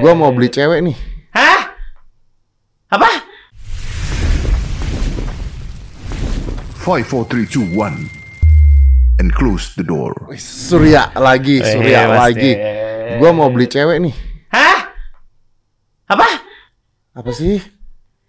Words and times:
Gua 0.00 0.12
mau 0.14 0.30
beli 0.30 0.48
cewek 0.48 0.80
nih. 0.82 0.96
Hah? 1.30 1.60
Apa? 2.90 3.10
Five, 6.84 7.06
four, 7.08 7.24
three, 7.24 7.48
two, 7.48 7.64
one, 7.72 8.12
and 9.16 9.32
close 9.32 9.72
the 9.72 9.82
door. 9.82 10.12
Wih, 10.28 10.36
Surya 10.36 11.08
lagi, 11.16 11.64
Surya 11.64 11.98
Eh, 12.04 12.06
pasti. 12.12 12.20
lagi. 12.20 12.52
Gua 13.16 13.30
mau 13.32 13.48
beli 13.48 13.66
cewek 13.66 13.98
nih. 14.04 14.14
Hah? 14.52 14.78
Apa? 16.12 16.28
Apa 17.16 17.30
sih? 17.32 17.56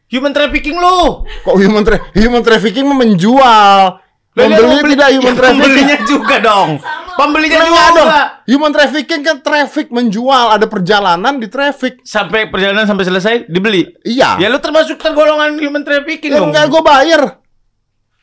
Human 0.07 0.31
trafficking 0.31 0.77
lu. 0.77 1.25
Kok 1.43 1.55
human 1.57 1.83
tra 1.83 1.97
human 2.15 2.45
trafficking 2.45 2.85
mah 2.87 2.95
menjual. 2.95 3.99
Lah, 4.35 4.43
Pembeli 4.45 4.67
mau 4.67 4.77
beli- 4.77 4.93
tidak 4.93 5.09
human 5.11 5.23
Ya, 5.25 5.31
trafficking. 5.33 5.63
Pembelinya 5.63 5.97
juga 6.03 6.35
dong. 6.39 6.69
Pembelinya 7.15 7.57
Lah, 7.57 7.65
juga. 7.65 7.83
dong. 7.95 8.09
Human 8.45 8.71
trafficking 8.71 9.21
kan 9.21 9.37
traffic 9.39 9.87
menjual, 9.89 10.45
ada 10.51 10.65
perjalanan 10.65 11.33
di 11.35 11.47
traffic. 11.47 12.03
Sampai 12.03 12.45
perjalanan 12.45 12.83
sampai 12.83 13.05
selesai 13.05 13.47
dibeli. 13.47 13.87
Iya. 14.01 14.35
Ya 14.37 14.47
lu 14.47 14.59
termasuk 14.59 14.97
tergolongan 14.97 15.55
human 15.55 15.81
trafficking 15.81 16.29
Ya 16.29 16.37
dong. 16.37 16.51
enggak 16.51 16.67
gua 16.67 16.83
bayar. 16.83 17.21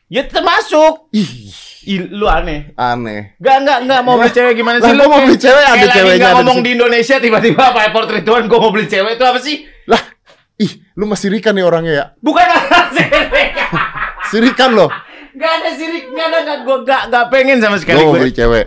Ya 0.07 0.23
termasuk. 0.23 1.09
Ih, 1.11 1.49
Ih, 1.83 2.13
lu 2.13 2.29
aneh. 2.29 2.71
aneh. 2.75 3.33
Gak, 3.39 3.57
enggak, 3.59 3.79
enggak 3.81 4.01
mau 4.03 4.15
beli 4.15 4.31
cewek 4.31 4.53
gimana 4.55 4.77
Lah, 4.77 4.85
sih 4.85 4.93
lu? 4.93 5.01
gua 5.01 5.09
mau 5.09 5.21
beli 5.25 5.35
cewek, 5.37 5.65
ada 5.65 5.87
ceweknya 5.89 6.29
di 6.29 6.37
ngomong 6.37 6.59
di 6.61 6.71
Indonesia 6.77 7.17
tiba-tiba 7.19 7.63
apa 7.73 7.79
airport 7.83 8.13
Rituan 8.13 8.45
gua 8.45 8.61
mau 8.61 8.71
beli 8.71 8.85
cewek 8.85 9.17
itu 9.17 9.25
apa 9.25 9.41
sih? 9.41 9.65
Lah, 9.89 9.99
ih, 10.59 10.73
lu 10.93 11.09
masih 11.09 11.33
Rikan 11.33 11.57
nih 11.57 11.65
orangnya 11.65 11.93
ya. 11.93 12.05
Bukan 12.21 12.45
sirik. 12.95 13.51
Sirikan 14.29 14.77
loh. 14.77 14.93
Gak 15.33 15.53
ada 15.59 15.71
sirik, 15.73 16.05
gak 16.09 16.27
ada, 16.27 16.39
gak, 16.43 16.59
gua 16.63 16.77
gak, 16.83 17.03
gak 17.09 17.27
pengen 17.29 17.59
sama 17.59 17.77
sekali 17.77 17.99
Gua 17.99 18.07
mau 18.07 18.15
gue. 18.15 18.23
beli 18.23 18.33
cewek. 18.33 18.67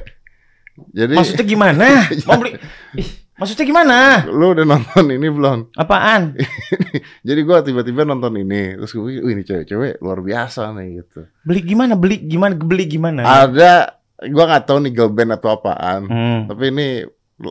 Jadi 0.92 1.14
Maksudnya 1.14 1.46
gimana? 1.46 1.86
Mau 2.28 2.36
beli? 2.36 2.52
Ih, 2.94 3.08
maksudnya 3.36 3.64
gimana? 3.64 3.98
lu 4.28 4.52
udah 4.52 4.66
nonton 4.66 5.06
ini 5.08 5.28
belum? 5.28 5.72
Apaan? 5.74 6.36
Jadi 7.28 7.40
gua 7.42 7.62
tiba-tiba 7.62 8.04
nonton 8.04 8.36
ini, 8.36 8.76
terus 8.76 8.92
gue, 8.92 9.04
wih 9.04 9.32
ini 9.32 9.42
cewek-cewek 9.42 10.00
luar 10.00 10.20
biasa 10.20 10.74
nih 10.74 11.00
gitu. 11.00 11.24
Beli 11.42 11.62
gimana? 11.64 11.94
Beli 11.96 12.18
gimana? 12.22 12.54
Beli 12.56 12.86
gimana? 12.86 13.22
Ada, 13.24 13.96
gua 14.28 14.44
nggak 14.50 14.66
tahu 14.66 14.78
nih 14.82 14.92
girl 14.92 15.12
band 15.12 15.32
atau 15.32 15.50
apaan. 15.54 16.02
Hmm. 16.06 16.40
Tapi 16.48 16.64
ini 16.70 16.88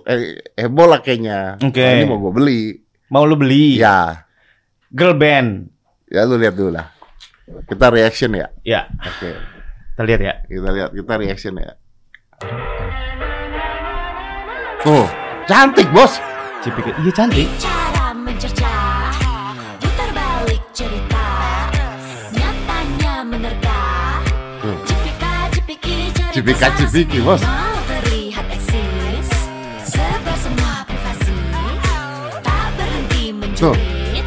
eh, 0.04 0.22
heboh 0.54 0.86
lah 0.86 1.00
kayaknya. 1.00 1.56
Oke. 1.60 1.80
Nah, 1.80 1.92
ini 1.94 2.04
mau 2.04 2.20
gua 2.20 2.32
beli. 2.32 2.76
Mau 3.08 3.24
lu 3.24 3.36
beli? 3.36 3.78
Ya, 3.78 4.24
Girl 4.88 5.14
band. 5.14 5.70
ya 6.06 6.22
lu 6.22 6.36
lihat 6.36 6.54
dulu 6.54 6.70
lah. 6.70 6.92
Kita 7.44 7.86
reaction 7.92 8.32
ya. 8.32 8.48
Ya, 8.64 8.88
Oke, 9.04 9.36
kita 9.92 10.02
lihat 10.08 10.20
ya. 10.20 10.34
kita 10.48 10.68
lihat, 10.72 10.90
kita 10.96 11.12
reaction 11.20 11.54
ya. 11.60 11.72
Tuh, 14.84 15.06
cantik 15.48 15.88
bos. 15.92 16.20
Cipika. 16.64 16.92
Iya 17.04 17.12
cantik. 17.12 17.48
Cara 17.60 18.16
mencerca 18.16 18.72
Putar 19.76 20.08
balik 20.16 20.64
cerita 20.72 21.24
Nyatanya 22.32 23.14
menerka 23.20 23.80
Tuh. 24.64 24.76
Cipika 24.88 25.32
cipiki 25.52 25.96
cerita 26.16 26.32
Cipika 26.32 26.68
cipiki, 26.80 27.18
bos. 27.20 27.44
Menjerit 33.32 34.24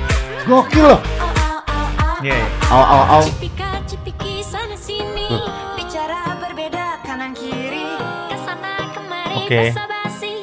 Gokil 0.47 0.81
loh. 0.81 0.99
Au 1.19 1.27
au 1.67 2.21
au 2.23 2.56
au. 2.71 2.75
Au 2.75 2.83
au 2.83 3.03
au. 3.15 3.23
Cipika 3.23 3.69
cipiki 3.87 4.43
sana 4.43 4.75
sini 4.75 5.27
Tuh. 5.31 5.47
Bicara 5.79 6.35
berbeda 6.41 6.99
kanan 7.05 7.31
kiri 7.31 7.87
Ke 8.27 8.35
sana 8.43 8.71
kemari 8.91 9.35
Oke. 9.43 9.61
basa-basi 9.71 10.33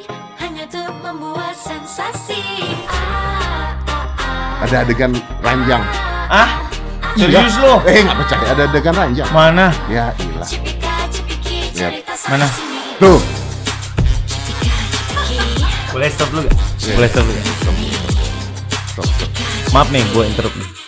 Hanya 0.41 0.64
untuk 0.64 0.92
membuat 1.05 1.53
sensasi 1.53 2.41
ah, 2.89 3.77
ah, 3.89 4.06
ah. 4.16 4.64
Ada 4.64 4.89
adegan 4.89 5.12
ranjang. 5.44 5.84
Ah? 6.33 6.48
Serius 7.14 7.61
lo? 7.62 7.78
Eh, 7.86 8.03
nggak 8.03 8.16
percaya 8.25 8.47
ada 8.56 8.62
adegan 8.66 8.94
ranjang. 8.97 9.28
Mana? 9.31 9.70
Ya, 9.86 10.11
ilah. 10.19 10.50
Lihat. 11.76 11.93
Mana? 12.26 12.47
Tuh. 12.99 13.20
Boleh 15.94 16.10
stop 16.10 16.26
dulu 16.34 16.43
gak? 16.49 16.56
Boleh 16.99 17.09
stop 17.12 17.22
dulu 17.22 17.38
gak? 17.38 17.47
Stop, 17.54 19.06
stop. 19.06 19.31
Maaf 19.70 19.88
nih, 19.94 20.03
gue 20.10 20.25
interrupt 20.26 20.56
nih. 20.59 20.84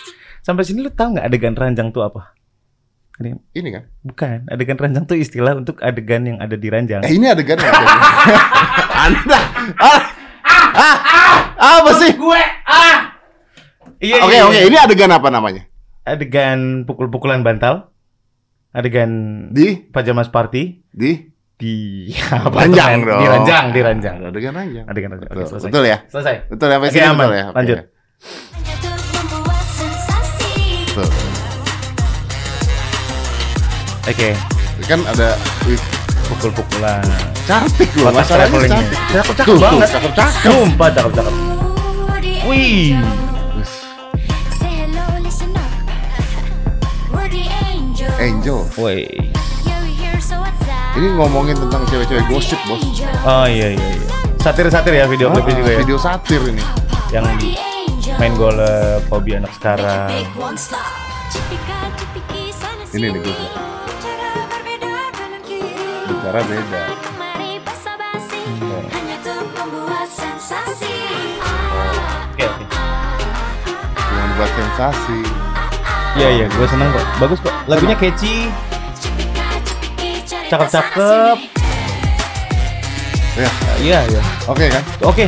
Sampai 0.47 0.63
sini 0.63 0.79
lu 0.79 0.87
tahu 0.87 1.19
nggak 1.19 1.27
adegan 1.27 1.51
ranjang 1.59 1.91
tuh 1.91 2.07
apa? 2.07 2.31
Ini 3.51 3.69
kan? 3.75 3.83
Bukan, 3.99 4.47
adegan 4.47 4.79
ranjang 4.79 5.03
tuh 5.03 5.19
istilah 5.19 5.59
untuk 5.59 5.75
adegan 5.83 6.23
yang 6.23 6.39
ada 6.39 6.55
di 6.55 6.71
ranjang. 6.71 7.03
Eh, 7.03 7.19
ini 7.19 7.27
adegan 7.27 7.59
yang 7.59 7.67
ada. 7.67 7.83
Anda. 9.11 9.39
Ah. 9.75 10.01
Ah. 10.71 10.95
Apa 11.83 11.91
sih? 11.99 12.15
Gue 12.15 12.39
ah. 12.63 13.11
Iya, 13.99 14.23
Oke, 14.23 14.31
iya, 14.31 14.41
oke. 14.47 14.55
iya. 14.55 14.63
Ini 14.71 14.77
adegan 14.79 15.11
apa 15.11 15.27
namanya? 15.27 15.67
adegan 16.07 16.87
pukul-pukulan 16.87 17.43
bantal. 17.43 17.91
Adegan 18.71 19.11
Di 19.51 19.83
pajamas 19.83 20.31
party 20.31 20.87
di 20.87 21.27
di 21.59 22.07
Ranjang 22.31 23.03
dong. 23.03 23.19
Di 23.19 23.27
ranjang, 23.27 23.65
di 23.75 23.81
ranjang. 23.83 24.15
adegan 24.23 24.53
ranjang. 24.55 24.85
Adegan 24.87 25.09
ranjang. 25.11 25.27
Oke, 25.27 25.35
Betul, 25.43 25.49
selesai. 25.51 25.67
betul 25.67 25.83
ya? 25.83 25.97
Selesai. 26.07 26.35
Betul 26.47 26.67
ya, 26.69 26.73
sampai 26.79 26.89
sini 26.95 27.03
aman. 27.03 27.17
betul 27.19 27.33
ya? 27.35 27.45
Oke. 27.49 27.55
Lanjut. 27.59 27.77
Tuh. 30.97 31.09
Oke, 34.07 34.33
Kan 34.87 35.03
ada 35.05 35.35
pukul-pukulan. 36.25 37.03
cantik 37.45 37.91
loh, 37.99 38.09
masalahnya 38.09 38.65
cantik. 38.65 38.99
Cakep, 39.13 39.33
cakep 39.35 39.47
Tuh, 39.47 39.57
banget. 39.61 39.87
cakep, 39.93 40.11
cakep. 40.15 40.41
Sumpah 40.41 40.89
cakep, 40.89 41.11
cakep. 41.13 41.35
Wih. 42.47 42.95
Angel. 48.17 48.65
Woi. 48.77 49.05
Ini 50.97 51.07
ngomongin 51.13 51.53
tentang 51.53 51.85
cewek-cewek 51.85 52.25
gosip, 52.25 52.57
Bos. 52.65 52.81
Oh 53.21 53.45
iya 53.45 53.77
iya 53.77 53.87
iya. 53.93 54.05
Satir-satir 54.41 54.97
ya 54.97 55.05
video 55.05 55.29
klipnya 55.29 55.53
Ah, 55.53 55.59
juga 55.61 55.69
ya. 55.69 55.79
Video 55.85 55.97
satir 56.01 56.41
ini. 56.49 56.63
Yang. 57.13 57.25
Main 58.17 58.33
golf 58.33 59.01
hobi 59.13 59.37
anak 59.37 59.53
sekarang. 59.57 60.09
Ini 62.87 63.13
nih, 63.13 63.19
gue. 63.19 63.35
Cara 64.01 64.31
berbeda 64.47 64.93
kanan 65.13 65.41
kiri 65.43 66.07
Bicara 66.07 66.39
beda. 66.41 66.83
Hmm. 68.47 68.85
Hanya 68.89 69.15
untuk 69.21 69.43
membuat 69.53 70.07
sensasi 70.09 70.95
Oke 72.31 72.45
oke. 72.47 72.65
Cuma 73.93 74.23
buat 74.39 74.51
sensasi. 74.55 75.19
Iya 76.17 76.29
iya, 76.41 76.45
gue 76.49 76.65
seneng 76.65 76.89
kok. 76.89 77.05
Bagus 77.21 77.39
kok. 77.43 77.53
Lagunya 77.69 77.93
catchy. 77.93 78.49
Cakep-cakep. 80.47 81.37
Ya, 83.37 83.49
Iya 83.77 83.99
iya. 84.09 84.21
oke 84.49 84.65
kan? 84.65 84.83
Oke. 85.05 85.25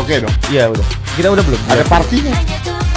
Oke 0.00 0.14
dong. 0.22 0.32
Iya 0.48 0.72
udah. 0.72 0.95
Kita 1.16 1.32
udah 1.32 1.44
belum? 1.48 1.60
Ada 1.72 1.80
Udah. 1.80 1.88
partinya. 1.88 2.34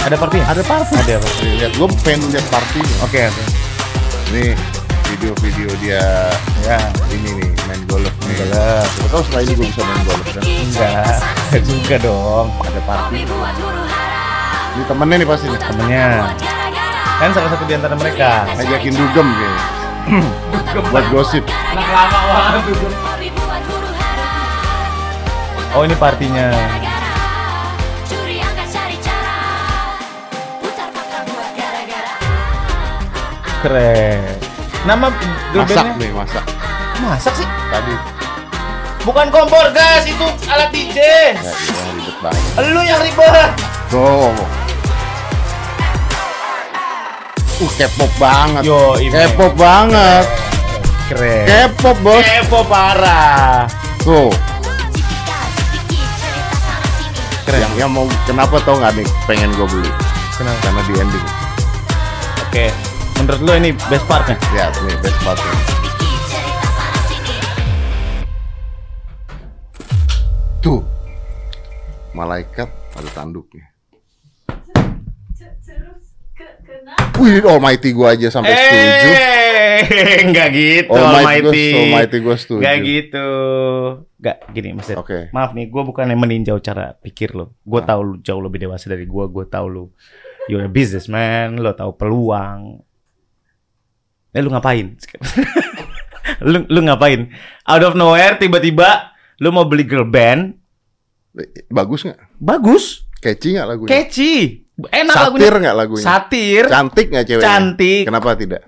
Ada 0.04 0.16
partinya? 0.16 0.44
Ada 0.52 0.62
party. 0.64 0.94
Ada 0.96 1.12
apa? 1.16 1.28
Nih, 1.40 1.52
lihat, 1.60 1.72
gue 1.72 1.88
pengen 2.04 2.20
lihat 2.28 2.46
partinya. 2.52 2.94
Oke 3.00 3.18
oke. 3.24 3.42
Ini 4.30 4.44
video-video 5.10 5.68
dia 5.82 6.04
Ya. 6.62 6.78
ini 7.10 7.28
nih 7.40 7.48
main 7.64 7.80
golf 7.88 8.12
nih. 8.28 8.36
Golf. 8.44 8.88
Tahu 9.08 9.20
setelah 9.24 9.42
ini 9.44 9.52
gue 9.56 9.66
bisa 9.72 9.80
main 9.82 10.02
golf 10.04 10.20
kan? 10.28 10.42
Enggak. 10.44 11.16
Enggak 11.48 11.62
juga 11.64 11.96
dong. 12.04 12.46
Ada 12.60 12.80
party. 12.84 13.18
Ini 14.70 14.82
temennya 14.84 15.16
nih 15.16 15.28
pasti 15.28 15.46
nih. 15.48 15.60
Temennya. 15.60 16.04
Kan 17.20 17.30
salah 17.32 17.50
satu 17.56 17.64
di 17.64 17.72
antara 17.72 17.94
mereka. 17.96 18.44
Ajakin 18.52 18.92
dugem 18.92 19.26
kayaknya. 19.32 19.60
Buat 20.92 21.04
gosip. 21.08 21.44
Anak 21.48 21.88
lama 21.88 22.18
banget 22.28 22.62
hara 22.68 24.40
Oh 25.70 25.82
ini 25.86 25.94
partinya. 25.96 26.50
Keren. 33.60 34.40
Nama 34.88 35.12
girl 35.52 35.68
Masak 35.68 35.76
bandnya? 35.76 36.00
nih, 36.00 36.10
masak. 36.16 36.44
Masak 37.04 37.32
sih? 37.36 37.44
Tadi. 37.44 37.94
Bukan 39.04 39.28
kompor 39.28 39.68
gas 39.76 40.08
itu 40.08 40.26
alat 40.48 40.72
DJ. 40.72 40.96
Ya, 40.96 41.36
iya, 41.36 41.52
ribet 41.92 42.16
banget. 42.24 42.64
Lu 42.72 42.80
yang 42.80 43.00
ribet. 43.04 43.50
Tuh. 43.92 44.32
Uh, 47.60 47.70
K-pop 47.76 48.12
banget. 48.16 48.62
Yo. 48.64 48.96
K-pop 48.96 49.52
banget. 49.60 50.24
Keren. 51.12 51.44
K-pop, 51.44 51.96
Bos. 52.00 52.24
Kepo 52.24 52.64
parah. 52.64 53.68
Tuh. 54.00 54.32
Sini 54.96 56.00
Keren. 57.44 57.60
Yang, 57.60 57.72
yang 57.76 57.90
mau 57.92 58.08
kenapa 58.24 58.56
tau 58.64 58.80
nggak 58.80 58.96
nih 58.96 59.06
pengen 59.28 59.52
gue 59.52 59.68
beli? 59.68 59.92
Kenapa? 60.40 60.56
Karena 60.64 60.80
di 60.88 60.92
ending. 60.96 61.26
Oke. 62.48 62.89
Menurut 63.20 63.40
lu 63.44 63.52
ini 63.52 63.70
best 63.92 64.08
partnya? 64.08 64.36
Ya, 64.56 64.72
nih 64.80 64.96
best 65.04 65.18
part 65.20 65.36
nih. 65.36 65.58
Cipiki 65.60 66.08
cerita 66.24 66.64
sana 66.72 67.00
sini 67.04 67.36
Tuh. 70.58 70.80
malaikat 72.10 72.68
ada 72.96 73.10
tanduknya. 73.12 73.68
Wih, 77.20 77.44
almighty 77.44 77.92
gua 77.92 78.16
aja 78.16 78.32
sampai 78.32 78.56
setuju. 78.56 79.10
Eh, 79.80 80.28
enggak 80.28 80.48
gitu, 80.52 80.92
Almighty 80.92 81.40
gua, 81.40 81.48
Almighty. 81.48 81.64
almighty 81.72 82.16
gua 82.20 82.36
setuju. 82.36 82.60
Enggak 82.60 82.76
gitu. 82.84 83.28
Enggak 84.20 84.36
gini, 84.52 84.68
Mas. 84.76 84.88
Oke. 84.92 85.32
Maaf 85.32 85.56
nih, 85.56 85.72
gue 85.72 85.82
bukan 85.82 86.04
yang 86.04 86.20
meninjau 86.20 86.60
cara 86.60 86.92
pikir 87.00 87.32
lo. 87.32 87.56
Gue 87.64 87.80
Ah. 87.80 87.88
tahu 87.88 88.00
lu 88.04 88.14
jauh 88.20 88.44
lebih 88.44 88.60
dewasa 88.60 88.92
dari 88.92 89.08
gue. 89.08 89.24
Gue 89.32 89.44
tahu 89.48 89.66
lu, 89.72 89.84
you're 90.52 90.60
a 90.60 90.68
businessman. 90.68 91.56
Lo 91.56 91.72
tahu 91.72 91.96
peluang. 91.96 92.84
Eh, 94.30 94.40
lu 94.40 94.48
ngapain? 94.48 94.94
lu, 96.40 96.58
lu 96.66 96.80
ngapain? 96.82 97.30
Out 97.64 97.82
of 97.84 97.94
nowhere, 97.94 98.36
tiba-tiba 98.36 99.10
lu 99.38 99.50
mau 99.50 99.64
beli 99.64 99.82
girl 99.82 100.04
band. 100.04 100.54
Bagus 101.66 102.02
nggak? 102.02 102.18
Bagus, 102.36 103.06
Catchy 103.18 103.54
nggak 103.54 103.66
lagunya? 103.66 103.90
catchy, 103.92 104.34
enak 104.88 105.14
Satir 105.14 105.30
lagunya. 105.30 105.58
nggak 105.60 105.76
lagunya? 105.76 106.04
Satir, 106.04 106.62
Cantik 106.66 107.06
nggak 107.08 107.24
ceweknya? 107.24 107.46
cantik. 107.46 108.02
Kenapa 108.04 108.28
tidak? 108.34 108.62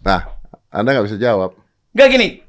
Nah, 0.00 0.20
Anda 0.68 0.88
nggak 0.92 1.06
bisa 1.06 1.18
jawab. 1.18 1.54
Gak 1.90 2.10
gini, 2.10 2.42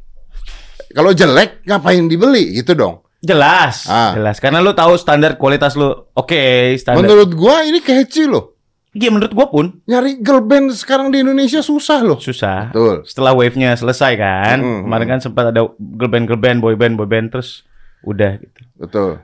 Kalau 0.90 1.12
jelek, 1.12 1.62
ngapain 1.64 2.06
dibeli? 2.06 2.56
Gitu 2.56 2.72
dong. 2.72 3.04
jelas, 3.20 3.84
Ah. 3.86 4.14
jelas. 4.14 4.38
Karena 4.38 4.62
lu 4.62 4.72
tahu 4.72 4.96
standar 4.96 5.36
kualitas 5.36 5.74
lu. 5.74 5.90
Oke, 6.14 6.38
standar. 6.78 7.02
Menurut 7.02 7.34
gua 7.34 7.62
ini 7.62 7.82
catchy 7.82 8.24
loh. 8.24 8.55
Iya, 8.96 9.12
menurut 9.12 9.36
gue 9.36 9.48
pun 9.52 9.66
Nyari 9.84 10.24
girl 10.24 10.40
band 10.40 10.72
sekarang 10.72 11.12
di 11.12 11.20
Indonesia 11.20 11.60
susah 11.60 12.00
loh. 12.00 12.16
susah. 12.16 12.72
Betul. 12.72 13.04
setelah 13.04 13.36
wave-nya 13.36 13.76
selesai 13.76 14.16
kan. 14.16 14.58
Mm, 14.58 14.82
Kemarin 14.88 15.08
kan 15.08 15.20
sempat 15.20 15.52
ada 15.52 15.68
girl 15.78 16.08
band, 16.08 16.26
girl 16.26 16.40
band, 16.40 16.64
boy 16.64 16.74
band, 16.74 16.96
boy 16.96 17.04
band 17.04 17.28
terus 17.30 17.68
udah 18.02 18.40
gitu. 18.40 18.62
Betul. 18.76 19.20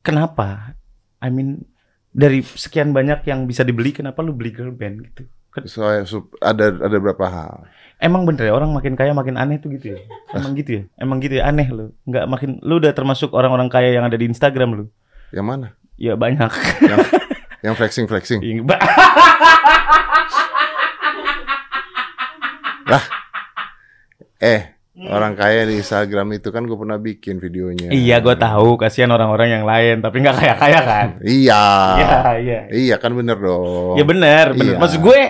Kenapa? 0.00 0.72
I 1.20 1.28
mean 1.28 1.68
dari 2.08 2.40
sekian 2.40 2.90
banyak 2.90 3.24
yang 3.24 3.44
bisa 3.44 3.62
dibeli 3.62 3.92
kenapa 3.92 4.20
lu 4.20 4.32
beli 4.32 4.50
girl 4.50 4.72
band 4.72 5.04
gitu? 5.06 5.28
Ken- 5.48 5.68
Soalnya 5.68 6.08
ada 6.40 6.72
ada 6.72 6.96
berapa 6.96 7.24
hal. 7.28 7.68
Emang 8.00 8.24
bener 8.24 8.48
ya 8.48 8.52
orang 8.52 8.72
makin 8.72 8.96
kaya 8.96 9.12
makin 9.12 9.36
aneh 9.36 9.60
tuh 9.60 9.70
gitu 9.70 9.94
ya? 9.94 10.00
Emang 10.36 10.56
gitu 10.56 10.70
ya? 10.72 10.82
Emang 10.96 11.20
gitu 11.20 11.36
ya 11.36 11.46
aneh 11.46 11.68
lu. 11.68 11.92
Nggak 12.08 12.24
makin 12.26 12.50
lu 12.64 12.80
udah 12.80 12.90
termasuk 12.90 13.30
orang-orang 13.30 13.68
kaya 13.68 13.92
yang 13.92 14.02
ada 14.02 14.16
di 14.16 14.24
Instagram 14.24 14.70
lu. 14.72 14.84
Yang 15.30 15.46
mana? 15.46 15.68
Ya 16.00 16.16
banyak. 16.16 16.50
Yang, 16.82 16.98
yang 17.62 17.74
flexing 17.74 18.06
flexing. 18.06 18.40
Ba- 18.62 18.78
Eh, 24.38 24.74
Hmm. 24.92 25.08
orang 25.08 25.32
kaya 25.32 25.64
di 25.64 25.80
Instagram 25.80 26.36
itu 26.36 26.52
kan 26.52 26.60
gue 26.62 26.74
pernah 26.74 27.00
bikin 27.00 27.38
videonya. 27.38 27.88
iya, 27.88 28.20
gue 28.20 28.36
tahu. 28.36 28.76
Kasihan 28.76 29.08
orang-orang 29.08 29.48
yang 29.50 29.64
lain, 29.64 30.04
tapi 30.04 30.20
nggak 30.20 30.36
kaya-kaya 30.36 30.80
kan? 30.82 31.06
Iya. 31.24 31.64
Iya, 31.96 32.18
iya. 32.36 32.60
Iya 32.68 32.96
kan 32.98 33.16
bener 33.16 33.38
dong. 33.38 33.96
Ya 33.96 34.04
benar, 34.04 34.52
benar. 34.52 34.66
Iya. 34.66 34.76
Maksud 34.76 35.00
gue 35.00 35.20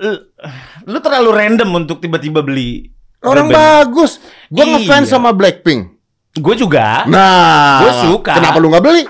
lu, 0.00 0.12
lu 0.84 0.98
terlalu 0.98 1.30
random 1.30 1.70
untuk 1.78 2.00
tiba-tiba 2.00 2.42
beli 2.42 2.90
Orang 3.22 3.46
girl 3.46 3.54
band. 3.54 3.62
bagus. 3.86 4.18
Gue 4.48 4.64
Iya. 4.64 4.72
ngefans 4.82 5.06
sama 5.06 5.30
Blackpink. 5.30 5.94
Gue 6.34 6.54
juga. 6.58 7.06
Nah, 7.06 7.78
Gua 7.80 7.92
suka. 8.02 8.34
Kenapa 8.34 8.58
lu 8.58 8.66
nggak 8.66 8.82
beli? 8.82 9.04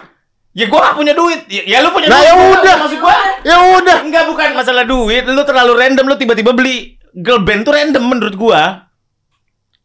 Ya 0.54 0.64
gue 0.64 0.78
gak 0.78 0.94
punya 0.94 1.12
duit. 1.12 1.44
Ya, 1.46 1.62
ya 1.66 1.78
lu 1.82 1.90
punya 1.90 2.06
Nah, 2.06 2.16
duit. 2.16 2.24
ya 2.24 2.32
Gua- 2.32 2.50
udah. 2.54 2.74
Maksud 2.78 2.98
gue 2.98 3.16
Ya 3.42 3.56
udah. 3.74 3.96
enggak 4.00 4.24
bukan 4.24 4.48
masalah 4.54 4.84
duit. 4.84 5.26
Lu 5.26 5.42
terlalu 5.42 5.72
random. 5.74 6.06
Lu 6.06 6.14
tiba-tiba 6.14 6.50
beli 6.50 6.94
girl 7.12 7.42
band 7.42 7.62
tuh 7.62 7.74
random 7.74 8.04
menurut 8.04 8.34
gue. 8.34 8.60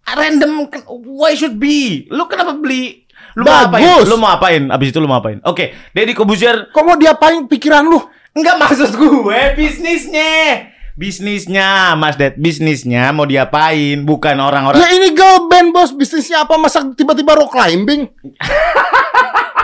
Random. 0.08 0.52
kan- 0.68 0.86
Why 0.88 1.34
should 1.34 1.58
be? 1.58 2.06
Lu 2.08 2.26
kenapa 2.26 2.54
beli? 2.54 3.06
Lu 3.34 3.44
mau 3.44 3.66
Bagus. 3.68 3.82
apain? 3.82 4.06
Lu 4.06 4.16
mau 4.16 4.30
apain? 4.32 4.64
Abis 4.68 4.90
itu 4.90 4.98
lu 4.98 5.06
mau 5.06 5.18
apain? 5.18 5.38
Oke, 5.44 5.74
Deddy 5.92 6.14
Kobuzier 6.14 6.70
Kok 6.70 6.82
mau 6.84 6.96
diapain 6.96 7.46
pikiran 7.46 7.86
lu? 7.86 8.02
Enggak 8.32 8.58
maksud 8.58 8.90
gue 8.92 9.42
bisnisnya. 9.56 10.66
Bisnisnya, 10.94 11.96
Mas 11.96 12.14
Ded, 12.14 12.36
bisnisnya 12.36 13.10
mau 13.10 13.24
diapain? 13.24 14.04
Bukan 14.04 14.36
orang-orang. 14.36 14.78
Ya 14.78 14.92
ini 14.92 15.14
girl 15.14 15.48
band 15.48 15.72
bos, 15.72 15.90
bisnisnya 15.90 16.44
apa? 16.44 16.58
Masa 16.58 16.84
tiba-tiba 16.92 17.34
rock 17.34 17.50
climbing? 17.50 18.04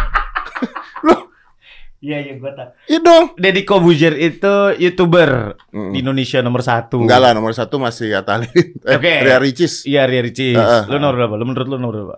Iya, 2.06 2.18
iya, 2.22 2.34
gue 2.36 2.52
tahu. 2.52 2.70
iya 2.86 3.00
dong. 3.02 3.34
Deddy 3.34 3.62
Kobuzier 3.64 4.14
itu 4.14 4.54
youtuber 4.78 5.58
Mm-mm. 5.68 5.90
di 5.90 6.06
Indonesia 6.06 6.38
nomor 6.40 6.62
satu. 6.62 7.02
Enggak 7.02 7.18
lah, 7.20 7.32
nomor 7.32 7.50
satu 7.52 7.76
masih 7.78 8.14
Atali. 8.14 8.46
Eh, 8.86 8.94
Oke. 8.94 9.26
Ria 9.26 9.42
Ricis. 9.42 9.82
Iya, 9.84 10.06
Ria 10.06 10.22
Ricis. 10.22 10.54
Heeh. 10.54 10.84
Lu 10.86 10.96
nomor 10.96 11.18
berapa? 11.18 11.34
Lu 11.34 11.44
menurut 11.44 11.66
lu 11.66 11.76
nomor 11.76 11.96
berapa? 11.98 12.18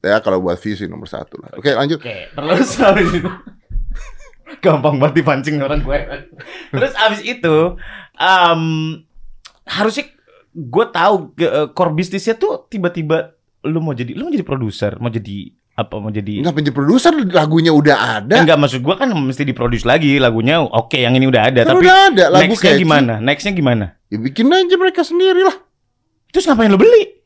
Ya 0.00 0.22
kalau 0.22 0.38
buat 0.38 0.54
view 0.56 0.72
sih 0.72 0.86
nomor 0.86 1.10
satu 1.10 1.34
lah. 1.36 1.50
Oke 1.52 1.74
lanjut. 1.74 1.98
Oke, 1.98 2.30
terus 2.30 2.70
habis 2.78 3.10
itu 3.12 3.26
gampang 4.62 4.96
banget 4.96 5.14
dipancing 5.18 5.58
orang 5.58 5.82
gue. 5.82 5.98
Terus 6.70 6.92
abis 6.96 7.20
itu 7.20 7.56
em 8.14 8.62
harusnya 9.66 10.06
gue 10.52 10.84
tahu 10.88 11.14
ke- 11.34 11.50
eh, 11.50 11.68
core 11.68 11.92
bisnisnya 11.92 12.32
tuh 12.34 12.64
tiba-tiba 12.64 13.34
lu 13.66 13.82
mau 13.82 13.90
jadi 13.90 14.14
lu 14.14 14.22
mau 14.22 14.32
jadi 14.32 14.46
produser, 14.46 14.94
mau 14.96 15.10
jadi 15.10 15.50
apa 15.76 15.94
mau 16.00 16.08
jadi 16.08 16.40
Enggak 16.40 16.54
menjadi 16.56 16.72
produser 16.72 17.12
lagunya 17.36 17.68
udah 17.68 17.96
ada. 18.24 18.40
Enggak 18.40 18.56
maksud 18.56 18.80
gua 18.80 18.96
kan 18.96 19.12
mesti 19.12 19.44
diproduce 19.44 19.84
lagi 19.84 20.16
lagunya. 20.16 20.64
Oke, 20.64 21.04
yang 21.04 21.12
ini 21.12 21.28
udah 21.28 21.52
ada, 21.52 21.68
Kan 21.68 21.76
tapi 21.76 21.84
udah 21.84 21.96
ada 22.08 22.24
lagu 22.32 22.48
nextnya 22.48 22.72
catchy. 22.72 22.82
gimana? 22.82 23.12
Nextnya 23.20 23.52
gimana? 23.52 23.84
Ya 24.08 24.16
bikin 24.16 24.48
aja 24.48 24.74
mereka 24.80 25.04
sendiri 25.04 25.44
lah. 25.44 25.56
Terus 26.32 26.48
ngapain 26.48 26.72
lu 26.72 26.80
beli? 26.80 27.20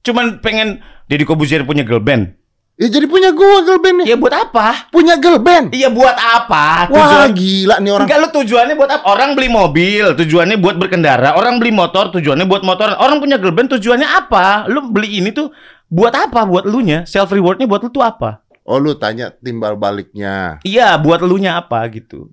Cuman 0.00 0.40
pengen 0.40 0.80
Deddy 1.04 1.28
Kobuzier 1.28 1.68
punya 1.68 1.84
girl 1.84 2.00
band. 2.00 2.32
Ya 2.80 2.88
jadi 2.88 3.04
punya 3.04 3.36
gua 3.36 3.60
girl 3.60 3.76
band 3.76 3.96
nih. 4.00 4.06
Iya 4.08 4.16
buat 4.16 4.32
apa? 4.32 4.88
Punya 4.88 5.20
girl 5.20 5.36
band. 5.36 5.76
Iya 5.76 5.92
buat 5.92 6.16
apa? 6.16 6.88
Wah 6.88 6.96
Tujuan 6.96 7.30
gila 7.36 7.76
nih 7.76 7.92
orang. 7.92 8.06
Enggak 8.08 8.18
lu 8.24 8.28
tujuannya 8.40 8.74
buat 8.80 8.88
apa? 8.88 9.04
Orang 9.04 9.36
beli 9.36 9.52
mobil, 9.52 10.16
tujuannya 10.16 10.56
buat 10.56 10.80
berkendara. 10.80 11.36
Orang 11.36 11.60
beli 11.60 11.76
motor, 11.76 12.08
tujuannya 12.08 12.48
buat 12.48 12.64
motor. 12.64 12.96
Orang 12.96 13.20
punya 13.20 13.36
girl 13.36 13.52
band, 13.52 13.68
tujuannya 13.76 14.08
apa? 14.08 14.64
Lu 14.72 14.88
beli 14.88 15.20
ini 15.20 15.28
tuh 15.28 15.52
buat 15.90 16.14
apa? 16.14 16.46
Buat 16.46 16.64
lu 16.64 16.80
nya? 16.80 17.04
Self 17.04 17.34
rewardnya 17.34 17.66
buat 17.66 17.82
lu 17.82 17.90
tuh 17.90 18.06
apa? 18.06 18.46
Oh 18.64 18.78
lu 18.78 18.94
tanya 18.94 19.34
timbal 19.34 19.74
baliknya. 19.74 20.62
Iya, 20.62 20.94
buat 21.02 21.20
lu 21.20 21.36
nya 21.42 21.58
apa 21.58 21.82
gitu? 21.90 22.30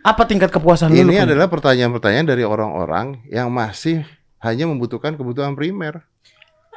Apa 0.00 0.24
tingkat 0.24 0.48
kepuasan 0.48 0.88
lu? 0.88 1.04
Ini 1.04 1.20
lu? 1.20 1.24
adalah 1.28 1.46
pertanyaan-pertanyaan 1.52 2.24
dari 2.24 2.40
orang-orang 2.40 3.20
yang 3.28 3.52
masih 3.52 4.00
hanya 4.40 4.64
membutuhkan 4.64 5.20
kebutuhan 5.20 5.52
primer. 5.52 6.00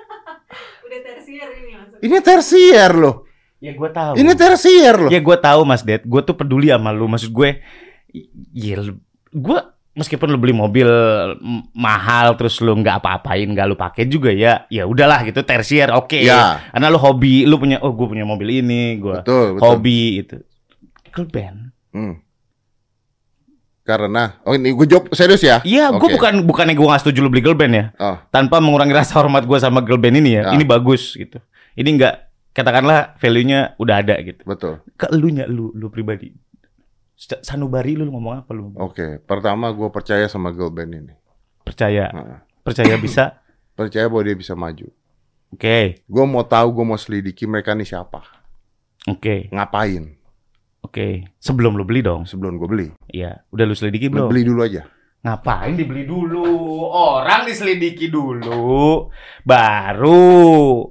Udah 0.86 1.00
tersier 1.00 1.48
ini 1.64 1.72
maksudnya. 1.80 2.04
Ini 2.04 2.18
tersier 2.20 2.92
loh. 2.92 3.16
Ya 3.64 3.72
gue 3.72 3.90
tahu. 3.96 4.14
Ini 4.20 4.32
tersier 4.36 4.96
loh. 5.08 5.12
Ya 5.12 5.24
gue 5.24 5.38
tahu 5.40 5.62
Mas 5.64 5.88
Ded, 5.88 6.04
gue 6.04 6.22
tuh 6.28 6.36
peduli 6.36 6.68
sama 6.68 6.92
lu. 6.92 7.08
Maksud 7.08 7.32
gue, 7.32 7.64
ya 8.52 8.76
gue 9.32 9.60
meskipun 9.94 10.26
lu 10.26 10.42
beli 10.42 10.54
mobil 10.54 10.90
mahal 11.74 12.34
terus 12.34 12.58
lu 12.60 12.74
nggak 12.74 13.02
apa-apain, 13.02 13.46
nggak 13.46 13.66
lu 13.70 13.78
pakai 13.78 14.10
juga 14.10 14.34
ya, 14.34 14.66
ya 14.68 14.90
udahlah 14.90 15.22
gitu 15.26 15.46
tersier, 15.46 15.94
oke. 15.94 16.18
Ya. 16.18 16.66
Karena 16.74 16.90
lu 16.90 16.98
hobi, 16.98 17.46
lu 17.46 17.62
punya, 17.62 17.78
oh 17.82 17.94
gue 17.94 18.08
punya 18.10 18.26
mobil 18.26 18.62
ini, 18.66 18.98
gue 18.98 19.22
Betul, 19.22 19.58
betul. 19.58 19.64
hobi 19.64 20.00
itu. 20.26 20.38
Girl 21.14 21.30
band. 21.30 21.60
Hmm. 21.94 22.16
Karena 23.84 24.40
oh 24.48 24.56
ini 24.56 24.72
gue 24.72 24.88
jawab 24.88 25.12
serius 25.12 25.44
ya? 25.44 25.60
Iya, 25.62 25.92
gue 25.92 26.08
Oke. 26.08 26.16
bukan 26.16 26.34
bukannya 26.48 26.72
gue 26.74 26.88
nggak 26.88 27.02
setuju 27.04 27.20
lu 27.20 27.30
beli 27.30 27.44
girl 27.44 27.60
band 27.60 27.74
ya, 27.76 27.86
Oh, 28.00 28.16
tanpa 28.32 28.64
mengurangi 28.64 28.96
rasa 28.96 29.20
hormat 29.20 29.44
gue 29.44 29.58
sama 29.60 29.84
girl 29.84 30.00
band 30.00 30.18
ini 30.24 30.40
ya. 30.40 30.50
Ya. 30.50 30.52
Ini 30.56 30.64
bagus 30.64 31.14
gitu. 31.14 31.38
Ini 31.76 31.90
nggak 32.00 32.16
katakanlah 32.56 33.18
value-nya 33.20 33.76
udah 33.78 33.96
ada 34.00 34.16
gitu. 34.24 34.42
betul. 34.48 34.80
Ke 34.96 35.12
elunya 35.12 35.46
lu, 35.46 35.70
lu 35.76 35.92
pribadi. 35.92 36.32
Sanubari 37.16 37.94
lu, 37.94 38.04
lu 38.04 38.12
ngomong 38.14 38.42
apa 38.42 38.52
lu? 38.52 38.74
Oke, 38.76 39.22
pertama 39.22 39.70
gue 39.70 39.88
percaya 39.88 40.26
sama 40.26 40.50
girl 40.50 40.70
band 40.70 40.92
ini. 40.94 41.14
Percaya, 41.64 42.10
Nah, 42.12 42.42
percaya 42.62 42.98
bisa. 42.98 43.40
percaya 43.78 44.10
bahwa 44.10 44.24
dia 44.24 44.36
bisa 44.36 44.54
maju. 44.54 44.90
Oke, 45.54 46.02
Gue 46.04 46.26
mau 46.26 46.42
tahu, 46.42 46.74
gue 46.74 46.86
mau 46.86 46.98
selidiki 46.98 47.46
mereka 47.46 47.78
nih 47.78 47.86
siapa, 47.86 48.26
oke, 49.06 49.54
ngapain 49.54 50.18
oke. 50.82 51.30
Sebelum 51.38 51.78
lu 51.78 51.86
beli 51.86 52.02
dong. 52.02 52.26
sebelum 52.26 52.58
gue 52.58 52.66
beli. 52.66 52.88
Iya, 53.08 53.46
udah 53.54 53.64
lu 53.64 53.78
selidiki 53.78 54.10
Lu 54.10 54.26
belum? 54.26 54.28
beli 54.34 54.44
dulu 54.44 54.62
aja. 54.66 54.84
Ngapain 55.24 55.78
dibeli 55.78 56.04
dulu? 56.04 56.44
Orang 56.90 57.46
diselidiki 57.46 58.10
dulu, 58.10 59.08
baru 59.46 60.84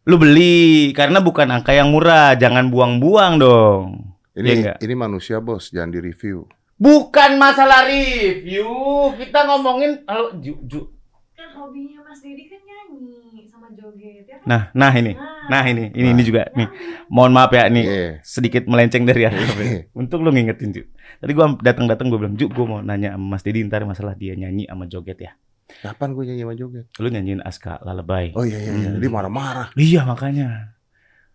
lu 0.00 0.16
beli 0.16 0.90
karena 0.92 1.18
bukan 1.24 1.48
angka 1.50 1.72
yang 1.72 1.88
murah. 1.90 2.36
Jangan 2.36 2.68
buang-buang 2.68 3.40
dong. 3.40 4.09
Ini 4.30 4.48
nggak? 4.62 4.76
ini 4.80 4.94
manusia 4.94 5.38
bos, 5.38 5.68
jangan 5.68 5.90
di 5.90 6.00
review. 6.00 6.46
Bukan 6.76 7.36
masalah 7.36 7.84
review, 7.84 8.70
kita 9.18 9.44
ngomongin 9.44 10.00
kalau 10.02 10.32
ju, 10.38 10.54
ju. 10.64 10.86
Kan 11.34 11.50
hobinya 11.52 12.00
Mas 12.00 12.22
Didi 12.22 12.46
kan 12.46 12.60
nyanyi 12.62 13.44
sama 13.46 13.68
joget 13.74 14.24
ya 14.24 14.38
kan? 14.40 14.46
Nah, 14.46 14.62
nah 14.72 14.92
ini, 14.92 15.12
nah 15.50 15.62
ini, 15.62 15.92
ini, 15.92 16.08
ini 16.14 16.22
juga 16.22 16.48
nih. 16.52 16.68
Mohon 17.08 17.32
maaf 17.34 17.52
ya 17.52 17.66
nih, 17.66 17.84
Iya. 17.84 18.08
sedikit 18.22 18.64
melenceng 18.64 19.04
dari 19.04 19.26
topik. 19.26 19.92
Untuk 19.92 20.22
lu 20.22 20.30
ngingetin 20.30 20.70
Ju. 20.72 20.82
Tadi 21.18 21.32
gua 21.34 21.52
datang-datang 21.58 22.06
gua 22.08 22.18
bilang, 22.22 22.36
Ju, 22.38 22.46
gua 22.48 22.64
mau 22.64 22.80
nanya 22.80 23.18
sama 23.18 23.36
Mas 23.36 23.42
Dedi 23.42 23.60
ntar 23.66 23.84
masalah 23.84 24.14
dia 24.14 24.32
nyanyi 24.32 24.64
sama 24.64 24.86
joget 24.86 25.18
ya. 25.20 25.32
Kapan 25.70 26.12
gue 26.12 26.24
nyanyi 26.26 26.42
sama 26.42 26.54
joget? 26.56 26.86
Lu 26.98 27.06
nyanyiin 27.06 27.40
Aska 27.42 27.78
Lullaby. 27.82 28.34
Oh 28.34 28.42
iya 28.42 28.58
iya 28.58 28.72
iya. 28.74 28.88
Hmm. 28.90 28.98
Dia 28.98 29.10
marah-marah. 29.10 29.68
Iya 29.76 30.02
makanya. 30.02 30.74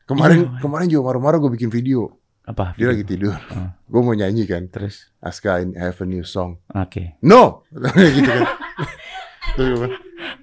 Kemarin 0.03 0.39
Iya. 0.43 0.59
kemarin 0.59 0.87
juga 0.89 1.03
marah-marah 1.07 1.37
gue 1.39 1.51
bikin 1.55 1.71
video. 1.71 2.11
Apa? 2.45 2.77
Dia 2.77 2.93
lagi 2.93 3.01
tidur. 3.01 3.33
Ah. 3.49 3.73
Gue 3.85 4.01
mau 4.01 4.13
nyanyi 4.13 4.45
kan. 4.45 4.69
Terus, 4.69 5.09
Aska, 5.17 5.57
I 5.57 5.73
have 5.75 5.97
a 5.97 6.05
new 6.05 6.21
song. 6.21 6.61
oke. 6.69 7.17
No, 7.25 7.65
gitu 7.97 8.21
kan. 8.21 8.41
Terus 9.57 9.67
gue 9.73 9.89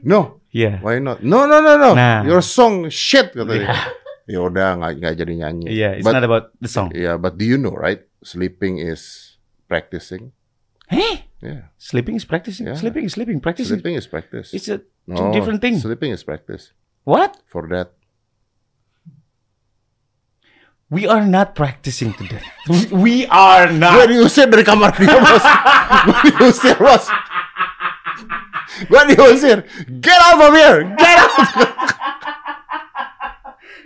no, 0.02 0.42
Iya. 0.50 0.82
why 0.82 0.98
not? 0.98 1.22
No, 1.22 1.46
no, 1.46 1.62
no, 1.62 1.78
no. 1.78 1.94
Nah. 1.94 2.26
Your 2.26 2.42
song 2.42 2.90
shit 2.90 3.30
kata 3.32 3.46
Iya. 3.48 3.70
dia. 3.70 3.76
Ya 4.22 4.38
udah 4.38 4.78
nggak 4.78 4.92
nggak 4.98 5.14
jadi 5.18 5.32
nyanyi. 5.46 5.66
Iya, 5.70 5.88
it's 5.98 6.06
But- 6.06 6.14
not 6.18 6.26
about 6.26 6.44
the 6.58 6.70
song. 6.70 6.90
Yeah, 6.90 7.18
but 7.18 7.38
do 7.38 7.46
you 7.46 7.58
know, 7.58 7.74
right? 7.74 8.02
Sleeping 8.22 8.78
is 8.78 9.34
practicing. 9.66 10.30
Hey, 10.86 11.26
Yeah, 11.42 11.74
sleeping 11.74 12.14
is 12.14 12.22
practicing. 12.22 12.70
Yeah. 12.70 12.78
Sleeping 12.78 13.02
is 13.02 13.18
sleeping. 13.18 13.42
Practicing. 13.42 13.74
sleeping 13.82 13.98
is 13.98 14.06
practice. 14.06 14.54
It's 14.54 14.70
a 14.70 14.78
no, 15.10 15.34
different 15.34 15.58
thing. 15.58 15.74
Sleeping 15.74 16.14
is 16.14 16.22
practice. 16.22 16.70
what? 17.02 17.34
For 17.50 17.66
that, 17.74 17.98
We 20.92 21.08
are 21.08 21.24
not 21.24 21.56
practicing 21.56 22.12
today. 22.12 22.44
We 22.92 23.24
are 23.26 23.64
gue 23.64 23.80
not. 23.80 24.12
diusir 24.12 24.44
dari 24.44 24.60
kamar 24.60 24.92
dia 24.92 25.08
bos. 25.16 25.40
gue 26.04 26.18
diusir 26.36 26.76
bos. 26.76 27.08
gue 28.84 29.02
diusir. 29.10 29.64
Get 30.04 30.20
out 30.20 30.36
from 30.36 30.52
here. 30.52 30.84
Get 30.92 31.16
out. 31.16 31.32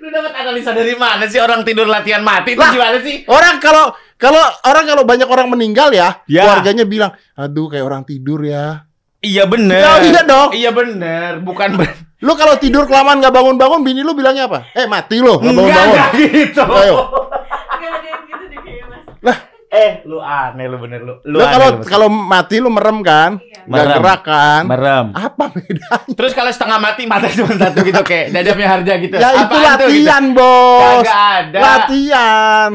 Lu 0.03 0.09
dapat 0.11 0.33
analisa 0.35 0.71
dari 0.71 0.95
mana 0.95 1.27
sih 1.27 1.39
orang 1.39 1.63
tidur 1.63 1.87
latihan 1.87 2.23
mati 2.23 2.55
itu 2.55 2.63
Lah. 2.63 2.75
gimana 2.75 2.99
sih? 2.99 3.23
Orang 3.27 3.59
kalau 3.59 3.95
kalau 4.19 4.43
orang 4.65 4.85
kalau 4.87 5.03
banyak 5.05 5.29
orang 5.29 5.47
meninggal 5.47 5.95
ya, 5.95 6.23
Ya. 6.27 6.43
keluarganya 6.43 6.89
bilang, 6.89 7.13
aduh 7.35 7.71
kayak 7.71 7.85
orang 7.85 8.03
tidur 8.03 8.43
ya. 8.43 8.86
Iya 9.27 9.45
bener. 9.45 9.77
Ya, 9.77 9.93
iya 10.01 10.21
dong. 10.23 10.49
Iya 10.53 10.71
bener. 10.71 11.31
Bukan 11.41 11.69
ben- 11.75 11.99
Lu 12.19 12.33
kalau 12.33 12.57
tidur 12.57 12.87
kelamaan 12.87 13.19
nggak 13.19 13.29
bangun-bangun, 13.31 13.83
bini 13.83 14.01
lu 14.01 14.13
bilangnya 14.13 14.47
apa? 14.47 14.71
Eh 14.73 14.87
mati 14.87 15.19
lo, 15.19 15.37
nggak 15.37 15.43
Enggak, 15.43 15.59
bangun-bangun. 15.59 15.91
enggak 15.93 16.11
gitu. 16.17 16.63
Ayo. 16.65 16.97
Gak 16.97 17.91
ada 17.93 18.07
yang 18.07 18.23
gitu 18.25 18.45
deh 18.47 18.59
kayaknya 18.59 18.87
mas. 19.21 19.39
Eh, 19.69 19.91
lu 20.05 20.19
aneh 20.19 20.65
lu 20.65 20.79
bener 20.79 21.01
lu. 21.03 21.15
Lu 21.23 21.37
Lu 21.37 21.45
kalau 21.45 21.69
lu, 21.75 21.85
kalau 21.85 22.09
mati 22.09 22.57
lu 22.57 22.71
merem 22.71 23.03
kan, 23.03 23.37
Iya. 23.37 23.67
nggak 23.67 23.85
Merem. 23.85 23.97
gerak 23.99 24.21
kan? 24.23 24.63
merem. 24.65 25.07
Apa 25.13 25.45
bedanya? 25.51 26.15
Terus 26.15 26.33
kalau 26.33 26.49
setengah 26.49 26.79
mati 26.79 27.03
mata 27.05 27.27
cuma 27.29 27.53
satu 27.53 27.83
gitu 27.83 28.01
kayak 28.01 28.27
dadapnya 28.31 28.69
harja 28.71 28.93
gitu. 28.97 29.15
Ya 29.15 29.29
itu 29.35 29.43
Apaan 29.45 29.61
gitu? 29.77 29.85
latihan 29.85 30.25
bos. 30.33 30.83
Kagak 31.03 31.21
ada. 31.37 31.59
Latihan. 31.61 32.71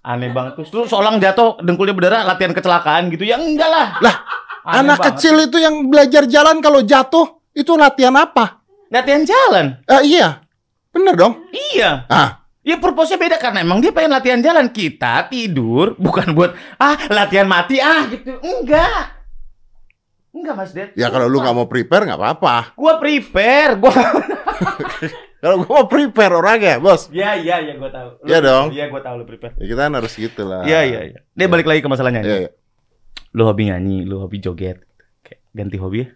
Aneh 0.00 0.30
banget 0.30 0.52
terus 0.54 0.70
lu 0.70 0.86
seorang 0.86 1.18
jatuh 1.18 1.58
dengkulnya 1.58 1.92
berdarah 1.92 2.22
latihan 2.24 2.52
kecelakaan 2.52 3.10
gitu. 3.10 3.24
Ya 3.24 3.34
enggak 3.34 3.66
lah. 3.66 3.86
Lah, 3.98 4.14
Aneh 4.68 4.84
Anak 4.84 4.98
banget. 5.00 5.16
kecil 5.16 5.34
itu 5.40 5.56
yang 5.56 5.88
belajar 5.88 6.28
jalan 6.28 6.60
kalau 6.60 6.84
jatuh 6.84 7.26
itu 7.50 7.72
latihan 7.72 8.12
apa? 8.14 8.60
latihan 8.88 9.20
jalan. 9.20 9.80
Eh, 9.84 10.16
iya, 10.16 10.44
bener 10.88 11.12
dong. 11.12 11.44
Iya. 11.72 12.04
Ah, 12.08 12.44
Ya 12.60 12.76
purpose-nya 12.76 13.16
beda 13.16 13.40
karena 13.40 13.64
emang 13.64 13.80
dia 13.80 13.96
pengen 13.96 14.12
latihan 14.12 14.44
jalan. 14.44 14.68
Kita 14.68 15.24
tidur 15.26 15.96
bukan 15.96 16.36
buat 16.36 16.52
ah 16.76 17.00
latihan 17.08 17.48
mati 17.48 17.80
ah 17.80 18.04
gitu. 18.06 18.36
Enggak. 18.44 19.16
Enggak 20.28 20.54
Mas 20.54 20.76
Ded. 20.76 20.92
ya 20.92 21.08
kalau 21.08 21.32
lu 21.32 21.40
nggak 21.40 21.56
mau 21.56 21.64
prepare 21.64 22.04
nggak 22.04 22.20
apa-apa. 22.20 22.76
Gua 22.76 23.00
prepare. 23.00 23.72
Gua 23.74 23.88
Kalau 25.40 25.64
gua 25.64 25.70
mau 25.70 25.86
prepare 25.86 26.34
orangnya, 26.34 26.76
bos. 26.76 27.08
Ya 27.08 27.38
iya 27.38 27.56
iya 27.56 27.72
gua 27.78 27.88
tahu. 27.88 28.20
Iya 28.26 28.38
dong. 28.44 28.66
Iya 28.68 28.84
gua 28.92 29.00
tahu 29.00 29.14
lu 29.16 29.24
prepare. 29.24 29.56
Ya 29.56 29.64
kita 29.64 29.80
kan 29.88 29.94
harus 29.96 30.12
gitu 30.12 30.42
lah. 30.44 30.60
Iya 30.66 30.80
iya 30.84 31.00
iya. 31.08 31.18
Dia 31.32 31.46
balik 31.48 31.64
lagi 31.64 31.80
ke 31.80 31.88
masalah 31.88 32.12
nyanyi. 32.12 32.26
Iya, 32.26 32.36
iya. 32.42 32.50
Lu 33.36 33.44
hobi 33.44 33.68
nyanyi, 33.68 34.08
lu 34.08 34.22
hobi 34.22 34.40
joget. 34.40 34.84
Kayak 35.24 35.40
ganti 35.52 35.76
hobi 35.76 35.96
ya? 36.04 36.08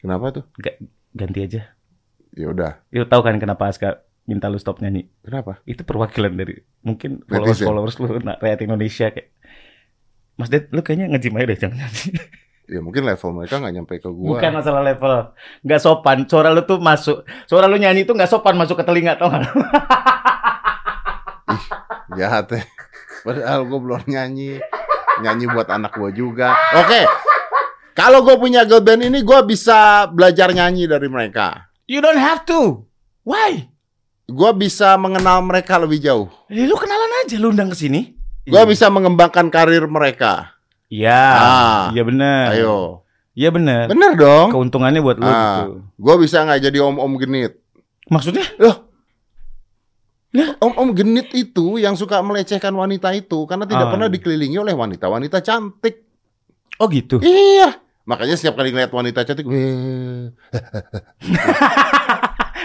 Kenapa 0.00 0.32
tuh? 0.32 0.44
Ga- 0.56 0.80
ganti 1.12 1.44
aja. 1.44 1.62
Ya 2.36 2.46
udah. 2.52 2.84
Lu 2.94 3.04
tahu 3.08 3.22
kan 3.24 3.36
kenapa 3.42 3.68
Aska 3.68 4.04
minta 4.28 4.52
lu 4.52 4.60
stop 4.60 4.84
nyanyi? 4.84 5.08
Kenapa? 5.24 5.64
Itu 5.64 5.82
perwakilan 5.82 6.36
dari 6.36 6.60
mungkin 6.84 7.24
followers 7.24 7.64
followers 7.64 7.96
lu 7.98 8.20
nah, 8.20 8.36
rakyat 8.38 8.68
Indonesia 8.68 9.08
kayak 9.10 9.32
Mas 10.38 10.54
Ded, 10.54 10.70
lu 10.70 10.86
kayaknya 10.86 11.10
ngejim 11.10 11.34
aja 11.34 11.46
deh 11.50 11.58
jangan 11.58 11.78
nyanyi. 11.82 12.14
Ya 12.68 12.84
mungkin 12.84 13.08
level 13.08 13.32
mereka 13.32 13.64
nggak 13.64 13.74
nyampe 13.80 13.96
ke 13.96 14.12
gua. 14.12 14.36
Bukan 14.36 14.60
masalah 14.60 14.84
level. 14.84 15.32
Nggak 15.64 15.80
sopan. 15.80 16.28
Suara 16.28 16.52
lu 16.52 16.60
tuh 16.68 16.76
masuk. 16.76 17.24
Suara 17.48 17.64
lu 17.64 17.80
nyanyi 17.80 18.04
tuh 18.04 18.12
nggak 18.12 18.28
sopan 18.28 18.60
masuk 18.60 18.76
ke 18.76 18.84
telinga 18.84 19.16
tau 19.16 19.32
nggak? 19.32 19.48
Jahat 22.20 22.44
ya. 22.52 22.60
Padahal 23.24 23.64
gua 23.64 23.80
belum 23.80 24.04
nyanyi. 24.04 24.60
Nyanyi 25.22 25.46
buat 25.50 25.68
anak 25.68 25.94
gua 25.94 26.10
juga. 26.10 26.54
Oke. 26.76 27.02
Kalau 27.92 28.22
gua 28.22 28.38
punya 28.38 28.62
girl 28.62 28.82
band 28.82 29.02
ini 29.02 29.26
gua 29.26 29.42
bisa 29.42 30.06
belajar 30.06 30.54
nyanyi 30.54 30.86
dari 30.86 31.10
mereka. 31.10 31.66
You 31.90 31.98
don't 31.98 32.20
have 32.20 32.46
to. 32.46 32.86
Why? 33.26 33.66
Gua 34.28 34.52
bisa 34.52 34.94
mengenal 35.00 35.40
mereka 35.42 35.80
lebih 35.80 35.98
jauh. 35.98 36.28
Ya, 36.52 36.68
lu 36.68 36.76
kenalan 36.76 37.24
aja 37.24 37.36
lu 37.40 37.50
undang 37.50 37.72
ke 37.72 37.76
sini. 37.76 38.14
Gua 38.48 38.64
bisa 38.64 38.88
mengembangkan 38.88 39.50
karir 39.50 39.84
mereka. 39.90 40.56
Iya. 40.88 41.20
Ah. 41.36 41.84
Iya 41.92 42.02
benar. 42.06 42.44
Ayo. 42.56 43.04
Iya 43.36 43.50
benar. 43.52 43.92
Bener 43.92 44.16
dong. 44.16 44.50
Keuntungannya 44.52 45.00
buat 45.04 45.20
lu 45.20 45.28
Ah. 45.28 45.64
gitu. 45.68 45.72
Gua 46.00 46.14
bisa 46.16 46.44
nggak 46.46 46.60
jadi 46.70 46.78
om-om 46.80 47.18
genit. 47.20 47.60
Maksudnya? 48.08 48.46
Om-om 50.58 50.92
genit 50.92 51.28
itu 51.30 51.76
yang 51.76 51.94
suka 51.94 52.20
melecehkan 52.20 52.70
wanita 52.70 53.10
itu 53.10 53.44
karena 53.44 53.64
tidak 53.64 53.86
Ah. 53.86 53.92
pernah 53.92 54.08
dikelilingi 54.08 54.56
oleh 54.56 54.72
wanita-wanita 54.72 55.40
cantik. 55.40 56.04
Oh 56.76 56.86
gitu. 56.86 57.18
Iya. 57.18 57.74
Makanya 58.04 58.34
setiap 58.34 58.56
kali 58.56 58.70
ngeliat 58.70 58.88
wanita 58.88 59.20
cantik. 59.22 59.44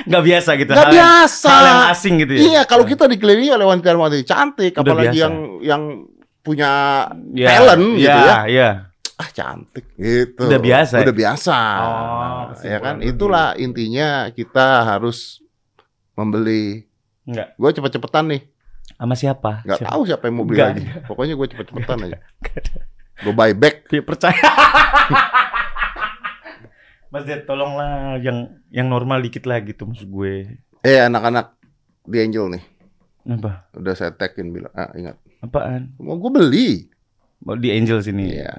Nggak 0.03 0.24
biasa 0.25 0.50
gitu. 0.56 0.70
Nggak 0.70 0.84
hal 0.84 0.92
yang- 0.92 1.00
biasa. 1.00 1.50
Hal 1.50 1.63
yang 1.63 1.84
asing 1.89 2.13
gitu 2.20 2.32
ya. 2.34 2.42
Iya, 2.44 2.62
kalau 2.65 2.84
kita 2.84 3.08
dikelilingi 3.08 3.51
oleh 3.51 3.63
wanita-wanita 3.63 4.20
cantik, 4.24 4.74
Udah 4.74 4.84
apalagi 4.84 5.15
biasa. 5.15 5.24
yang 5.24 5.36
yang 5.62 5.84
punya 6.39 6.72
Ya, 7.32 7.48
talent 7.50 7.86
gitu 7.96 8.10
ya. 8.10 8.20
ya. 8.20 8.39
Iya. 8.46 8.70
ah 9.13 9.30
cantik 9.30 9.86
gitu. 9.94 10.42
Udah 10.44 10.58
biasa 10.60 10.94
ya? 11.00 11.03
Udah 11.06 11.15
biasa. 11.15 11.58
Oh, 11.80 12.42
ya 12.65 12.77
kan? 12.82 12.96
Itulah 13.00 13.53
intinya 13.56 14.27
kita 14.27 14.84
harus 14.84 15.38
membeli. 16.18 16.89
Enggak. 17.24 17.48
Gue 17.56 17.70
cepet-cepetan 17.72 18.25
nih. 18.30 18.42
Sama 19.00 19.15
siapa? 19.15 19.51
Nggak 19.63 19.80
Siapa? 19.80 19.92
tahu 19.96 20.01
siapa 20.03 20.24
yang 20.27 20.36
mau 20.36 20.46
beli 20.46 20.58
Nggak 20.60 20.70
lagi. 20.70 20.84
Pokoknya 21.08 21.34
gue 21.39 21.48
cepet-cepetan 21.56 21.98
aja. 22.03 22.18
Gue 23.24 23.32
buy 23.32 23.53
back. 23.53 23.88
Dia 23.88 24.01
percaya. 24.01 24.36
Mas 27.13 27.24
Ded, 27.24 27.46
tolonglah 27.46 28.18
yang 28.20 28.58
yang 28.74 28.89
normal 28.89 29.22
dikit 29.22 29.46
lah 29.46 29.62
gitu 29.62 29.86
maksud 29.86 30.10
gue. 30.10 30.58
Eh 30.82 30.98
anak-anak 30.98 31.53
di 32.03 32.18
Angel 32.20 32.50
nih. 32.58 32.63
Apa? 33.30 33.70
Udah 33.77 33.94
saya 33.94 34.12
tagin 34.12 34.50
bilang. 34.50 34.74
Ah 34.74 34.89
ingat. 34.98 35.15
Apaan? 35.39 35.94
Mau 36.01 36.18
gue 36.18 36.32
beli. 36.34 36.70
Mau 37.46 37.53
di 37.53 37.70
Angel 37.70 38.01
sini. 38.01 38.34
Iya. 38.34 38.53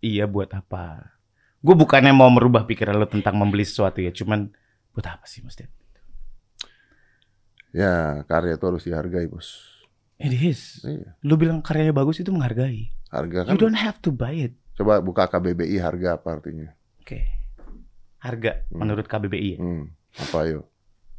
Iya 0.00 0.24
buat 0.24 0.50
apa? 0.56 1.14
Gue 1.60 1.76
bukannya 1.76 2.16
mau 2.16 2.32
merubah 2.32 2.64
pikiran 2.64 2.96
lo 2.96 3.06
tentang 3.06 3.36
membeli 3.36 3.66
sesuatu 3.66 3.98
ya, 4.00 4.14
cuman 4.14 4.48
buat 4.94 5.06
apa 5.06 5.26
sih 5.28 5.44
Mas 5.44 5.58
Ded? 5.58 5.68
Ya 7.70 8.22
karya 8.24 8.54
itu 8.54 8.64
harus 8.64 8.82
dihargai 8.82 9.26
bos. 9.26 9.74
It 10.16 10.32
is. 10.32 10.80
Iya. 10.82 11.12
Lu 11.20 11.36
bilang 11.36 11.60
karyanya 11.60 11.92
bagus 11.92 12.18
itu 12.18 12.30
menghargai. 12.30 12.88
Harga 13.08 13.44
kan. 13.44 13.52
You 13.52 13.58
don't 13.58 13.76
have 13.76 14.00
to 14.00 14.10
buy 14.10 14.32
it. 14.32 14.54
Coba 14.74 14.98
buka 14.98 15.24
KBBI 15.26 15.76
harga 15.78 16.16
apa 16.16 16.36
artinya? 16.36 16.72
Oke. 17.00 17.24
Harga 18.18 18.64
Hmm. 18.68 18.80
menurut 18.82 19.04
KBBI 19.04 19.56
ya? 19.56 19.58
Hmm. 19.58 19.92
Apa 20.16 20.44
ayo? 20.44 20.68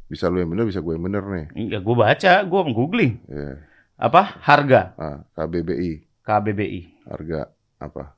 Bisa 0.06 0.26
lu 0.26 0.40
yang 0.40 0.48
bener, 0.48 0.64
bisa 0.64 0.80
gue 0.80 0.92
yang 0.92 1.04
bener 1.04 1.22
nih. 1.22 1.46
Ya 1.68 1.78
gue 1.78 1.94
baca, 1.94 2.32
gue 2.42 2.60
googling. 2.70 3.20
Ya. 3.26 3.60
Apa? 3.94 4.40
Harga 4.40 4.94
Ah, 4.94 5.18
KBBI 5.34 6.06
KBBI. 6.22 6.80
harga 7.06 7.50
apa? 7.76 8.14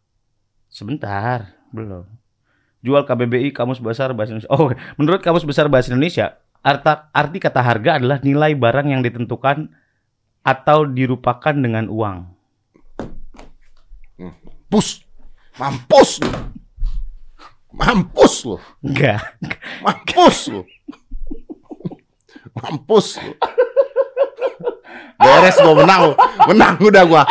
Sebentar, 0.69 1.57
belum. 1.71 2.07
Jual 2.81 3.05
KBBI 3.05 3.51
Kamus 3.51 3.79
Besar 3.79 4.13
Bahasa 4.13 4.33
Indonesia. 4.33 4.51
Oh, 4.51 4.71
menurut 4.97 5.21
Kamus 5.21 5.45
Besar 5.45 5.67
Bahasa 5.67 5.91
Indonesia, 5.91 6.39
arta, 6.61 7.09
arti 7.13 7.39
kata 7.41 7.61
harga 7.61 7.91
adalah 7.97 8.19
nilai 8.21 8.53
barang 8.53 8.87
yang 8.93 9.01
ditentukan 9.01 9.73
atau 10.41 10.89
dirupakan 10.89 11.53
dengan 11.53 11.89
uang. 11.89 12.19
Pus, 14.71 15.03
mampus 15.59 16.23
lu, 16.23 16.31
mampus 17.75 18.35
lu, 18.47 18.57
Enggak. 18.85 19.35
mampus 19.83 20.39
lu, 20.53 20.63
mampus 22.55 23.19
lu. 23.19 23.33
Beres 25.21 25.57
gua 25.61 25.75
menang, 25.85 26.03
menang 26.49 26.75
udah 26.81 27.03
gua, 27.05 27.23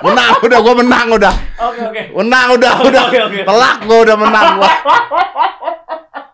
menang 0.00 0.32
udah 0.40 0.58
gua 0.62 0.74
menang 0.78 1.06
udah, 1.18 1.34
Oke, 1.66 1.80
oke. 1.84 2.02
menang 2.14 2.46
udah 2.56 2.72
udah, 2.86 3.04
Oke, 3.10 3.20
oke. 3.26 3.40
telak 3.44 3.76
gua 3.84 3.98
udah 4.06 4.16
menang 4.16 4.48
gua. 4.60 4.70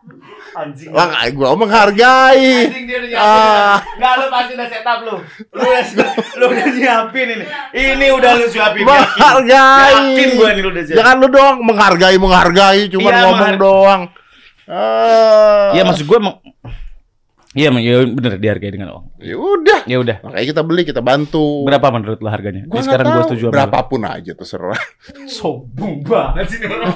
Anjing. 0.54 0.90
Makanya 0.90 1.30
gua 1.30 1.49
menghargai. 1.54 2.50
Anjing 2.64 2.84
dia 2.84 2.96
udah 2.96 3.11
Ah. 3.12 3.26
nyiapin. 3.76 3.94
Enggak 3.94 4.12
lu 4.14 4.26
pasti 4.28 4.52
udah 4.52 4.68
setup 4.68 4.99
lu. 5.00 5.14
Lu 5.50 5.62
udah 5.62 5.84
lu 6.38 6.44
udah 6.49 6.66
nyiapin 6.70 7.26
ini. 7.28 7.44
Ini 7.73 8.06
udah 8.12 8.32
lu 8.34 8.46
siapin. 8.46 8.82
Menghargai. 8.82 9.92
Yakin 10.14 10.28
gua 10.34 10.49
nih 10.50 10.62
lu 10.62 10.70
udah 10.70 10.82
siapin. 10.82 10.99
Jangan 10.99 11.14
lu 11.16 11.26
doang 11.28 11.56
menghargai 11.61 12.16
menghargai 12.16 12.82
cuma 12.88 13.08
Iya, 13.08 13.16
ngomong 13.20 13.34
menghar- 13.37 13.58
doang. 13.58 14.02
Ah. 14.64 15.70
Iya 15.73 15.82
maksud 15.84 16.04
gua 16.04 16.18
emang 16.18 16.37
Iya, 17.52 17.70
ya 17.70 18.02
bener 18.02 18.34
dihargai 18.34 18.66
dengan 18.68 18.90
uang. 18.90 19.04
Ya 19.20 19.37
udah. 19.37 19.80
Ya 19.87 19.96
udah. 19.96 20.16
Makanya 20.23 20.46
kita 20.49 20.62
beli, 20.62 20.82
kita 20.82 20.99
bantu. 20.99 21.62
Berapa 21.62 21.87
menurut 21.88 22.18
lo 22.18 22.26
harganya? 22.26 22.66
Gua 22.66 22.78
Ini 22.78 22.84
sekarang 22.84 23.04
nggak 23.04 23.14
gua 23.14 23.20
tahu. 23.20 23.30
setuju. 23.30 23.44
Berapapun 23.49 24.00
aja 24.02 24.32
terserah. 24.34 24.82
Sombong 25.25 26.02
banget 26.02 26.50
sih 26.50 26.58
ini 26.58 26.66
orang. 26.66 26.90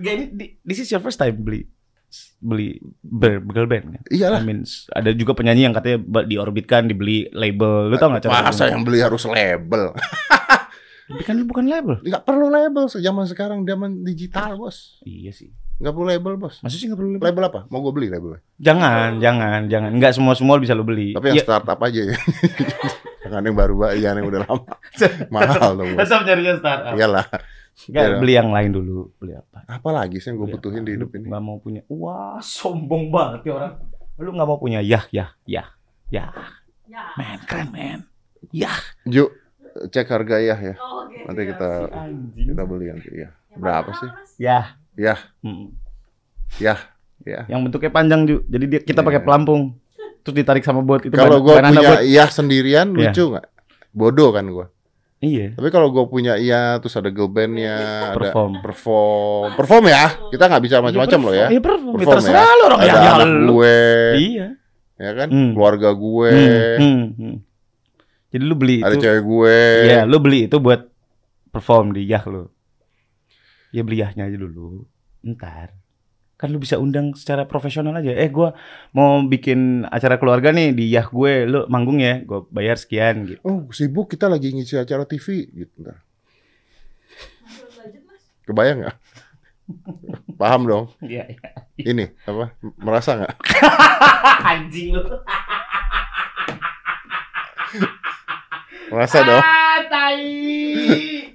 Gak 0.00 0.12
ini 0.12 0.24
di- 0.32 0.52
this 0.62 0.80
is 0.80 0.88
your 0.88 0.98
first 0.98 1.16
time 1.16 1.36
beli 1.36 1.68
beli 2.40 2.80
ber- 2.98 3.44
girl 3.44 3.68
band 3.68 3.86
kan? 3.92 4.02
Iyalah. 4.08 4.40
I 4.40 4.44
mean, 4.44 4.66
ada 4.90 5.12
juga 5.12 5.32
penyanyi 5.32 5.62
yang 5.62 5.74
katanya 5.76 5.98
diorbitkan 6.24 6.88
dibeli 6.88 7.30
label. 7.30 7.86
Lu 7.86 7.96
tau 7.96 8.10
gak 8.10 8.24
cara 8.24 8.42
Masa 8.42 8.66
yang 8.66 8.82
beli 8.82 8.98
harus 8.98 9.22
label? 9.24 9.94
Tapi 11.10 11.22
kan 11.22 11.34
lu 11.34 11.42
bukan 11.42 11.66
label. 11.66 11.98
Nggak 12.00 12.22
perlu 12.22 12.46
label 12.46 12.86
zaman 12.86 13.26
sekarang 13.26 13.66
zaman 13.66 14.02
digital 14.02 14.54
bos. 14.54 15.02
Iya 15.02 15.34
sih. 15.34 15.50
Nggak 15.82 15.90
perlu 15.90 16.06
label 16.06 16.32
bos. 16.38 16.62
Maksudnya 16.62 16.80
sih 16.80 16.86
gak 16.86 16.98
perlu 16.98 17.10
label? 17.12 17.24
Label 17.26 17.44
apa? 17.46 17.60
Mau 17.66 17.82
gue 17.82 17.92
beli 17.92 18.06
labelnya. 18.06 18.40
Jangan, 18.56 19.18
jangan, 19.18 19.60
jangan. 19.66 19.90
Enggak 19.90 20.14
semua 20.14 20.38
semua 20.38 20.56
bisa 20.56 20.70
lu 20.70 20.86
beli. 20.86 21.10
Tapi 21.10 21.34
yang 21.34 21.38
Iya. 21.38 21.44
startup 21.44 21.78
aja 21.80 22.00
ya. 22.04 22.16
Jangan 23.20 23.46
yang 23.46 23.54
baru, 23.54 23.74
jangan 23.94 24.16
yang 24.16 24.26
udah 24.26 24.40
lama. 24.42 24.74
Mahal 25.34 25.70
dong. 25.78 25.94
Tetap 25.94 26.26
nyarinya 26.26 26.54
startup. 26.58 26.94
Iyalah. 26.98 27.26
Enggak, 27.86 28.04
Iya. 28.04 28.18
beli 28.18 28.32
yang 28.34 28.50
lain 28.50 28.70
dulu. 28.70 28.98
Beli 29.16 29.32
apa? 29.32 29.64
Apa 29.64 29.88
lagi 29.90 30.18
sih 30.18 30.28
yang 30.28 30.36
gue 30.36 30.46
Beli 30.46 30.54
butuhin 30.54 30.76
apa? 30.76 30.86
di 30.86 30.92
hidup 30.92 31.10
ini? 31.14 31.26
Nggak 31.26 31.42
mau 31.42 31.56
punya. 31.56 31.80
Wah, 31.86 32.36
sombong 32.38 33.08
banget 33.08 33.40
ya 33.46 33.52
orang. 33.54 33.72
Lu 34.16 34.30
nggak 34.30 34.44
mau 34.46 34.58
punya 34.58 34.80
yah, 34.80 35.04
yah, 35.08 35.32
yah, 35.44 35.68
yah. 36.08 36.28
Ya. 36.84 37.04
Men, 37.14 37.38
keren 37.46 37.68
men. 37.70 37.98
Yah. 38.50 38.74
Ju, 39.04 39.30
cek 39.86 40.04
harga 40.06 40.36
ya 40.36 40.58
ya. 40.58 40.74
Oh, 40.76 41.06
oke. 41.06 41.16
Nanti 41.22 41.42
kita 41.46 41.68
Anjing. 41.88 42.46
kita 42.50 42.62
beli 42.64 42.86
nanti 42.90 43.08
ya. 43.14 43.30
Berapa 43.52 43.90
sih? 43.94 44.10
Yah. 44.38 44.74
Ya, 44.92 45.16
Mm. 45.40 45.70
ya, 46.58 46.76
ya. 47.22 47.46
Yang 47.46 47.60
bentuknya 47.64 47.90
panjang 47.90 48.20
juga. 48.26 48.42
Jadi 48.50 48.64
dia, 48.66 48.80
kita 48.82 49.00
Iya. 49.00 49.06
pakai 49.06 49.22
pelampung. 49.22 49.78
Terus 50.20 50.34
ditarik 50.34 50.60
sama 50.60 50.82
bot 50.82 51.00
itu. 51.00 51.14
Kalau 51.14 51.40
gue 51.40 51.54
punya 51.54 52.02
iya 52.02 52.26
sendirian 52.26 52.92
Iya. 52.92 53.08
lucu 53.08 53.24
nggak? 53.32 53.46
Bodoh 53.90 54.28
kan 54.30 54.44
gue. 54.44 54.66
Iya. 55.20 55.52
Tapi 55.52 55.68
kalau 55.68 55.92
gue 55.92 56.00
punya 56.06 56.34
iya, 56.34 56.80
terus 56.80 56.96
ada 56.96 57.12
girl 57.12 57.28
bandnya, 57.28 57.76
ada 58.08 58.16
Perform. 58.16 58.64
perform, 58.64 59.50
perform 59.52 59.84
ya. 59.86 60.16
Kita 60.32 60.48
nggak 60.48 60.62
bisa 60.64 60.76
macam-macam 60.80 61.20
loh 61.20 61.34
ya. 61.36 61.46
Iya 61.46 61.60
perform. 61.60 61.92
Ya, 61.92 61.96
Perform 62.00 62.16
terserah 62.16 62.40
ya. 62.42 62.56
lu 62.56 62.62
orang 62.64 62.80
Ada 62.80 62.88
ya, 62.88 63.10
anak 63.12 63.28
gue, 63.46 63.78
Iya. 64.16 64.48
ya 64.96 65.10
kan, 65.12 65.28
Hmm. 65.28 65.50
keluarga 65.52 65.88
gue, 65.92 66.32
Hmm, 66.32 66.80
hmm, 66.80 67.06
hmm. 67.14 67.36
Jadi 68.30 68.44
lu 68.46 68.54
beli 68.54 68.76
ada 68.78 68.94
itu. 68.94 69.02
cewek 69.02 69.22
gue. 69.22 69.58
Iya, 69.84 70.00
lu 70.06 70.16
beli 70.18 70.40
itu 70.46 70.56
buat 70.56 70.80
perform 71.48 71.92
di 71.92 72.06
Yah 72.06 72.24
lu. 72.24 72.46
Ya 73.70 73.82
beli 73.82 74.00
Yahnya 74.00 74.24
aja 74.24 74.38
dulu. 74.38 74.86
Ntar. 75.20 75.74
Kan 76.40 76.56
lu 76.56 76.56
bisa 76.56 76.80
undang 76.80 77.12
secara 77.12 77.44
profesional 77.44 77.92
aja. 77.92 78.16
Eh 78.16 78.32
gua 78.32 78.56
mau 78.96 79.20
bikin 79.20 79.84
acara 79.84 80.16
keluarga 80.16 80.48
nih 80.56 80.72
di 80.72 80.88
Yah 80.88 81.04
gue, 81.04 81.44
lu 81.44 81.68
manggung 81.68 82.00
ya, 82.00 82.24
gua 82.24 82.48
bayar 82.48 82.80
sekian 82.80 83.28
gitu. 83.28 83.40
Oh 83.44 83.68
sibuk 83.68 84.08
kita 84.08 84.24
lagi 84.24 84.48
ngisi 84.48 84.80
acara 84.80 85.04
TV 85.04 85.52
gitu. 85.52 85.84
Ntar. 85.84 86.00
Mas? 88.08 88.24
Kebayang 88.48 88.88
nggak? 88.88 88.96
Paham 90.40 90.64
dong. 90.64 90.84
Iya, 91.04 91.28
iya. 91.28 91.50
Ini 91.76 92.08
apa? 92.24 92.56
Merasa 92.80 93.20
nggak? 93.20 93.34
Anjing 94.56 94.96
lu. 94.96 95.04
Merasa 98.90 99.22
dong. 99.22 99.38
Ah, 99.44 99.78
tai. 99.86 100.18
Jadi, 100.74 101.30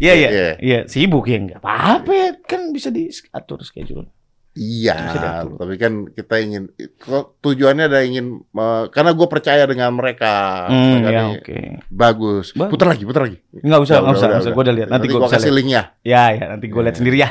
Iya, 0.00 0.12
iya. 0.16 0.28
Iya. 0.28 0.50
Iya, 0.58 0.78
sibuk 0.88 1.28
ya 1.28 1.36
enggak 1.36 1.60
apa-apa. 1.60 2.40
Kan 2.48 2.72
bisa 2.72 2.88
diatur 2.88 3.60
schedule. 3.60 4.08
Iya, 4.50 5.46
tapi 5.46 5.78
kan 5.78 6.10
kita 6.10 6.42
ingin 6.42 6.74
kok 6.98 7.38
tujuannya 7.38 7.86
ada 7.86 8.02
ingin 8.02 8.42
eh, 8.42 8.84
karena 8.90 9.14
gue 9.14 9.28
percaya 9.30 9.62
dengan 9.62 9.94
mereka. 9.94 10.66
Hmm, 10.66 11.06
Mereka 11.06 11.10
ya 11.14 11.22
oke. 11.30 11.56
Bagus. 11.86 12.46
Bagus. 12.58 12.72
Putar 12.74 12.90
lagi, 12.90 13.02
putar 13.06 13.22
lagi. 13.30 13.38
Enggak 13.54 13.80
usah, 13.86 14.02
enggak 14.02 14.16
usah, 14.18 14.26
enggak 14.26 14.42
usah. 14.42 14.52
Gua 14.52 14.64
udah 14.66 14.74
lihat. 14.74 14.88
Nanti, 14.90 15.06
Nanti 15.06 15.14
gue 15.22 15.30
kasih 15.30 15.52
linknya. 15.54 15.82
Ya, 16.02 16.22
ya, 16.34 16.44
nanti 16.50 16.66
gua 16.66 16.82
lihat 16.82 16.96
Iya. 16.96 17.00
sendiri 17.00 17.16
ya. 17.22 17.28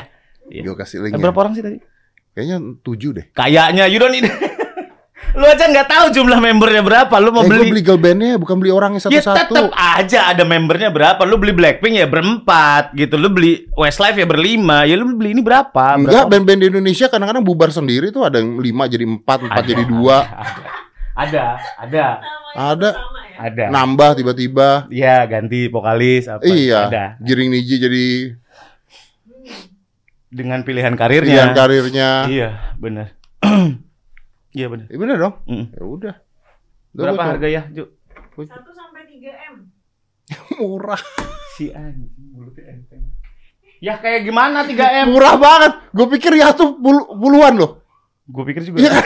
Iya. 0.48 0.62
Gue 0.64 0.76
kasih 0.80 0.98
linknya. 1.04 1.20
berapa 1.20 1.38
orang 1.44 1.52
sih 1.52 1.62
tadi? 1.62 1.78
Kayaknya 2.32 2.56
tujuh 2.80 3.10
deh. 3.12 3.26
Kayaknya 3.36 3.84
you 3.92 3.98
don't 4.00 4.14
need. 4.16 4.24
lu 5.30 5.46
aja 5.46 5.64
nggak 5.66 5.86
tahu 5.86 6.04
jumlah 6.10 6.38
membernya 6.38 6.82
berapa. 6.82 7.14
Lu 7.18 7.30
mau 7.30 7.46
eh, 7.46 7.48
beli. 7.48 7.70
beli 7.70 7.82
girl 7.82 8.00
bandnya 8.00 8.34
bukan 8.34 8.56
beli 8.58 8.70
orangnya 8.70 8.98
Ya 9.06 9.22
satu-satu. 9.22 9.54
tetap 9.54 9.70
aja 9.72 10.18
ada 10.30 10.42
membernya 10.42 10.90
berapa. 10.90 11.22
Lu 11.22 11.38
beli 11.38 11.54
Blackpink 11.54 11.94
ya 11.96 12.06
berempat 12.06 12.90
gitu. 12.94 13.14
Lu 13.14 13.30
beli 13.30 13.70
Westlife 13.74 14.18
ya 14.18 14.26
berlima. 14.26 14.82
Ya 14.84 14.98
lu 14.98 15.14
beli 15.14 15.32
ini 15.32 15.42
berapa? 15.42 15.96
Enggak, 15.96 16.26
band-band 16.26 16.60
di 16.60 16.66
Indonesia 16.68 17.06
kadang-kadang 17.06 17.44
bubar 17.44 17.70
sendiri 17.70 18.10
tuh 18.10 18.26
ada 18.26 18.42
yang 18.42 18.58
lima 18.58 18.86
jadi 18.86 19.06
empat, 19.06 19.46
empat 19.46 19.64
jadi 19.64 19.84
dua, 19.86 20.24
Ada, 21.14 21.58
ada, 21.76 22.06
Ada. 22.56 22.90
ya? 22.90 23.44
ada. 23.50 23.64
nambah 23.68 24.16
tiba-tiba. 24.16 24.88
Iya, 24.88 25.24
ganti 25.28 25.68
vokalis 25.68 26.28
apa. 26.28 26.44
Iya, 26.44 26.88
Ada. 26.88 27.04
Giring 27.20 27.50
Niji 27.52 27.76
jadi 27.76 28.06
Dengan 30.30 30.62
pilihan 30.62 30.94
karirnya. 30.94 31.26
pilihan 31.26 31.50
karirnya. 31.52 32.10
Iya, 32.30 32.48
benar. 32.78 33.18
Iya 34.50 34.66
benar. 34.66 34.86
Ya 34.86 34.96
bener 34.96 35.16
dong. 35.16 35.34
Mm. 35.44 35.66
Ya 35.70 35.82
udah. 35.82 36.14
Udah, 36.90 37.02
Berapa 37.06 37.22
harga 37.24 37.46
ya, 37.46 37.62
Ju? 37.70 37.84
coba- 38.34 38.50
1 38.50 38.66
sampai 38.72 39.02
3 39.06 39.30
M. 39.52 39.54
Murah. 40.58 41.02
Si 41.54 41.70
anjing 41.70 42.10
mulutnya 42.30 42.66
enteng. 42.68 43.04
Ya 43.78 43.96
kayak 43.96 44.24
gimana 44.24 44.62
3M? 44.62 45.08
Murah 45.08 45.34
banget. 45.36 45.72
Gue 45.90 46.06
pikir 46.10 46.34
ya 46.34 46.52
tuh 46.52 46.76
pul- 46.76 47.08
puluhan 47.10 47.56
loh. 47.56 47.80
Gue 48.26 48.44
pikir 48.44 48.62
juga. 48.62 48.80
Iya. 48.80 48.92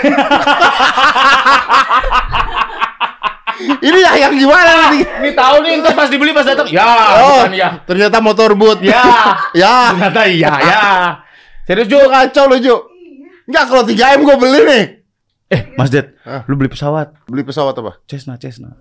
Ini 3.80 3.98
ya 4.00 4.12
yang 4.18 4.35
gimana 4.35 4.90
nih? 4.90 5.04
Ini 5.04 5.30
tahu 5.33 5.57
nih 5.62 5.72
ntar 5.78 5.94
pas 5.94 6.11
dibeli 6.11 6.35
pas 6.35 6.42
datang. 6.42 6.66
Ya, 6.66 6.85
Oh, 7.22 7.46
bukan 7.46 7.54
ya. 7.54 7.68
ternyata 7.87 8.18
motor 8.18 8.50
boot. 8.59 8.83
Ya, 8.83 9.04
ya. 9.62 9.94
ternyata 9.94 10.22
iya 10.26 10.52
ya. 10.59 10.80
Serius 11.64 11.87
Ju? 11.87 12.00
Kacau 12.02 12.50
lo, 12.50 12.57
Ju. 12.59 12.76
Enggak, 13.46 13.64
kalau 13.70 13.83
3M 13.87 14.20
gue 14.20 14.37
beli 14.37 14.61
nih. 14.66 14.85
Eh, 15.54 15.70
Mas 15.78 15.86
Ded, 15.88 16.18
Hah? 16.26 16.42
lu 16.50 16.58
beli 16.58 16.66
pesawat 16.66 17.14
Beli 17.30 17.46
pesawat 17.46 17.78
apa? 17.78 18.02
Cessna, 18.04 18.34
Cessna. 18.34 18.74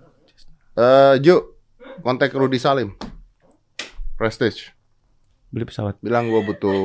Eh, 0.74 1.22
Ju, 1.22 1.54
kontak 2.02 2.34
Rudi 2.34 2.58
Salim. 2.58 2.98
Prestige. 4.16 4.74
Beli 5.48 5.70
pesawat. 5.70 6.02
Bilang 6.02 6.28
gue 6.28 6.42
butuh 6.42 6.80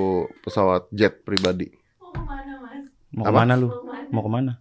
pesawat 0.44 0.92
jet 0.92 1.24
pribadi. 1.24 1.72
Mau 1.98 2.12
ke 2.12 2.20
mana, 2.20 2.53
Mas? 2.61 2.85
Mau 3.09 3.24
Apa? 3.24 3.33
ke 3.33 3.38
mana 3.38 3.53
lu? 3.57 3.68
Mau 4.12 4.20
ke 4.20 4.31
mana? 4.31 4.53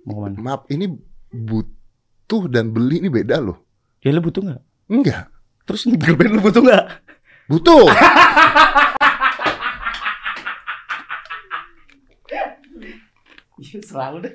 Mau 0.00 0.12
ke 0.16 0.20
mana? 0.22 0.36
Maaf, 0.38 0.62
ini 0.66 0.86
butuh 1.28 2.48
dan 2.48 2.72
beli 2.72 3.04
ini 3.04 3.12
beda 3.12 3.36
loh. 3.36 3.60
Ya 4.00 4.16
lu 4.16 4.24
butuh 4.24 4.40
nggak? 4.40 4.60
Enggak. 4.88 5.28
Terus 5.68 5.84
girlfriend 5.86 6.34
lu 6.34 6.42
butuh 6.42 6.62
nggak? 6.64 6.84
Butuh. 7.46 7.84
Selalu 13.90 14.16
deh. 14.22 14.34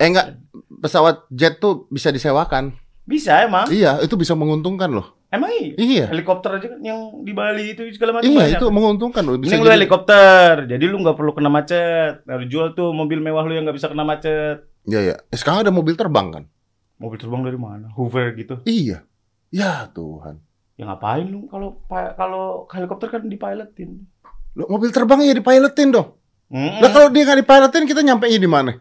eh 0.00 0.06
enggak, 0.08 0.40
pesawat 0.80 1.28
jet 1.28 1.60
tuh 1.60 1.84
bisa 1.88 2.08
disewakan. 2.08 2.72
Bisa 3.04 3.44
emang. 3.44 3.68
Iya, 3.68 4.00
itu 4.00 4.16
bisa 4.16 4.32
menguntungkan 4.32 4.88
loh. 4.88 5.14
Emang 5.28 5.52
iya. 5.52 5.74
Iya. 5.76 6.04
Helikopter 6.10 6.56
aja 6.56 6.66
kan 6.66 6.80
yang 6.80 7.22
di 7.22 7.30
Bali 7.30 7.76
itu 7.76 7.84
segala 7.92 8.18
macam. 8.18 8.26
Iya, 8.26 8.40
banyak. 8.40 8.58
itu 8.58 8.66
menguntungkan 8.72 9.22
loh. 9.22 9.36
Bisa 9.36 9.54
Mending 9.54 9.60
lu 9.60 9.68
jadi- 9.68 9.76
helikopter, 9.78 10.50
jadi 10.64 10.84
lu 10.86 10.96
nggak 11.04 11.16
perlu 11.18 11.32
kena 11.36 11.50
macet. 11.52 12.24
Nah, 12.24 12.34
lu 12.40 12.46
jual 12.48 12.72
tuh 12.72 12.90
mobil 12.90 13.20
mewah 13.20 13.44
lu 13.44 13.52
yang 13.52 13.68
nggak 13.68 13.76
bisa 13.76 13.92
kena 13.92 14.02
macet. 14.02 14.64
Iya, 14.88 15.00
iya. 15.02 15.14
Eh, 15.28 15.36
sekarang 15.36 15.66
ada 15.66 15.70
mobil 15.70 15.92
terbang 15.92 16.32
kan? 16.32 16.44
Mobil 16.96 17.18
terbang 17.20 17.42
dari 17.44 17.58
mana? 17.60 17.92
Hoover 17.92 18.32
gitu. 18.32 18.64
Iya. 18.64 19.04
Ya 19.52 19.86
Tuhan. 19.92 20.40
Ya 20.76 20.88
ngapain 20.88 21.26
lu 21.26 21.46
kalau 21.48 21.84
kalau 21.88 22.44
helikopter 22.68 23.08
kan 23.08 23.22
dipilotin. 23.24 24.08
Loh, 24.56 24.66
mobil 24.68 24.88
terbang 24.88 25.20
ya 25.20 25.36
dipilotin 25.36 25.92
dong. 25.92 26.16
Mm-mm. 26.48 26.80
Lah 26.80 26.90
kalau 26.90 27.08
dia 27.10 27.26
nggak 27.26 27.44
dipilotin 27.44 27.84
kita 27.84 28.00
nyampe 28.00 28.30
di 28.30 28.46
mana? 28.46 28.78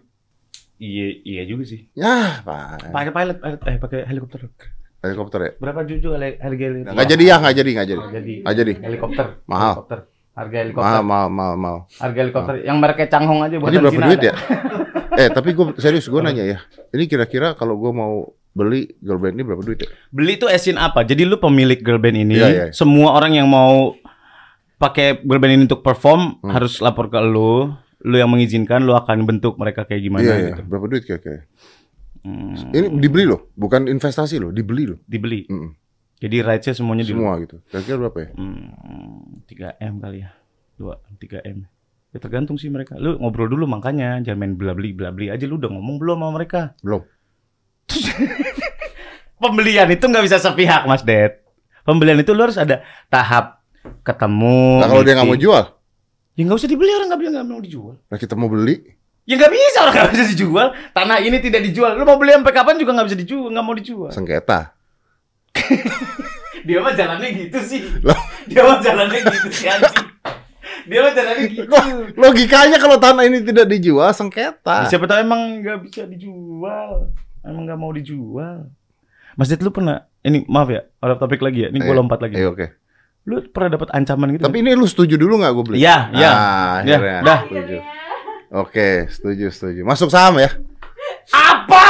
Iya 0.75 1.07
iya 1.23 1.41
juga 1.43 1.63
sih. 1.63 1.87
Ya, 1.93 2.43
Pak. 2.43 2.91
Pakai 2.91 3.11
pilot, 3.11 3.37
eh 3.41 3.77
pakai 3.79 3.99
helikopter. 4.05 4.39
Helikopter 4.99 5.39
ya. 5.39 5.51
Berapa 5.55 5.81
jujur 5.83 6.17
harga 6.17 6.35
helikopter? 6.41 6.93
Nggak 6.93 7.07
jadi 7.07 7.23
ya, 7.23 7.35
nggak 7.39 7.55
jadi, 7.55 7.69
nggak 7.71 7.87
jadi. 7.87 8.01
Nggak 8.43 8.55
jadi. 8.55 8.73
Helikopter. 8.83 9.25
Mahal. 9.45 9.71
Helikopter. 9.71 9.99
Harga 10.35 10.57
helikopter. 10.59 10.91
Mahal, 10.91 11.03
mahal, 11.05 11.27
mahal, 11.31 11.55
mahal. 11.55 11.79
Harga 11.95 12.19
helikopter 12.19 12.55
yang 12.59 12.77
mereknya 12.77 13.07
Changhong 13.07 13.39
aja 13.39 13.55
buatan 13.55 13.71
Ini 13.71 13.77
berapa 13.79 13.95
Cina 13.95 14.05
duit 14.05 14.19
ada. 14.19 14.27
ya? 14.27 14.33
eh, 15.23 15.29
tapi 15.31 15.49
gue 15.53 15.65
serius 15.79 16.05
gue 16.05 16.19
nanya 16.19 16.43
ya. 16.43 16.57
Ini 16.91 17.03
kira-kira 17.07 17.55
kalau 17.55 17.79
gue 17.79 17.91
mau 17.91 18.13
beli 18.51 18.91
girl 18.99 19.15
band 19.15 19.35
ini 19.35 19.43
berapa 19.43 19.63
duit 19.63 19.79
ya? 19.79 19.89
Beli 20.11 20.35
tuh 20.35 20.51
esin 20.51 20.75
apa? 20.75 21.03
Jadi 21.03 21.23
lu 21.23 21.39
pemilik 21.39 21.79
girl 21.79 21.99
band 21.99 22.17
ini, 22.17 22.35
Iya, 22.35 22.47
iya. 22.49 22.65
semua 22.71 23.15
orang 23.15 23.31
yang 23.31 23.47
mau 23.47 23.95
pakai 24.75 25.23
girl 25.23 25.39
band 25.39 25.53
ini 25.53 25.63
untuk 25.65 25.79
perform 25.79 26.43
Hmm. 26.43 26.51
harus 26.51 26.83
lapor 26.83 27.07
ke 27.07 27.19
lu. 27.21 27.71
Lu 28.05 28.15
yang 28.15 28.29
mengizinkan, 28.29 28.85
lu 28.85 28.93
akan 28.93 29.25
bentuk 29.25 29.57
mereka 29.57 29.83
kayak 29.83 29.99
gimana 29.99 30.21
Iya, 30.21 30.35
iya. 30.37 30.47
gitu. 30.53 30.61
Berapa 30.69 30.85
duit 30.85 31.03
kira-kira? 31.03 31.41
Hmm, 32.21 32.53
Ini 32.69 32.87
dibeli 32.95 33.25
loh, 33.25 33.49
bukan 33.53 33.85
investasi 33.85 34.37
loh, 34.37 34.49
dibeli 34.49 34.85
loh. 34.87 34.99
dibeli. 35.03 35.45
Mm-mm. 35.45 35.73
Jadi 36.15 36.37
rights-nya 36.39 36.73
semuanya 36.73 37.01
di. 37.01 37.11
Semua 37.11 37.37
gitu. 37.37 37.59
Kira-kira 37.65 37.97
berapa 37.99 38.17
ya? 38.17 38.29
Hmm, 38.33 39.41
3 39.45 39.77
M 39.83 39.93
kali 39.99 40.17
ya. 40.21 40.29
2 40.77 40.89
3 41.17 41.41
M. 41.43 41.65
Ya 42.09 42.17
tergantung 42.17 42.55
sih 42.55 42.69
mereka. 42.69 42.95
Lu 42.95 43.17
ngobrol 43.17 43.45
dulu 43.45 43.65
makanya, 43.65 44.21
jangan 44.21 44.39
main 44.39 44.53
bela 44.53 44.71
beli 44.71 44.93
bela 44.93 45.11
beli 45.11 45.27
aja 45.27 45.43
lu 45.43 45.57
udah 45.57 45.67
ngomong 45.67 45.99
belum 45.99 46.17
sama 46.17 46.31
mereka. 46.31 46.61
Belum. 46.79 47.03
Pembelian 49.35 49.91
itu 49.91 50.01
nggak 50.01 50.23
bisa 50.23 50.37
sepihak, 50.39 50.87
Mas 50.87 51.03
Ded. 51.03 51.43
Pembelian 51.83 52.17
itu 52.17 52.31
lu 52.31 52.41
harus 52.41 52.55
ada 52.55 52.81
tahap 53.07 53.61
ketemu. 54.01 54.81
Nah, 54.81 54.87
kalau 54.87 55.03
dia 55.03 55.13
nggak 55.13 55.27
mau 55.27 55.35
meeting. 55.35 55.45
jual, 55.45 55.63
ya 56.35 56.41
nggak 56.41 56.57
usah 56.57 56.67
dibeli 56.67 56.91
orang 56.91 57.07
nggak 57.07 57.19
bilang 57.19 57.33
nggak 57.33 57.47
mau 57.47 57.59
dijual. 57.59 57.95
nah 58.05 58.17
kita 58.17 58.35
mau 58.35 58.47
beli, 58.47 58.75
Ya 59.25 59.35
nggak 59.35 59.49
bisa 59.49 59.77
orang 59.81 59.93
nggak 59.95 60.11
bisa 60.11 60.25
dijual. 60.29 60.67
Tanah 60.91 61.17
ini 61.17 61.37
tidak 61.39 61.61
dijual. 61.63 61.97
Lu 61.97 62.05
mau 62.05 62.13
beli 62.15 62.29
sampai 62.31 62.53
kapan 62.53 62.77
juga 62.77 62.93
nggak 62.93 63.07
bisa 63.09 63.17
dijual, 63.17 63.49
nggak 63.49 63.65
mau 63.65 63.73
dijual. 63.73 64.09
sengketa. 64.11 64.75
Dia 66.67 66.77
mah 66.81 66.93
jalannya 66.93 67.29
gitu 67.35 67.59
sih. 67.59 67.81
Loh. 68.01 68.17
Dia 68.45 68.61
mah 68.61 68.77
jalannya 68.79 69.19
gitu 69.21 69.49
sih 69.49 69.65
anjing. 69.65 70.07
Dia 70.85 70.99
mah 71.01 71.13
jalannya 71.13 71.45
gitu. 71.47 71.65
Logikanya 72.13 72.77
kalau 72.77 72.97
tanah 72.97 73.23
ini 73.23 73.41
tidak 73.41 73.65
dijual 73.65 74.09
sengketa. 74.11 74.85
Ya, 74.85 74.89
siapa 74.89 75.05
tahu 75.05 75.21
emang 75.21 75.61
nggak 75.61 75.77
bisa 75.85 76.05
dijual. 76.05 77.09
Emang 77.41 77.65
nggak 77.65 77.79
mau 77.79 77.89
dijual. 77.89 78.69
Mas 79.33 79.49
Ded 79.49 79.61
lu 79.61 79.69
pernah 79.69 80.05
ini 80.21 80.45
maaf 80.45 80.69
ya, 80.69 80.85
out 81.01 81.11
of 81.11 81.19
topic 81.19 81.41
lagi 81.41 81.65
ya. 81.65 81.69
Ini 81.69 81.77
gue 81.77 81.89
Eh, 81.89 81.97
lompat 81.97 82.19
lagi. 82.21 82.33
Eh, 82.35 82.45
oke. 82.45 82.65
Lu 83.25 83.41
pernah 83.49 83.73
dapat 83.73 83.89
ancaman 83.91 84.27
gitu? 84.31 84.45
Tapi 84.45 84.61
ini 84.61 84.71
lu 84.71 84.85
setuju 84.85 85.17
dulu 85.17 85.41
nggak 85.41 85.51
gue 85.51 85.63
beli? 85.65 85.77
Iya, 85.81 85.97
iya. 86.13 86.29
Ah, 86.29 86.73
Iya, 86.81 86.97
akhirnya. 86.97 87.19
dah. 87.21 87.39
Setuju. 87.43 87.77
Oke, 88.55 88.89
setuju, 89.09 89.45
setuju. 89.49 89.81
Masuk 89.81 90.09
saham 90.09 90.37
ya? 90.37 90.49
Apa? 91.27 91.85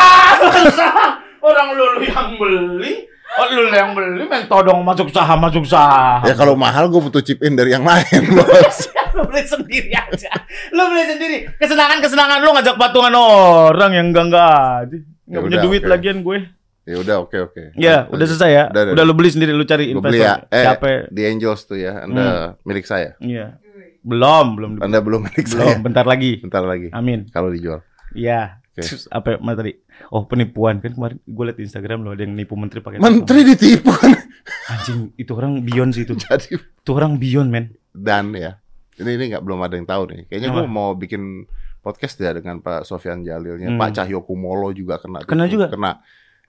Orang 1.42 1.68
lu, 1.76 1.84
lu 1.94 2.04
yang 2.04 2.30
beli? 2.36 3.06
Oh, 3.36 3.46
lu 3.52 3.68
yang 3.68 3.92
beli 3.92 4.24
main 4.24 4.48
todong 4.48 4.80
masuk 4.82 5.12
saham, 5.12 5.44
masuk 5.44 5.68
saham. 5.68 6.24
Ya 6.24 6.34
kalau 6.34 6.56
mahal 6.56 6.88
gue 6.88 7.02
butuh 7.02 7.20
chip 7.20 7.44
in 7.44 7.54
dari 7.54 7.76
yang 7.76 7.84
lain, 7.84 8.22
bos. 8.32 8.88
lu 9.12 9.28
beli 9.28 9.44
sendiri 9.44 9.92
aja. 9.92 10.32
Lu 10.72 10.88
beli 10.88 11.04
sendiri. 11.06 11.38
Kesenangan-kesenangan 11.60 12.40
lu 12.40 12.56
ngajak 12.56 12.80
patungan 12.80 13.12
orang 13.12 13.92
yang 13.92 14.08
enggak-enggak 14.10 14.48
aja. 14.88 14.96
Enggak 14.96 15.04
Ya 15.28 15.40
punya 15.44 15.58
udah, 15.60 15.66
duit 15.68 15.82
oke. 15.84 15.92
lagian 15.92 16.18
gue. 16.24 16.38
Ya 16.86 17.02
udah, 17.02 17.16
oke, 17.26 17.38
oke. 17.42 17.64
Ya, 17.74 18.06
udah 18.08 18.26
selesai 18.26 18.52
ya. 18.52 18.64
Udah, 18.70 18.82
Udah, 18.86 18.94
udah. 18.94 19.04
lu 19.04 19.14
beli 19.14 19.34
sendiri, 19.34 19.52
lu 19.52 19.66
cari 19.66 19.90
investor. 19.90 20.06
beli 20.06 20.22
ya. 20.22 20.46
Eh, 20.48 20.64
Siapa? 20.64 20.88
di 21.10 21.22
Angels 21.26 21.62
tuh 21.66 21.78
ya. 21.78 22.06
Anda 22.06 22.26
milik 22.62 22.86
saya. 22.86 23.18
Iya. 23.18 23.58
Belum, 24.06 24.54
belum. 24.54 24.72
Anda 24.86 25.02
belum 25.02 25.26
milik 25.26 25.50
belum, 25.50 25.66
saya. 25.66 25.76
bentar 25.82 26.06
lagi. 26.06 26.38
Bentar 26.46 26.62
lagi. 26.62 26.94
Amin. 26.94 27.26
Kalau 27.34 27.50
dijual. 27.50 27.82
Iya. 28.14 28.62
Terus 28.76 29.08
apa 29.08 29.34
ya, 29.34 29.38
Mas 29.40 29.56
tadi? 29.56 29.72
Oh, 30.12 30.28
penipuan 30.28 30.78
kan 30.78 30.92
kemarin 30.92 31.18
gue 31.24 31.44
liat 31.48 31.58
di 31.58 31.64
Instagram 31.64 32.04
lo 32.04 32.12
ada 32.12 32.22
yang 32.22 32.36
nipu 32.36 32.60
menteri 32.60 32.84
pakai 32.84 33.00
Menteri 33.00 33.48
ditipu 33.48 33.90
kan. 33.90 34.12
Anjing, 34.76 35.16
itu 35.16 35.32
orang 35.32 35.64
beyond 35.64 35.96
sih 35.96 36.04
itu. 36.04 36.14
Jadi 36.22 36.60
Itu 36.60 36.92
orang 36.92 37.16
beyond, 37.18 37.50
men. 37.50 37.66
dan 37.96 38.36
ya. 38.36 38.60
Ini 38.96 39.16
ini 39.16 39.32
nggak 39.32 39.42
belum 39.42 39.64
ada 39.64 39.74
yang 39.74 39.88
tahu 39.88 40.12
nih. 40.12 40.28
Kayaknya 40.28 40.50
gue 40.52 40.64
mau 40.68 40.92
bikin 40.94 41.48
podcast 41.80 42.20
ya 42.20 42.36
dengan 42.36 42.60
Pak 42.60 42.84
Sofyan 42.84 43.24
Jalilnya. 43.24 43.72
Hmm. 43.72 43.80
Pak 43.80 43.96
Cahyo 43.96 44.22
Kumolo 44.22 44.70
juga 44.70 45.00
kena. 45.00 45.24
Kena 45.24 45.48
juga? 45.48 45.72
Kena. 45.72 46.04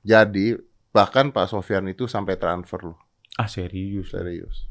Jadi 0.06 0.54
bahkan 0.88 1.28
Pak 1.28 1.50
Sofyan 1.50 1.90
itu 1.90 2.06
sampai 2.06 2.38
transfer 2.38 2.78
loh. 2.84 2.98
Ah, 3.34 3.50
serius. 3.50 4.08
Serius. 4.08 4.70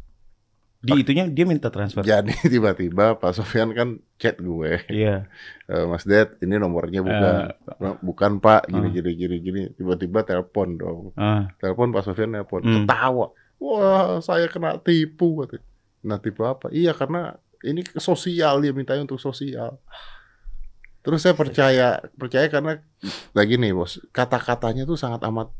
Di 0.80 1.02
itunya 1.02 1.26
dia 1.26 1.44
minta 1.44 1.68
transfer. 1.68 2.02
Jadi 2.02 2.32
tiba-tiba 2.54 3.18
Pak 3.18 3.34
Sofyan 3.34 3.74
kan 3.74 3.90
chat 4.16 4.38
gue. 4.38 4.80
Iya. 4.88 5.28
"Eh, 5.72 5.84
Mas 5.84 6.06
Ded, 6.06 6.40
ini 6.40 6.56
nomornya 6.56 7.02
bukan. 7.02 7.36
Eh, 7.52 7.96
bukan 8.00 8.32
Pak, 8.40 8.70
gini 8.70 8.88
Ah. 8.88 8.94
gini 8.94 9.12
gini 9.14 9.36
gini. 9.40 9.62
Tiba-tiba 9.72 10.22
telepon 10.22 10.78
dong. 10.78 11.00
ah. 11.16 11.52
Telepon 11.58 11.92
Pak 11.92 12.06
Sofyan 12.06 12.32
telepon. 12.32 12.62
Hmm. 12.62 12.86
Ketawa. 12.86 13.28
Wah, 13.58 14.20
saya 14.20 14.46
kena 14.46 14.78
tipu 14.78 15.42
katanya. 15.42 15.66
Nah, 16.06 16.18
tipu 16.18 16.46
apa? 16.46 16.70
Iya, 16.70 16.94
karena 16.94 17.34
ini 17.62 17.82
sosial 17.98 18.62
dia 18.62 18.70
mintanya 18.70 19.02
untuk 19.04 19.18
sosial. 19.18 19.82
Terus 21.06 21.22
saya 21.22 21.38
percaya, 21.38 22.02
percaya 22.18 22.50
karena 22.50 22.82
lagi 23.38 23.62
nih, 23.62 23.78
Bos. 23.78 24.02
Kata-katanya 24.10 24.90
tuh 24.90 24.98
sangat 24.98 25.22
amat 25.30 25.54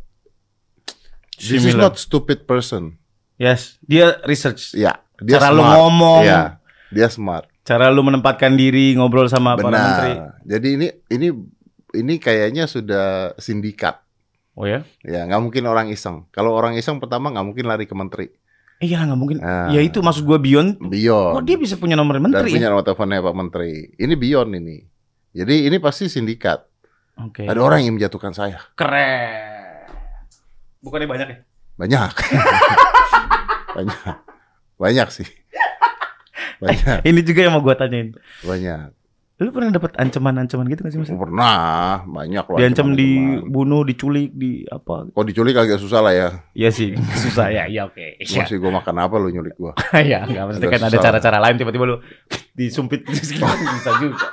This 1.36 1.60
is 1.62 1.76
Similar. 1.76 1.92
not 1.92 1.96
stupid 2.00 2.48
person. 2.48 2.96
Yes, 3.36 3.76
dia 3.84 4.16
research. 4.24 4.72
Ya, 4.72 5.04
dia 5.20 5.36
Cara 5.36 5.52
lu 5.52 5.64
ngomong. 5.64 6.24
Iya, 6.24 6.64
dia 6.88 7.08
smart. 7.12 7.52
Cara 7.68 7.92
lu 7.92 8.00
menempatkan 8.08 8.56
diri 8.56 8.96
ngobrol 8.96 9.28
sama 9.28 9.60
para 9.60 9.68
menteri. 9.68 10.14
Benar. 10.16 10.40
Jadi 10.48 10.68
ini 10.80 10.88
ini 11.12 11.28
ini 12.00 12.14
kayaknya 12.16 12.72
sudah 12.72 13.36
sindikat. 13.36 14.00
Oh 14.56 14.64
ya? 14.64 14.88
Ya, 15.04 15.28
nggak 15.28 15.42
mungkin 15.44 15.68
orang 15.68 15.92
iseng. 15.92 16.32
Kalau 16.32 16.56
orang 16.56 16.80
iseng 16.80 17.04
pertama 17.04 17.28
nggak 17.36 17.44
mungkin 17.44 17.68
lari 17.68 17.84
ke 17.84 17.96
menteri. 17.98 18.32
Iya 18.80 19.04
nggak 19.04 19.20
mungkin. 19.20 19.38
Ah. 19.44 19.68
Ya 19.76 19.84
itu 19.84 20.00
maksud 20.00 20.24
gua 20.24 20.40
beyond. 20.40 20.80
Beyond. 20.80 21.36
Kok 21.36 21.44
dia 21.44 21.58
bisa 21.60 21.76
punya 21.76 22.00
nomor 22.00 22.16
dan 22.16 22.32
menteri? 22.32 22.56
punya 22.56 22.68
ya? 22.68 22.72
nomor 22.72 22.88
teleponnya 22.88 23.20
Pak 23.20 23.36
Menteri. 23.36 23.72
Ini 24.00 24.14
beyond 24.16 24.52
ini. 24.56 24.78
Jadi 25.36 25.68
ini 25.68 25.78
pasti 25.84 26.08
sindikat. 26.08 26.64
Oke. 27.20 27.44
Ada 27.44 27.60
orang 27.60 27.84
yang 27.84 28.00
menjatuhkan 28.00 28.32
saya. 28.32 28.64
Keren. 28.80 29.92
Bukannya 30.80 31.08
banyak 31.12 31.28
ya? 31.28 31.38
Banyak. 31.76 32.12
banyak. 33.76 34.16
Banyak 34.80 35.08
sih. 35.12 35.28
Banyak. 36.64 37.04
Ini 37.04 37.20
juga 37.28 37.40
yang 37.44 37.60
mau 37.60 37.60
gua 37.60 37.76
tanyain. 37.76 38.16
Banyak. 38.48 38.96
Lu 39.36 39.52
pernah 39.52 39.68
dapat 39.68 40.00
ancaman-ancaman 40.00 40.64
gitu 40.72 40.88
gak 40.88 40.92
sih 40.96 41.00
Mas? 41.04 41.12
Pernah. 41.12 42.08
Banyak 42.08 42.46
loh. 42.48 42.56
Diancam 42.56 42.96
dibunuh, 42.96 43.84
diculik, 43.84 44.32
di 44.32 44.64
apa? 44.72 45.12
Kok 45.12 45.26
diculik 45.28 45.60
agak 45.60 45.84
susah 45.84 46.00
lah 46.00 46.16
ya. 46.16 46.30
Iya 46.56 46.72
sih, 46.72 46.96
susah 47.28 47.52
ya. 47.52 47.68
Iya 47.68 47.92
oke. 47.92 48.24
Iya. 48.24 48.48
Masih 48.48 48.64
gue 48.64 48.72
makan 48.72 48.96
apa 49.04 49.16
lu 49.20 49.28
nyulik 49.36 49.60
gua. 49.60 49.76
Iya, 50.00 50.24
enggak 50.24 50.44
maksudnya 50.48 50.70
Agak 50.72 50.80
kan 50.80 50.88
ada 50.88 50.98
cara-cara 51.04 51.38
lain 51.44 51.56
tiba-tiba 51.60 51.84
lu 51.84 51.98
disumpit 52.56 53.04
bisa 53.04 53.36
juga. 54.00 54.32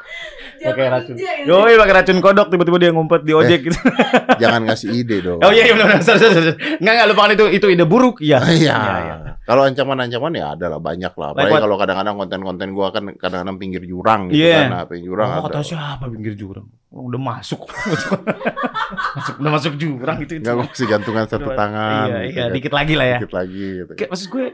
Pakai 0.65 0.87
racun. 0.89 1.15
gitu. 1.15 1.27
Yoi, 1.45 1.75
pakai 1.75 1.95
racun 1.95 2.19
kodok 2.19 2.47
tiba-tiba 2.49 2.79
dia 2.79 2.91
ngumpet 2.91 3.21
di 3.21 3.33
ojek 3.33 3.61
gitu. 3.63 3.79
Jangan 4.43 4.61
ngasih 4.65 4.89
ide 4.93 5.17
dong. 5.21 5.39
Oh 5.39 5.49
iya 5.49 5.67
iya 5.67 5.73
benar 5.73 5.87
benar. 5.93 6.03
Sorry, 6.03 6.19
sorry, 6.19 6.35
sorry. 6.35 6.53
Enggak 6.77 6.93
enggak 6.95 7.09
lupakan 7.09 7.31
itu 7.33 7.45
itu 7.53 7.67
ide 7.69 7.85
buruk. 7.85 8.17
Iya. 8.19 8.39
Iya. 8.45 8.77
iya. 8.77 9.15
Kalau 9.43 9.63
ancaman-ancaman 9.63 10.33
ya 10.33 10.47
ada 10.53 10.67
lah 10.69 10.79
banyak 10.79 11.13
lah. 11.13 11.29
Apalagi 11.33 11.51
Like 11.51 11.63
kalau 11.63 11.77
kadang-kadang 11.77 12.15
konten-konten 12.17 12.69
gua 12.71 12.87
kan 12.89 13.05
kadang-kadang 13.13 13.57
pinggir 13.57 13.83
jurang 13.83 14.31
gitu 14.31 14.39
Iya. 14.41 14.55
kan. 14.57 14.71
Nah, 14.71 14.83
pinggir 14.87 15.07
jurang 15.09 15.29
Oh, 15.29 15.37
ada. 15.41 15.45
kata 15.51 15.61
siapa 15.65 16.05
pinggir 16.07 16.35
jurang? 16.35 16.67
Udah 16.89 17.21
masuk. 17.21 17.61
masuk 19.17 19.35
udah 19.39 19.53
masuk 19.53 19.73
jurang 19.77 20.17
gitu. 20.21 20.33
itu. 20.37 20.45
Enggak 20.45 20.71
kasih 20.71 20.87
gantungan 20.87 21.25
satu 21.27 21.49
Udah, 21.49 21.57
tangan. 21.57 22.07
Iya, 22.07 22.19
gitu 22.21 22.31
iya, 22.31 22.43
kan. 22.43 22.51
dikit 22.53 22.73
lagi 22.73 22.95
lah 22.95 23.07
ya. 23.07 23.19
Dikit 23.19 23.35
lagi 23.35 23.65
gitu. 23.79 23.93
Kayak 23.95 24.11
maksud 24.11 24.29
gue 24.29 24.47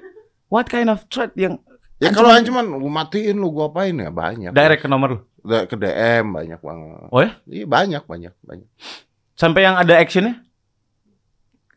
what 0.49 0.67
kind 0.67 0.89
of 0.89 0.99
threat 1.09 1.33
yang 1.35 1.55
Ya 1.99 2.15
kalau 2.15 2.31
ancaman 2.31 2.71
gua 2.71 2.93
matiin 2.97 3.35
lu 3.37 3.51
gua 3.51 3.67
apain 3.69 3.91
ya 3.93 4.07
banyak. 4.09 4.55
direct 4.55 4.81
ke 4.81 4.89
nomor 4.89 5.09
lu? 5.11 5.19
Ke 5.65 5.75
DM 5.75 6.25
banyak 6.31 6.61
banget. 6.61 7.09
Oh 7.09 7.21
ya? 7.21 7.33
Iya 7.45 7.65
banyak 7.65 8.03
banyak 8.05 8.35
banyak. 8.41 8.69
Sampai 9.33 9.65
yang 9.65 9.75
ada 9.75 9.95
actionnya? 9.95 10.45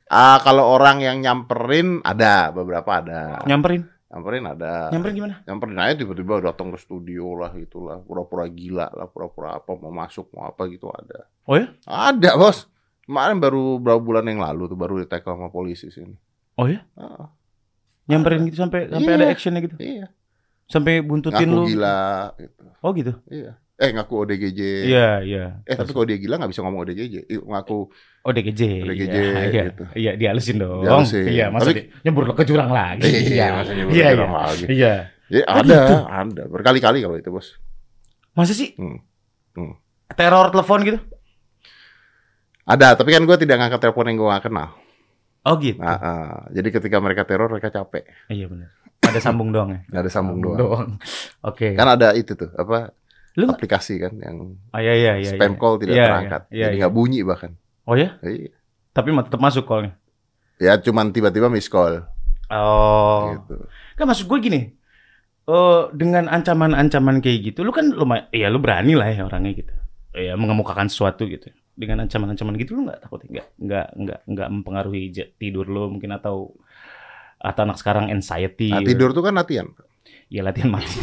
Ah 0.06 0.44
kalau 0.44 0.68
orang 0.68 1.00
yang 1.00 1.18
nyamperin 1.18 2.04
ada 2.04 2.52
beberapa 2.52 3.00
ada. 3.00 3.40
Nyamperin. 3.48 3.88
Nyamperin 4.12 4.44
ada. 4.44 4.92
Nyamperin 4.92 5.16
gimana? 5.16 5.36
Nyamperin 5.48 5.78
aja 5.80 5.96
tiba-tiba 5.96 6.44
datang 6.44 6.68
ke 6.70 6.78
studio 6.78 7.40
lah 7.40 7.56
itulah 7.56 8.04
pura-pura 8.04 8.44
gila 8.46 8.92
lah 8.92 9.08
pura-pura 9.08 9.56
apa 9.56 9.72
mau 9.80 9.88
masuk 9.90 10.28
mau 10.36 10.52
apa 10.52 10.68
gitu 10.68 10.92
ada. 10.92 11.32
Oh 11.48 11.56
ya? 11.56 11.72
Ada 11.88 12.36
bos. 12.36 12.68
Kemarin 13.08 13.40
baru 13.40 13.80
berapa 13.80 14.00
bulan 14.00 14.28
yang 14.28 14.44
lalu 14.44 14.68
tuh 14.68 14.76
baru 14.76 15.00
ditekel 15.00 15.32
sama 15.32 15.48
polisi 15.48 15.88
sini. 15.88 16.12
Oh 16.60 16.68
ya? 16.68 16.84
Ah, 16.94 17.32
Nyamperin 18.12 18.44
gitu 18.52 18.60
sampai 18.60 18.92
sampai 18.92 19.08
Iya. 19.08 19.18
ada 19.18 19.32
actionnya 19.32 19.62
gitu. 19.64 19.76
iya. 19.80 20.12
Sampai 20.72 21.04
buntutin 21.04 21.52
Ngaku 21.52 21.58
lu. 21.60 21.64
gila 21.68 22.32
gitu. 22.40 22.64
Oh 22.80 22.92
gitu. 22.96 23.14
Iya. 23.28 23.60
Eh 23.82 23.90
ngaku 23.92 24.14
ODGJ. 24.24 24.62
Iya, 24.88 25.10
iya. 25.26 25.46
Eh 25.66 25.76
tapi 25.76 25.92
kalau 25.92 26.06
dia 26.06 26.16
gila 26.16 26.40
nggak 26.40 26.52
bisa 26.54 26.62
ngomong 26.64 26.88
ODGJ. 26.88 27.16
Ih, 27.28 27.42
Ngaku 27.44 27.78
Oh 28.22 28.30
DGJ. 28.30 28.86
DGJ, 28.86 29.16
Iya, 29.18 29.42
iya. 29.50 29.64
gitu. 29.74 29.84
Iya, 29.98 30.12
dihalusin 30.14 30.62
dong. 30.62 30.86
Dihalusin. 30.86 31.26
Iya, 31.26 31.50
masa 31.50 31.74
Tapi- 31.74 31.90
nyebur 32.06 32.30
lo 32.30 32.38
ke 32.38 32.46
jurang 32.46 32.70
lagi. 32.70 33.10
Iya, 33.34 33.58
masa 33.58 33.74
nyebur 33.74 33.90
ke 33.90 33.98
Iya, 33.98 34.08
jurang 34.14 34.30
iya. 34.32 34.42
lagi. 34.46 34.66
Iya. 34.70 34.94
Ya, 35.32 35.44
ada, 35.50 35.66
gitu? 35.66 35.96
ada. 36.06 36.44
Berkali-kali 36.46 37.02
kalau 37.02 37.18
itu 37.18 37.34
bos. 37.34 37.58
Masa 38.38 38.54
sih? 38.54 38.78
Hmm. 38.78 39.02
Hmm. 39.58 39.74
Teror 40.14 40.54
telepon 40.54 40.86
gitu? 40.86 41.00
Ada, 42.62 42.94
tapi 42.94 43.10
kan 43.10 43.26
gue 43.26 43.38
tidak 43.42 43.58
ngangkat 43.58 43.82
telepon 43.82 44.06
yang 44.06 44.18
gue 44.22 44.28
gak 44.30 44.46
kenal. 44.46 44.70
Oh 45.42 45.58
gitu. 45.58 45.82
Nah, 45.82 45.98
ah. 45.98 46.40
jadi 46.54 46.70
ketika 46.70 47.02
mereka 47.02 47.26
teror 47.26 47.50
mereka 47.50 47.74
capek. 47.74 48.06
Iya 48.30 48.46
benar. 48.46 48.70
Ada 49.02 49.20
sambung 49.20 49.50
doang 49.50 49.70
ya. 49.76 49.80
Ada 49.92 50.10
sambung 50.14 50.40
doang. 50.40 50.98
Oke. 51.44 51.74
Kan 51.74 51.88
ada 51.90 52.14
itu 52.14 52.38
tuh 52.38 52.50
apa 52.56 52.94
Lu 53.40 53.48
aplikasi 53.48 53.96
kan 54.00 54.12
yang 54.20 54.60
Ah, 54.76 54.84
iya 54.84 54.94
iya 54.96 55.12
iya. 55.24 55.32
spam 55.36 55.56
iya. 55.56 55.60
call 55.60 55.76
tidak 55.80 55.96
Iya, 55.96 56.06
terangkat. 56.08 56.42
Iya, 56.52 56.64
jadi 56.68 56.76
iya. 56.76 56.82
nggak 56.84 56.94
bunyi 56.96 57.20
bahkan. 57.24 57.52
Oh 57.88 57.96
ya? 57.96 58.20
Iya. 58.20 58.52
Tapi 58.92 59.08
tetap 59.16 59.40
masuk 59.40 59.64
callnya. 59.64 59.96
Ya 60.60 60.76
cuman 60.78 61.16
tiba-tiba 61.16 61.48
miss 61.48 61.72
call 61.72 62.04
Oh. 62.52 63.32
gitu. 63.32 63.56
Kan 63.96 64.06
maksud 64.12 64.28
gue 64.28 64.40
gini. 64.44 64.62
eh 65.42 65.82
dengan 65.98 66.30
ancaman-ancaman 66.30 67.18
kayak 67.18 67.40
gitu, 67.52 67.66
lu 67.66 67.74
kan 67.74 67.90
lumayan, 67.90 68.30
ya 68.30 68.46
lu 68.54 68.62
berani 68.62 68.94
lah 68.94 69.10
ya 69.10 69.26
orangnya 69.26 69.58
gitu. 69.58 69.74
Ya 70.14 70.38
mengemukakan 70.38 70.86
sesuatu 70.86 71.26
gitu. 71.26 71.50
Dengan 71.74 72.06
ancaman-ancaman 72.06 72.62
gitu 72.62 72.78
lu 72.78 72.86
nggak 72.86 73.02
takut 73.02 73.26
nggak 73.26 73.48
nggak 73.58 73.88
nggak 73.98 74.20
nggak 74.30 74.48
mempengaruhi 74.54 75.10
tidur 75.42 75.66
lu 75.66 75.90
mungkin 75.98 76.14
atau 76.14 76.54
atau 77.42 77.62
anak 77.66 77.76
sekarang 77.76 78.08
anxiety. 78.08 78.70
Nah, 78.70 78.82
tidur 78.82 79.12
tuh 79.12 79.22
kan 79.22 79.34
latihan. 79.34 79.68
Ya 80.28 80.42
latihan 80.42 80.72
mati. 80.72 80.90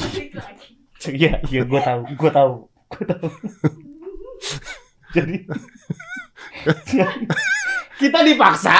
Iya, 0.99 1.39
iya 1.47 1.63
gue 1.63 1.79
tahu, 1.79 2.01
gue 2.11 2.27
tahu, 2.29 2.53
gue 2.67 3.05
tahu. 3.07 3.27
Jadi 5.15 5.47
kita 7.99 8.19
dipaksa 8.21 8.77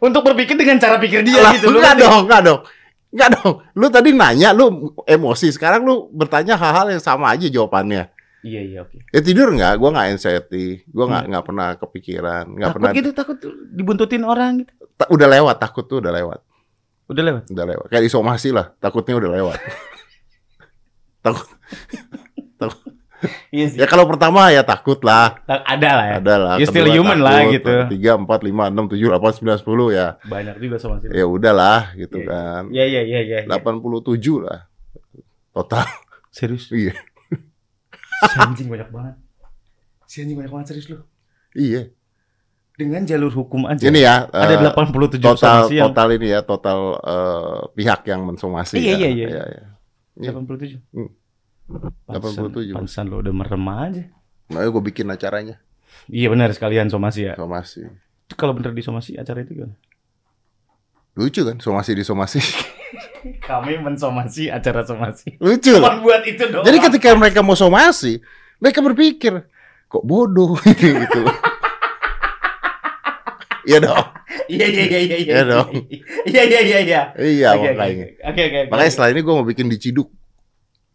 untuk 0.00 0.24
berpikir 0.24 0.54
dengan 0.54 0.76
cara 0.76 0.96
pikir 0.96 1.22
dia 1.22 1.40
Lah, 1.40 1.52
gitu. 1.52 1.70
Enggak 1.70 1.94
dong, 1.98 2.24
enggak 2.24 2.40
dong. 2.42 2.60
Enggak 3.08 3.28
dong. 3.34 3.52
Lu 3.74 3.86
tadi 3.88 4.08
nanya, 4.12 4.48
lu 4.52 4.92
emosi. 5.04 5.48
Sekarang 5.48 5.84
lu 5.84 6.08
bertanya 6.10 6.56
hal-hal 6.56 6.88
yang 6.88 7.00
sama 7.00 7.28
aja 7.28 7.44
jawabannya. 7.44 8.08
Iya 8.38 8.60
iya 8.62 8.78
oke. 8.80 8.96
Ya 9.10 9.20
tidur 9.20 9.50
nggak? 9.50 9.72
Gua 9.76 9.88
nggak 9.90 10.08
anxiety. 10.14 10.80
Gua 10.88 11.04
nggak 11.04 11.24
nggak 11.26 11.44
pernah 11.44 11.68
kepikiran. 11.74 12.44
Nggak 12.48 12.48
Hmm. 12.48 12.64
Takut 12.64 12.80
pernah. 12.80 12.92
gitu, 12.94 13.10
takut 13.12 13.36
dibuntutin 13.68 14.22
orang 14.22 14.50
gitu. 14.62 14.72
Ta- 14.94 15.10
Udah 15.10 15.26
lewat. 15.26 15.56
Takut 15.58 15.84
tuh 15.84 15.98
udah 16.00 16.12
lewat. 16.14 16.40
Udah 17.08 17.22
lewat. 17.24 17.42
Udah 17.48 17.64
lewat. 17.64 17.86
Kayak 17.88 18.04
disomasi 18.04 18.52
lah. 18.52 18.72
Takutnya 18.76 19.16
udah 19.16 19.30
lewat. 19.32 19.58
takut. 21.24 21.48
takut. 22.60 22.80
Iya 23.50 23.66
sih. 23.66 23.78
Ya 23.82 23.86
kalau 23.90 24.06
pertama 24.06 24.52
ya 24.54 24.62
takut 24.62 25.00
lah. 25.02 25.42
Ada 25.48 25.90
lah 25.98 26.06
ya. 26.06 26.14
Ada 26.22 26.34
lah. 26.38 26.54
You 26.60 26.66
still 26.70 26.86
human 26.86 27.18
lah 27.18 27.42
takut. 27.42 27.52
gitu. 27.58 27.74
Tiga, 27.96 28.14
empat, 28.14 28.40
lima, 28.46 28.70
enam, 28.70 28.86
tujuh, 28.86 29.10
delapan, 29.10 29.32
sembilan, 29.34 29.58
sepuluh 29.58 29.88
ya. 29.90 30.20
Banyak 30.22 30.60
juga 30.62 30.76
sama 30.78 31.02
sih. 31.02 31.10
Ya 31.10 31.26
udahlah 31.26 31.96
gitu 31.98 32.22
Iya, 32.22 32.28
kan. 32.30 32.62
Iya 32.70 32.84
iya 32.86 33.00
iya 33.02 33.20
iya. 33.26 33.38
iya. 33.48 33.58
87 33.58 34.44
lah. 34.46 34.68
Total. 35.50 35.86
Serius? 36.30 36.70
Iya. 36.76 36.94
Si 38.18 38.34
anjing 38.42 38.66
banyak 38.66 38.90
banget. 38.90 39.14
Si 40.06 40.16
anjing 40.22 40.34
banyak 40.38 40.50
banget 40.50 40.66
serius 40.74 40.86
lu. 40.90 40.98
Iya. 41.54 41.94
Dengan 42.78 43.02
jalur 43.02 43.34
hukum 43.34 43.66
aja. 43.66 43.82
Ini 43.82 44.00
ya. 44.00 44.30
ada 44.30 44.54
eh, 44.54 44.70
87 44.70 45.18
total 45.18 45.66
yang 45.68 45.90
total 45.90 46.08
ini 46.14 46.26
ya 46.30 46.40
total 46.40 46.78
eh, 46.96 47.60
pihak 47.74 48.06
yang 48.06 48.22
mensomasi 48.22 48.78
Iya, 48.78 48.94
ya. 48.94 48.96
iya, 48.96 49.10
iya. 49.10 49.26
iya. 49.44 49.64
iya. 50.16 50.30
87. 50.30 50.78
Hmm. 50.88 51.10
Pantesan- 52.06 52.48
87. 52.48 52.72
Pantesan 52.72 53.04
lo 53.06 53.18
udah 53.18 53.34
merem 53.34 53.66
aja. 53.66 54.04
Makanya 54.48 54.70
gue 54.70 54.82
bikin 54.86 55.06
acaranya 55.08 55.56
Iya 56.06 56.30
benar 56.30 56.48
sekalian 56.50 56.86
somasi 56.86 57.26
ya. 57.26 57.34
somasi 57.34 57.84
Itu 58.24 58.34
kalau 58.34 58.54
bener 58.54 58.70
di 58.70 58.80
somasi 58.80 59.12
acara 59.12 59.42
itu 59.42 59.52
gimana? 59.54 59.76
lucu 61.14 61.42
kan 61.42 61.58
somasi 61.58 61.92
di 61.92 62.00
somasi 62.00 62.38
Kami 63.42 63.74
mensomasi 63.76 64.46
acara 64.48 64.80
somasi. 64.82 65.34
lucu 65.36 65.74
Cuma 65.74 65.98
buat 65.98 66.22
itu 66.22 66.46
doang. 66.46 66.62
jadi 66.62 66.78
ketika 66.80 67.10
mereka 67.12 67.42
mau 67.42 67.52
somasi 67.52 68.22
mereka 68.56 68.78
berpikir 68.80 69.42
kok 69.84 70.02
bodoh 70.02 70.54
gitu 70.78 71.20
Iya 73.68 73.78
dong 73.78 74.04
Iya 74.54 74.66
iya 74.66 74.84
iya 74.86 75.00
iya 75.04 75.16
Iya 75.20 75.42
dong. 75.44 75.68
Iya 76.24 76.42
iya 76.42 76.60
iya 76.62 76.78
iya. 76.80 77.00
iya 77.18 77.48
Oke, 77.52 77.60
oke, 77.62 77.76
makanya 77.76 78.06
Oke 78.24 78.42
oke. 78.42 78.58
oke. 78.58 78.70
makanya 78.72 78.90
setelah 78.90 79.10
ini 79.12 79.20
gue 79.20 79.34
mau 79.34 79.44
bikin 79.44 79.68
diciduk 79.68 80.08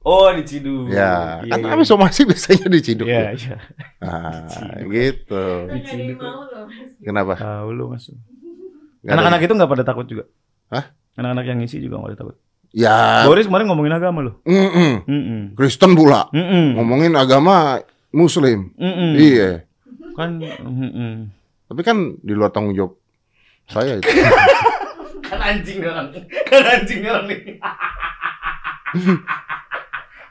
Oh 0.03 0.33
diciduk. 0.33 0.89
ya 0.89 1.39
Iya, 1.39 1.47
kan 1.47 1.59
iya. 1.61 1.69
kami 1.69 1.83
somasi 1.85 2.25
biasanya 2.25 2.67
diciduk 2.67 3.05
Iya 3.05 3.21
tuh. 3.29 3.37
iya. 3.39 3.55
ah, 4.01 4.75
gitu 4.83 5.45
Kan 5.63 5.79
nggak 5.79 5.87
ada 5.87 6.01
yang 6.01 6.17
mau 6.17 6.41
loh. 6.43 6.63
Mas. 6.65 6.91
kenapa 6.99 7.33
Tahu 7.37 7.69
lu 7.71 7.85
mas. 7.87 8.05
Anak-anak 9.03 9.39
itu 9.41 9.53
nggak 9.53 9.69
pada 9.69 9.83
takut 9.83 10.05
juga. 10.05 10.23
Hah? 10.67 10.91
Anak-anak 11.13 11.45
yang 11.45 11.57
ngisi 11.59 11.77
juga 11.77 11.99
nggak 11.99 12.07
pada 12.09 12.19
takut. 12.19 12.35
ya 12.73 13.23
Boris 13.23 13.45
kemarin 13.45 13.69
ngomongin 13.69 13.93
agama 13.93 14.19
loh. 14.19 14.35
Mm 14.43 15.53
Kristen 15.53 15.93
pula 15.93 16.25
-mm. 16.33 16.73
ngomongin 16.73 17.13
agama 17.13 17.77
Muslim 18.09 18.73
Mm-mm. 18.73 19.11
iya 19.15 19.61
Kan. 20.13 20.37
mm-mm. 20.41 21.13
Tapi 21.73 21.81
kan 21.81 21.97
di 22.21 22.33
luar 22.37 22.53
tanggung 22.53 22.77
jawab 22.77 22.93
saya 23.65 23.97
itu. 23.97 24.05
Kan 25.25 25.41
anjing 25.41 25.81
orang. 25.81 26.13
Kan 26.45 26.61
anjing 26.61 27.01
orang 27.09 27.25
nih. 27.25 27.41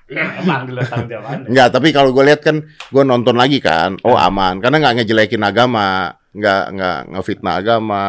Ya 0.07 0.23
emang 0.39 0.69
di 0.69 0.73
luar 0.77 0.87
tanggung 0.87 1.11
jawab 1.11 1.27
Anda. 1.27 1.47
Enggak, 1.51 1.69
tapi 1.73 1.89
kalau 1.91 2.15
gue 2.15 2.23
lihat 2.23 2.39
kan 2.39 2.57
gue 2.63 3.03
nonton 3.03 3.35
lagi 3.35 3.59
kan, 3.59 3.99
oh 4.05 4.15
aman, 4.15 4.63
karena 4.63 4.79
nggak 4.79 4.95
ngejelekin 5.03 5.43
agama, 5.43 6.13
nggak 6.31 6.63
nggak 6.71 6.99
ngefitnah 7.11 7.55
agama. 7.59 8.07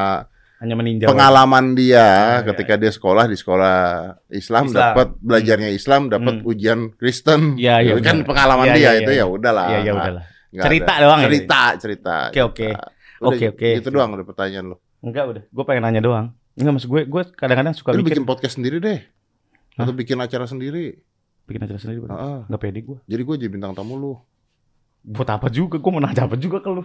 Hanya 0.60 0.76
meninjau. 0.78 1.10
Pengalaman 1.10 1.74
dia 1.74 2.40
Ah, 2.40 2.46
ketika 2.46 2.78
dia 2.78 2.88
sekolah 2.88 3.26
di 3.26 3.36
sekolah 3.36 3.76
Islam, 4.30 4.70
Islam. 4.70 4.78
dapat 4.78 5.08
belajarnya 5.18 5.70
Islam, 5.74 6.02
dapat 6.08 6.40
Hmm. 6.40 6.48
ujian 6.48 6.80
Kristen. 6.94 7.58
Iya, 7.58 7.82
iya, 7.82 7.94
kan 8.00 8.22
benar. 8.22 8.28
pengalaman 8.30 8.66
Iya, 8.70 8.76
dia 8.76 8.84
iya, 8.86 8.92
itu 9.02 9.12
iya. 9.12 9.24
ya 9.24 9.26
udahlah. 9.28 9.66
Iya 9.66 9.80
ya 9.82 9.92
udahlah. 9.98 10.24
Cerita 10.54 10.92
ada. 10.94 11.02
doang 11.02 11.20
ya? 11.20 11.26
Cerita, 11.28 11.62
cerita. 11.82 12.16
Oke, 12.30 12.42
oke. 12.46 12.68
Oke, 13.24 13.46
oke. 13.50 13.70
Itu 13.80 13.90
doang 13.90 14.12
udah 14.12 14.26
pertanyaan 14.26 14.66
lo. 14.74 14.78
Enggak 15.00 15.24
udah. 15.30 15.44
Gue 15.48 15.64
pengen 15.64 15.84
nanya 15.84 16.02
doang. 16.02 16.26
Enggak 16.54 16.74
maksud 16.76 16.90
gue. 16.90 17.02
Gue 17.08 17.24
kadang-kadang 17.32 17.74
suka 17.74 17.92
Lu 17.92 18.04
mikir. 18.04 18.20
bikin 18.20 18.26
podcast 18.26 18.56
sendiri 18.60 18.78
deh. 18.78 19.00
Atau 19.74 19.92
bikin 19.92 20.20
acara 20.20 20.46
sendiri. 20.46 21.00
Bikin 21.44 21.62
acara 21.64 21.80
sendiri. 21.80 22.00
Bang. 22.04 22.14
Heeh. 22.14 22.40
Nggak 22.48 22.62
pede 22.62 22.80
gue. 22.82 22.98
Jadi 23.06 23.22
gue 23.22 23.36
jadi 23.40 23.52
bintang 23.52 23.74
tamu 23.74 23.96
lu. 23.96 24.14
Buat 25.04 25.30
apa 25.36 25.48
juga? 25.48 25.80
Gue 25.80 25.92
mau 25.92 26.00
nanya 26.00 26.24
apa 26.24 26.36
juga 26.36 26.60
ke 26.60 26.70
lu. 26.70 26.84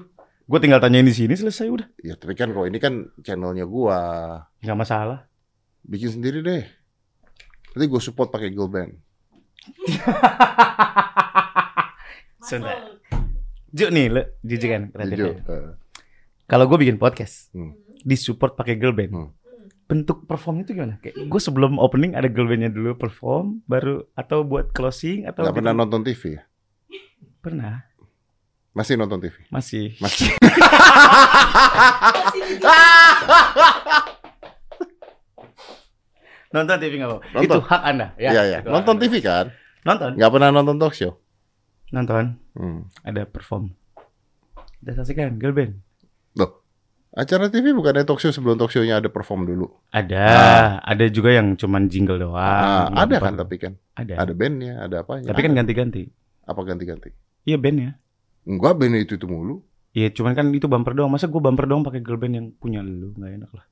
Gue 0.48 0.58
tinggal 0.58 0.80
tanyain 0.80 1.04
di 1.04 1.12
sini 1.12 1.36
selesai 1.36 1.68
udah. 1.68 1.86
Ya 2.00 2.16
tapi 2.16 2.32
kan 2.32 2.48
kalau 2.50 2.64
ini 2.64 2.80
kan 2.80 3.12
channelnya 3.20 3.68
gua 3.68 3.98
Nggak 4.64 4.78
masalah. 4.80 5.28
bikin 5.84 6.16
sendiri 6.16 6.40
deh. 6.40 6.64
Nanti 7.76 7.84
gue 7.84 8.00
support 8.00 8.32
pakai 8.32 8.48
girl 8.50 8.66
band. 8.66 8.96
Sudah. 12.40 12.72
Juk 13.68 13.90
nih, 13.92 14.08
lu 14.08 14.22
jujur 14.40 14.68
kan 14.72 14.82
Jujur. 15.04 15.32
Ya. 16.48 16.50
Kalau 16.50 16.64
gue 16.64 16.78
bikin 16.78 16.96
podcast, 16.96 17.52
Hmm. 17.52 17.76
disupport 18.00 18.56
pakai 18.56 18.74
girl 18.74 18.92
band. 18.92 19.12
Hmm. 19.12 19.30
Bentuk 19.84 20.24
performnya 20.24 20.64
itu 20.64 20.72
gimana? 20.72 20.96
Kayak 20.98 21.28
gue 21.28 21.40
sebelum 21.40 21.76
opening 21.76 22.12
ada 22.12 22.26
girl 22.26 22.44
bandnya 22.44 22.68
dulu 22.68 22.92
perform, 22.94 23.60
baru 23.64 24.08
atau 24.14 24.40
buat 24.42 24.72
closing 24.72 25.24
atau 25.24 25.44
pernah 25.46 25.72
gitu? 25.72 25.80
nonton 25.80 26.00
TV 26.02 26.22
ya? 26.34 26.42
Pernah, 27.38 27.84
Masih 28.70 28.94
nonton 28.94 29.18
TV? 29.18 29.34
masih. 29.48 29.96
Masih. 29.98 30.28
Nonton 36.48 36.76
TV 36.80 36.92
nggak 36.96 37.10
apa? 37.12 37.18
Itu 37.44 37.58
hak 37.60 37.82
anda. 37.84 38.06
Ya, 38.16 38.30
Iya, 38.32 38.42
iya. 38.46 38.58
itu 38.64 38.68
hak 38.68 38.74
Nonton 38.74 38.96
Anda. 38.96 39.04
TV 39.04 39.14
kan? 39.20 39.46
Nonton. 39.84 40.10
Nggak 40.16 40.30
pernah 40.32 40.48
nonton 40.50 40.76
talk 40.80 40.94
show? 40.96 41.12
Nonton. 41.92 42.24
Hmm. 42.56 42.88
Ada 43.04 43.28
perform. 43.28 43.72
Udah 44.80 44.92
saksikan 44.96 45.36
girl 45.36 45.52
band. 45.52 45.72
Loh, 46.36 46.50
acara 47.14 47.48
TV 47.48 47.72
bukan 47.72 47.96
ada 47.96 48.04
talk 48.04 48.20
show 48.20 48.28
sebelum 48.28 48.60
talk 48.60 48.68
show-nya 48.68 49.00
ada 49.00 49.08
perform 49.08 49.48
dulu? 49.48 49.66
Ada, 49.94 50.26
ada 50.82 51.04
juga 51.08 51.32
yang 51.32 51.56
cuman 51.56 51.88
jingle 51.88 52.20
doang. 52.20 52.36
Ah, 52.36 52.90
Nggak 52.92 53.04
ada 53.08 53.16
kan 53.22 53.34
tapi 53.38 53.54
kan? 53.56 53.72
Ada. 53.96 54.14
Ada 54.26 54.32
bandnya, 54.36 54.74
ada 54.84 54.96
apanya? 55.06 55.32
Tapi 55.32 55.40
kan 55.40 55.52
ganti-ganti. 55.56 56.02
Apa 56.44 56.60
ganti-ganti? 56.64 57.10
Iya 57.48 57.56
band 57.56 57.78
ya. 57.80 57.92
Enggak, 58.48 58.76
band 58.76 58.96
itu 58.96 59.16
itu 59.16 59.26
mulu. 59.28 59.64
Iya, 59.96 60.12
cuman 60.12 60.36
kan 60.36 60.46
itu 60.52 60.68
bumper 60.68 60.92
doang. 60.92 61.08
Masa 61.08 61.26
gue 61.28 61.40
bumper 61.40 61.64
doang 61.64 61.80
pakai 61.80 62.04
girl 62.04 62.20
band 62.20 62.34
yang 62.36 62.46
punya 62.56 62.84
lu, 62.84 63.16
nggak 63.16 63.32
enak 63.40 63.50
lah. 63.56 63.64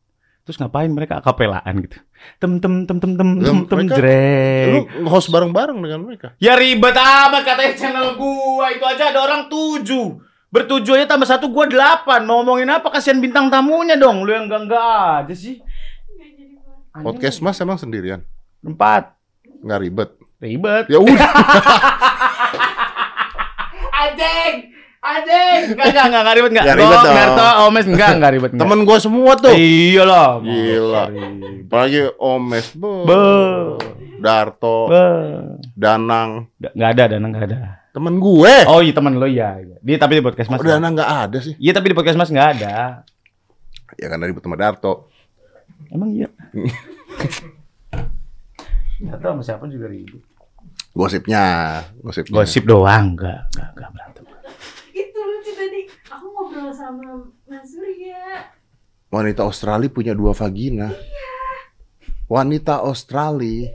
Terus 0.47 0.63
ngapain 0.63 0.87
mereka 0.87 1.19
akapelaan 1.19 1.83
gitu? 1.83 1.99
Tem 2.39 2.63
tem 2.63 2.87
tem 2.87 2.97
tem 3.03 3.13
tem 3.19 3.29
tem 3.43 3.59
tem 3.67 3.81
jreng. 3.91 4.87
Lu 5.03 5.11
host 5.11 5.27
bareng-bareng 5.35 5.75
dengan 5.83 6.07
mereka. 6.07 6.39
Ya 6.39 6.55
ribet 6.55 6.95
amat 6.95 7.43
katanya 7.43 7.75
channel 7.75 8.15
gua 8.15 8.71
itu 8.71 8.85
aja 8.87 9.11
ada 9.11 9.27
orang 9.27 9.51
tujuh. 9.51 10.23
Bertujuh 10.47 10.95
aja 10.97 11.07
tambah 11.11 11.27
satu 11.27 11.51
gua 11.51 11.67
delapan. 11.67 12.23
Mau 12.23 12.41
ngomongin 12.41 12.71
apa? 12.71 12.89
Kasihan 12.89 13.19
bintang 13.19 13.51
tamunya 13.51 13.99
dong. 13.99 14.23
Lu 14.23 14.31
yang 14.31 14.47
enggak 14.47 14.63
enggak 14.71 15.27
aja 15.27 15.35
sih. 15.35 15.59
Nggak 16.97 17.05
Podcast 17.05 17.39
Mas 17.45 17.61
emang 17.61 17.77
sendirian? 17.77 18.25
empat. 18.65 19.13
Nggak 19.63 19.81
ribet. 19.85 20.11
Ribet. 20.41 20.85
Ya 20.89 20.99
udah. 20.99 21.31
Anjing. 24.01 24.55
Anjing. 25.01 25.61
Enggak 25.77 25.87
enggak 25.93 26.05
enggak, 26.07 26.21
enggak 26.23 26.37
ribet 26.37 26.51
enggak. 26.51 26.65
Nggak 26.65 26.79
ribet 26.79 26.97
Dok, 26.97 27.05
dong. 27.05 27.15
Narto, 27.15 27.47
Omes 27.67 27.87
enggak 27.87 28.11
enggak 28.17 28.33
ribet 28.33 28.51
enggak. 28.55 28.65
Temen 28.67 28.81
gua 28.83 28.99
semua 28.99 29.33
tuh. 29.39 29.55
Iya 29.55 30.03
lah. 30.03 30.29
Gila. 30.41 31.03
Ribet. 31.11 31.67
Apalagi 31.67 32.01
Omes, 32.17 32.67
Be. 32.75 32.91
Be. 33.07 33.21
Darto, 34.17 34.79
Be. 34.89 35.05
Danang. 35.77 36.49
Enggak 36.59 36.91
ada, 36.97 37.05
Dana 37.13 37.27
enggak 37.29 37.45
ada. 37.51 37.59
Temen 37.97 38.21
gue. 38.21 38.55
Oh 38.69 38.85
iya 38.85 38.93
teman 38.93 39.17
lo 39.17 39.25
iya. 39.25 39.57
iya. 39.57 39.81
Dia 39.81 39.97
tapi 39.97 40.21
di 40.21 40.23
podcast 40.29 40.53
Mas. 40.53 40.61
Kok 40.61 40.69
Danang 40.69 40.93
nggak 40.93 41.13
ada 41.17 41.41
sih? 41.41 41.57
Iya 41.57 41.73
tapi 41.73 41.89
di 41.89 41.97
podcast 41.97 42.21
Mas 42.21 42.29
enggak 42.29 42.61
ada. 42.61 43.01
Ya 43.97 44.13
karena 44.13 44.29
ribut 44.29 44.45
sama 44.45 44.61
Darto. 44.61 45.09
Emang 45.89 46.13
iya. 46.13 46.29
Tahu 49.01 49.17
sama 49.17 49.41
siapa 49.41 49.65
juga 49.73 49.89
ribut. 49.89 50.21
Gosipnya, 50.93 51.45
gosipnya. 52.05 52.45
Gosip 52.45 52.69
doang, 52.69 53.17
enggak, 53.17 53.49
enggak, 53.57 53.69
enggak 53.73 53.91
berantem. 53.97 54.25
Itu 54.93 55.21
lucu 55.21 55.53
tadi. 55.57 55.81
Aku 56.13 56.27
ngobrol 56.37 56.69
sama 56.77 57.25
Mas 57.49 57.65
Surya. 57.65 58.53
Wanita 59.09 59.49
Australia 59.49 59.89
punya 59.89 60.13
dua 60.13 60.37
vagina. 60.37 60.93
Wanita 62.29 62.85
Australia 62.85 63.73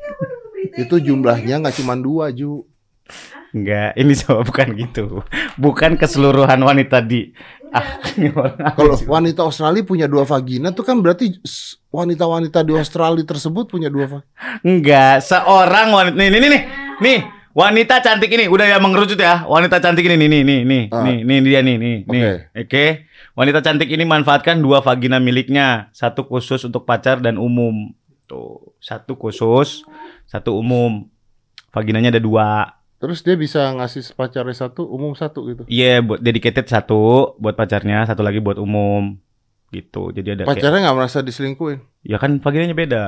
beritanya 0.53 0.85
Itu 0.85 1.01
jumlahnya 1.01 1.65
nggak 1.65 1.75
cuma 1.81 1.97
dua, 1.97 2.29
Ju. 2.29 2.69
Enggak, 3.51 3.91
ini 3.99 4.13
coba 4.15 4.41
bukan 4.47 4.67
gitu. 4.75 5.05
Bukan 5.59 5.99
keseluruhan 5.99 6.59
wanita 6.59 7.03
di 7.03 7.31
ah, 7.71 7.99
Kalau 8.75 8.95
wanita 9.07 9.43
Australia 9.43 9.83
punya 9.83 10.07
dua 10.07 10.23
vagina 10.23 10.71
tuh 10.71 10.83
kan 10.83 10.99
berarti 10.99 11.39
wanita-wanita 11.91 12.63
di 12.63 12.73
Australia 12.75 13.23
tersebut 13.23 13.67
punya 13.67 13.91
dua 13.91 14.07
vagina. 14.07 14.29
enggak, 14.63 15.23
seorang 15.23 15.91
wanita 15.91 16.15
nih 16.15 16.27
nih 16.31 16.39
nih 16.39 16.49
nih. 16.51 16.63
Nih, 17.01 17.19
wanita 17.51 17.99
cantik 17.99 18.31
ini 18.31 18.45
udah 18.47 18.65
ya 18.67 18.77
mengerucut 18.79 19.19
ya. 19.19 19.43
Wanita 19.43 19.79
cantik 19.83 20.07
ini 20.07 20.15
nih 20.15 20.29
nih 20.29 20.41
nih 20.43 20.59
nih 20.63 20.83
Ah. 20.91 21.03
nih 21.03 21.17
nih 21.23 21.37
dia 21.43 21.59
nih 21.59 21.75
nih 21.75 21.95
nih. 22.07 22.21
Oke. 22.23 22.31
Oke. 22.67 22.85
Wanita 23.31 23.59
cantik 23.63 23.87
ini 23.87 24.03
manfaatkan 24.03 24.59
dua 24.59 24.83
vagina 24.83 25.15
miliknya, 25.15 25.87
satu 25.95 26.27
khusus 26.27 26.63
untuk 26.63 26.83
pacar 26.83 27.23
dan 27.23 27.39
umum. 27.39 27.95
Tuh, 28.27 28.75
satu 28.79 29.15
khusus, 29.15 29.83
satu 30.27 30.55
umum. 30.55 31.07
Vaginanya 31.71 32.11
ada 32.11 32.19
dua. 32.19 32.79
Terus 33.01 33.25
dia 33.25 33.33
bisa 33.33 33.65
ngasih 33.73 34.13
pacarnya 34.13 34.53
satu, 34.53 34.85
umum 34.85 35.17
satu 35.17 35.41
gitu. 35.49 35.65
Iya, 35.65 36.05
buat 36.05 36.21
dedicated 36.21 36.69
satu 36.69 37.33
buat 37.41 37.57
pacarnya, 37.57 38.05
satu 38.05 38.21
lagi 38.21 38.37
buat 38.37 38.61
umum. 38.61 39.17
Gitu. 39.73 40.13
Jadi 40.13 40.37
ada 40.37 40.43
kayak 40.45 40.51
Pacarnya 40.53 40.79
nggak 40.85 40.97
merasa 40.99 41.25
diselingkuhin. 41.25 41.81
Ya 42.05 42.21
kan 42.21 42.37
vaginanya 42.37 42.77
beda. 42.77 43.03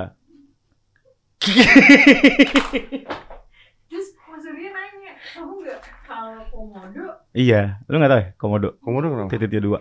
Terus 3.85 4.07
Mas 4.25 4.41
Surya 4.41 4.69
nanya, 4.71 5.13
kamu 5.35 5.53
nggak 5.61 5.79
kalau 6.07 6.41
komodo 6.49 7.05
Iya, 7.33 7.83
lu 7.85 7.95
nggak 7.99 8.09
tahu 8.09 8.21
ya 8.21 8.29
komodo 8.37 8.69
Komodo 8.79 9.05
kenapa? 9.11 9.29
titiknya 9.29 9.61
dua. 9.61 9.79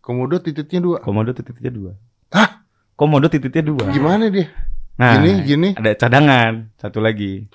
Komodo 0.00 0.36
titiknya 0.40 0.80
dua. 0.82 0.98
Komodo 1.00 1.30
titiknya 1.32 1.70
dua. 1.70 1.92
Hah? 2.32 2.50
Komodo 2.96 3.26
titiknya 3.28 3.62
dua. 3.64 3.84
Gimana 3.88 4.28
dia? 4.28 4.48
Nah, 4.98 5.22
Gini, 5.22 5.32
gini. 5.46 5.68
ada 5.78 5.94
cadangan 5.94 6.74
satu 6.76 6.98
lagi. 6.98 7.46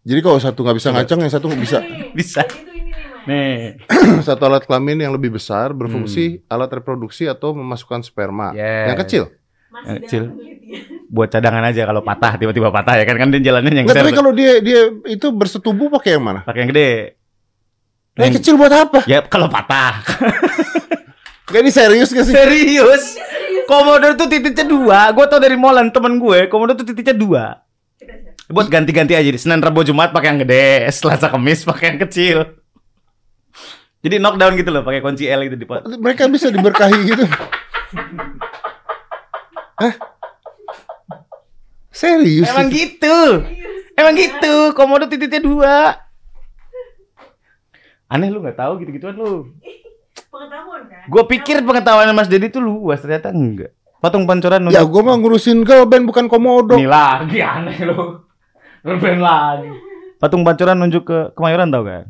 Jadi 0.00 0.20
kalau 0.24 0.38
satu 0.40 0.64
nggak 0.64 0.76
bisa 0.80 0.88
ngacang, 0.96 1.18
yang 1.20 1.32
satu 1.32 1.44
nggak 1.52 1.62
bisa. 1.62 1.78
Bisa. 2.16 2.42
jadi 2.44 2.60
tuh 2.64 2.74
ini 2.74 2.90
nih 3.20 3.56
satu 4.28 4.48
alat 4.48 4.64
kelamin 4.64 5.04
yang 5.04 5.12
lebih 5.12 5.36
besar 5.36 5.76
berfungsi 5.76 6.40
alat 6.48 6.72
reproduksi 6.72 7.28
atau 7.28 7.52
memasukkan 7.52 8.00
sperma. 8.00 8.56
Yes. 8.56 8.86
Yang 8.88 8.98
kecil. 9.04 9.22
Masih 9.70 9.84
yang 9.84 10.00
kecil. 10.04 10.22
buat 11.14 11.26
cadangan 11.26 11.66
aja 11.66 11.82
kalau 11.90 12.06
patah 12.06 12.38
tiba-tiba 12.38 12.70
patah 12.70 12.94
ya 12.94 13.04
kan 13.04 13.18
kan 13.18 13.28
dia 13.34 13.42
jalannya 13.42 13.82
yang 13.82 13.86
Nggak, 13.90 13.98
tapi 13.98 14.14
kalau 14.14 14.30
dia 14.30 14.62
dia 14.62 14.94
itu 15.10 15.26
bersetubuh 15.34 15.90
pakai 15.90 16.16
yang 16.16 16.22
mana? 16.22 16.46
Pakai 16.46 16.62
yang 16.64 16.70
gede. 16.70 17.18
Yang 18.14 18.22
Yang- 18.22 18.36
kecil 18.38 18.54
buat 18.54 18.72
apa? 18.72 18.98
Ya 19.10 19.18
kalau 19.26 19.50
patah. 19.50 20.00
Gak 21.50 21.66
ini 21.66 21.74
serius 21.74 22.14
gak 22.14 22.30
sih? 22.30 22.30
Serius? 22.30 23.18
Komodo 23.66 24.14
tuh 24.14 24.30
titiknya 24.30 24.70
dua. 24.70 25.10
Gue 25.10 25.26
tau 25.26 25.42
dari 25.42 25.58
Molan 25.58 25.90
temen 25.90 26.22
gue. 26.22 26.46
Komodo 26.46 26.78
tuh 26.78 26.86
titiknya 26.86 27.10
dua. 27.10 27.44
Buat 28.50 28.66
ganti-ganti 28.66 29.14
aja. 29.14 29.30
Senin, 29.38 29.62
Rabu, 29.62 29.86
Jumat 29.86 30.10
pakai 30.10 30.34
yang 30.34 30.40
gede. 30.42 30.84
Selasa, 30.94 31.30
Kamis 31.30 31.62
pakai 31.62 31.94
yang 31.94 32.00
kecil. 32.02 32.36
Jadi 34.02 34.16
knockdown 34.18 34.58
gitu 34.58 34.70
loh. 34.74 34.82
Pakai 34.82 34.98
kunci 34.98 35.30
L 35.30 35.46
gitu 35.46 35.56
di 35.56 35.66
pot. 35.68 35.86
Mereka 35.86 36.26
bisa 36.26 36.50
diberkahi 36.50 36.98
gitu. 37.06 37.24
Hah? 39.78 39.94
Serius? 41.94 42.48
Emang 42.48 42.72
itu? 42.72 42.80
gitu. 42.80 43.16
Emang 43.94 44.14
gitu. 44.16 44.54
Komodo 44.72 45.04
titiknya 45.06 45.44
dua. 45.44 45.76
Aneh 48.10 48.32
lu 48.32 48.42
nggak 48.42 48.58
tahu 48.58 48.82
gitu-gituan 48.82 49.14
lu. 49.14 49.54
Pengetahuan 50.32 50.82
kan? 50.90 51.06
Gue 51.06 51.22
pikir 51.30 51.62
pengetahuan 51.62 52.10
Mas 52.16 52.26
Dedi 52.26 52.50
tuh 52.50 52.64
luas, 52.64 52.98
ternyata 52.98 53.30
enggak. 53.30 53.70
Patung 54.00 54.24
pancoran 54.24 54.72
Ya 54.72 54.80
gue 54.80 55.02
mah 55.04 55.14
ngurusin 55.20 55.62
girl 55.62 55.84
band 55.84 56.08
bukan 56.08 56.26
komodo. 56.26 56.74
Ini 56.74 56.88
lagi 56.88 57.38
aneh 57.44 57.78
lu. 57.84 58.29
Ngerben 58.80 59.18
lagi. 59.20 59.70
Patung 60.16 60.44
pancoran 60.44 60.76
nunjuk 60.76 61.04
ke 61.04 61.18
Kemayoran 61.32 61.68
tau 61.68 61.84
kan? 61.84 62.04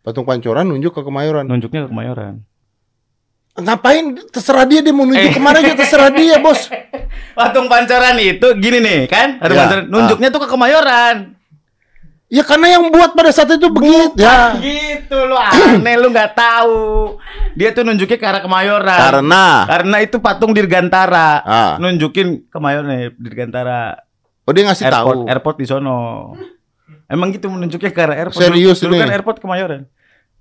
Patung 0.00 0.24
pancoran 0.24 0.64
nunjuk 0.64 0.92
ke 0.92 1.02
Kemayoran. 1.04 1.44
Nunjuknya 1.44 1.84
ke 1.84 1.88
Kemayoran. 1.92 2.34
Ngapain? 3.60 4.16
Terserah 4.32 4.64
dia 4.64 4.80
dia 4.80 4.94
mau 4.94 5.04
nunjuk 5.04 5.28
Eh. 5.28 5.34
ke 5.36 5.40
mana 5.42 5.60
aja 5.60 5.74
terserah 5.74 6.08
dia 6.08 6.40
bos. 6.40 6.70
Patung 7.38 7.68
pancoran 7.68 8.16
itu 8.16 8.46
gini 8.56 8.78
nih 8.80 9.00
kan? 9.06 9.36
Patung 9.36 9.56
Ya, 9.56 9.62
pancoran 9.68 9.84
nunjuknya 9.88 10.28
tuh 10.32 10.40
ke 10.40 10.48
Kemayoran. 10.48 11.16
Ya 12.30 12.46
karena 12.46 12.78
yang 12.78 12.94
buat 12.94 13.10
pada 13.12 13.34
saat 13.34 13.50
itu 13.50 13.66
begitu. 13.68 14.22
Ya. 14.22 14.54
Gitu 14.54 15.18
lu 15.18 15.34
aneh 15.34 15.98
lu 15.98 16.14
nggak 16.14 16.32
tahu. 16.32 17.18
Dia 17.58 17.74
tuh 17.74 17.82
nunjuknya 17.82 18.16
ke 18.16 18.24
arah 18.24 18.38
Kemayoran. 18.40 19.00
Karena. 19.02 19.66
Karena 19.66 19.96
itu 19.98 20.16
patung 20.22 20.54
Dirgantara. 20.54 21.42
Ah. 21.42 21.72
Nunjukin 21.76 22.46
Kemayoran 22.48 22.86
nih, 22.86 23.04
Dirgantara. 23.18 23.98
Oh 24.50 24.52
dia 24.52 24.66
ngasih 24.66 24.90
airport, 24.90 25.18
tahu. 25.22 25.30
airport 25.30 25.56
di 25.62 25.66
sono. 25.70 25.98
Emang 27.06 27.30
gitu 27.30 27.46
menunjuknya 27.46 27.94
ke 27.94 28.00
arah 28.02 28.18
airport. 28.18 28.42
Serius 28.42 28.82
dulu, 28.82 28.98
kan 28.98 29.14
airport 29.14 29.38
Kemayoran. 29.38 29.86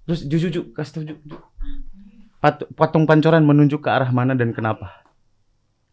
Terus 0.09 0.25
Ju, 0.25 0.49
Ju, 0.49 0.61
kasih 0.73 1.13
Ju. 1.13 1.15
Pat- 2.41 2.65
patung 2.73 3.05
pancoran 3.05 3.45
menunjuk 3.45 3.85
ke 3.85 3.89
arah 3.93 4.09
mana 4.09 4.33
dan 4.33 4.49
kenapa? 4.49 5.05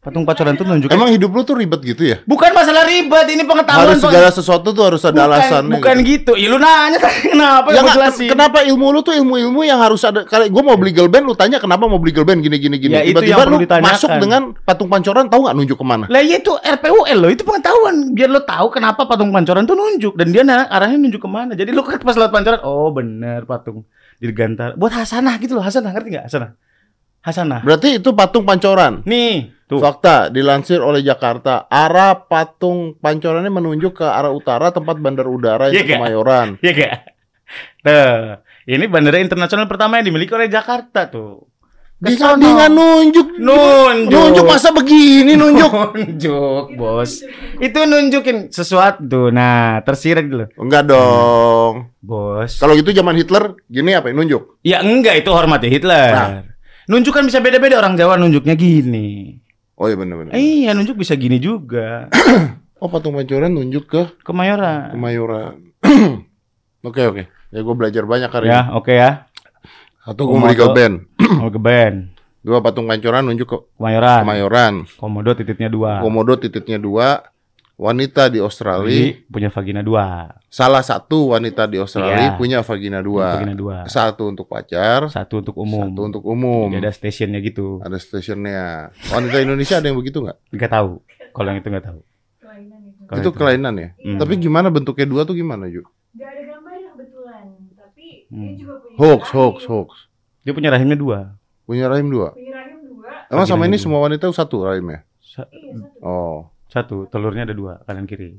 Patung 0.06 0.22
pancoran 0.22 0.54
tuh 0.54 0.62
nunjuk. 0.62 0.86
Emang 0.94 1.10
hidup 1.10 1.34
lu 1.34 1.42
tuh 1.42 1.58
ribet 1.58 1.82
gitu 1.82 2.06
ya? 2.06 2.22
bukan 2.22 2.54
masalah 2.54 2.86
ribet, 2.86 3.26
ini 3.26 3.42
pengetahuan. 3.42 3.90
Harus 3.90 3.98
segala 3.98 4.30
sesuatu 4.30 4.70
tuh 4.70 4.84
harus 4.86 5.02
ada 5.02 5.18
bukan, 5.18 5.34
alasannya. 5.34 5.74
bukan 5.82 5.96
gitu. 6.06 6.30
gitu. 6.30 6.32
Ya 6.38 6.46
lu 6.46 6.62
nanya 6.62 6.98
kenapa 7.34 7.68
Ya 7.74 7.82
ya, 7.82 7.90
jelasin. 7.90 8.30
kenapa 8.30 8.62
ilmu 8.62 8.86
lu 8.94 9.02
tuh 9.02 9.18
ilmu-ilmu 9.18 9.66
yang 9.66 9.82
harus 9.82 10.06
ada 10.06 10.22
Kalau 10.22 10.46
gue 10.46 10.62
mau 10.62 10.78
beli 10.78 10.94
girl 10.94 11.10
band, 11.10 11.26
lu 11.26 11.34
tanya 11.34 11.58
kenapa 11.58 11.90
mau 11.90 11.98
beli 11.98 12.14
girl 12.14 12.22
band 12.22 12.38
gini 12.38 12.54
gini 12.54 12.78
gini. 12.78 12.94
Ya, 12.94 13.02
itu 13.02 13.18
Tiba-tiba 13.18 13.50
lu 13.50 13.58
masuk 13.66 14.10
dengan 14.22 14.54
patung 14.62 14.86
pancoran 14.86 15.26
tahu 15.26 15.42
nggak 15.42 15.56
nunjuk 15.58 15.74
ke 15.74 15.82
mana? 15.82 16.06
Lah 16.06 16.22
iya 16.22 16.38
itu 16.38 16.54
RPUL 16.54 17.18
loh, 17.18 17.30
itu 17.34 17.42
pengetahuan 17.42 18.14
biar 18.14 18.30
lo 18.30 18.46
tahu 18.46 18.70
kenapa 18.70 19.10
patung 19.10 19.34
pancoran 19.34 19.66
tuh 19.66 19.74
nunjuk 19.74 20.14
dan 20.14 20.30
dia 20.30 20.46
arahnya 20.46 21.02
nunjuk 21.02 21.18
ke 21.18 21.26
mana. 21.26 21.58
Jadi 21.58 21.74
kan 21.74 21.98
pas 21.98 22.14
lewat 22.14 22.30
pancoran, 22.30 22.60
oh 22.62 22.94
bener 22.94 23.42
patung 23.42 23.82
dirgantara. 24.22 24.78
Buat 24.78 25.02
hasanah 25.02 25.34
gitu 25.42 25.58
loh, 25.58 25.66
hasanah 25.66 25.90
ngerti 25.90 26.14
nggak 26.14 26.26
hasanah? 26.30 26.50
Hasanah. 27.26 27.60
Berarti 27.66 27.98
itu 27.98 28.14
patung 28.14 28.46
pancoran. 28.46 29.02
Nih, 29.02 29.50
tuh. 29.66 29.82
Fakta 29.82 30.30
dilansir 30.30 30.78
oleh 30.78 31.02
Jakarta, 31.02 31.66
arah 31.66 32.26
patung 32.26 32.94
pancorannya 32.98 33.50
menunjuk 33.50 34.02
ke 34.02 34.06
arah 34.06 34.30
utara 34.30 34.70
tempat 34.70 34.96
bandar 35.02 35.26
udara 35.26 35.68
Iya 35.70 35.82
yang? 35.82 36.00
Kemayoran. 36.00 36.48
Iya 36.62 36.72
gak? 36.72 36.96
Tuh, 37.86 38.42
ini 38.66 38.84
bandara 38.90 39.22
internasional 39.22 39.70
pertama 39.70 39.98
yang 39.98 40.10
dimiliki 40.10 40.34
oleh 40.34 40.50
Jakarta 40.50 41.06
tuh. 41.06 41.46
Dia 41.96 42.36
nggak 42.36 42.72
nunjuk. 42.76 43.40
Nunjuk. 43.40 44.12
Nunjuk 44.12 44.44
masa 44.44 44.68
begini 44.68 45.32
nunjuk. 45.32 45.72
nunjuk, 45.96 46.64
bos. 46.76 47.24
Itu 47.56 47.88
nunjukin 47.88 48.52
sesuatu. 48.52 49.32
Nah, 49.32 49.80
tersirat 49.80 50.28
gitu 50.28 50.36
loh. 50.44 50.48
Enggak 50.60 50.92
dong. 50.92 51.96
Bos. 52.04 52.60
Kalau 52.60 52.76
gitu 52.76 52.92
zaman 52.92 53.16
Hitler 53.16 53.56
gini 53.64 53.96
apa 53.96 54.12
nunjuk? 54.12 54.60
Ya 54.60 54.84
enggak 54.84 55.24
itu 55.24 55.32
hormati 55.32 55.72
Hitler. 55.72 56.12
Nah. 56.12 56.44
Nunjuk 56.84 57.16
kan 57.16 57.24
bisa 57.24 57.40
beda-beda 57.40 57.80
orang 57.80 57.96
Jawa 57.96 58.20
nunjuknya 58.20 58.60
gini. 58.60 59.40
Oh 59.76 59.86
iya 59.86 59.96
benar-benar. 59.96 60.32
Eh, 60.32 60.64
iya 60.64 60.72
nunjuk 60.72 60.96
bisa 60.98 61.12
gini 61.14 61.36
juga. 61.36 62.08
Oh 62.76 62.92
patung 62.92 63.16
pancoran 63.16 63.56
nunjuk 63.56 63.88
ke 63.88 64.02
Kemayoran. 64.20 64.92
Kemayoran. 64.92 65.72
Oke 66.84 67.08
oke. 67.08 67.24
Ya 67.48 67.64
gue 67.64 67.74
belajar 67.74 68.04
banyak 68.04 68.28
hari 68.28 68.46
ini. 68.46 68.52
Ya, 68.52 68.62
oke 68.76 68.92
ya. 68.92 69.10
Satu 70.04 70.28
gue 70.28 70.36
Komodo. 70.36 70.52
girl 70.52 70.76
band. 70.76 70.96
Mau 71.40 71.48
ke 71.56 71.56
band. 71.56 72.12
Dua 72.44 72.60
patung 72.60 72.84
pancoran 72.84 73.24
nunjuk 73.24 73.48
ke 73.48 73.56
Kemayoran. 73.80 74.22
Kemayoran. 74.28 74.74
Komodo 75.00 75.32
titiknya 75.32 75.72
dua. 75.72 76.04
Komodo 76.04 76.36
titiknya 76.36 76.76
dua. 76.76 77.24
Wanita 77.76 78.32
di 78.32 78.40
Australia. 78.40 78.88
Jadi 78.88 79.28
punya 79.28 79.52
vagina 79.52 79.84
dua. 79.84 80.32
Salah 80.48 80.80
satu 80.80 81.36
wanita 81.36 81.68
di 81.68 81.76
Australia 81.76 82.32
Iya. 82.32 82.40
punya 82.40 82.64
vagina 82.64 83.04
dua. 83.04 83.36
Vagina 83.36 83.52
dua. 83.52 83.76
Satu 83.84 84.32
untuk 84.32 84.48
pacar. 84.48 85.12
Satu 85.12 85.44
untuk 85.44 85.52
umum. 85.60 85.84
Satu 85.84 86.00
untuk 86.02 86.22
umum. 86.24 86.72
Jadi 86.72 86.80
ada 86.80 86.88
stationnya 86.88 87.36
gitu. 87.44 87.84
Ada 87.84 88.00
stationnya. 88.00 88.88
Wanita 89.12 89.36
Indonesia 89.38 89.76
ada 89.76 89.86
yang 89.86 90.00
begitu 90.00 90.24
nggak? 90.24 90.38
Nggak 90.56 90.70
tahu. 90.72 91.04
Kalau 91.30 91.48
yang 91.52 91.60
itu 91.60 91.68
nggak 91.68 91.84
tahu. 91.84 92.00
Kelainan 92.40 92.80
itu. 92.82 93.02
Kalau 93.04 93.20
itu 93.20 93.30
kelainan 93.30 93.74
ya. 93.76 93.88
Hmm. 94.00 94.18
Tapi 94.18 94.32
gimana 94.40 94.68
bentuknya 94.72 95.04
dua 95.04 95.22
tuh 95.22 95.36
gimana 95.36 95.68
Ju? 95.68 95.84
Gak 96.16 96.24
ada 96.26 96.42
gambarnya 96.48 96.88
kebetulan, 96.90 97.44
tapi 97.76 98.24
dia 98.24 98.40
Hmm. 98.40 98.56
juga 98.56 98.74
punya 98.80 98.96
Hoax, 98.96 99.20
rahim. 99.22 99.36
hoax, 99.36 99.56
hoax. 99.68 99.90
Dia 100.42 100.52
punya 100.56 100.70
rahimnya 100.72 100.96
dua. 100.96 101.18
Punya 101.62 101.92
rahim 101.92 102.08
dua. 102.08 102.32
Punya 102.32 102.56
rahim 102.56 102.80
dua. 102.88 103.10
Emang 103.28 103.44
sama 103.44 103.68
ini 103.68 103.76
dua. 103.76 103.84
semua 103.84 104.00
wanita 104.00 104.24
satu 104.30 104.64
rahimnya? 104.64 105.04
Sa- 105.20 105.44
Iya 105.46 105.76
satu. 105.76 106.00
Oh, 106.00 106.38
Satu. 106.76 107.08
Telurnya 107.08 107.42
ada 107.42 107.54
dua. 107.54 107.80
Kanan 107.82 108.04
kiri. 108.04 108.36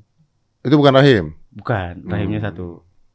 itu 0.60 0.76
bukan 0.76 0.94
rahim. 0.94 1.26
Bukan. 1.50 2.04
Rahimnya 2.06 2.38
Hmm. 2.38 2.48
satu. 2.52 2.68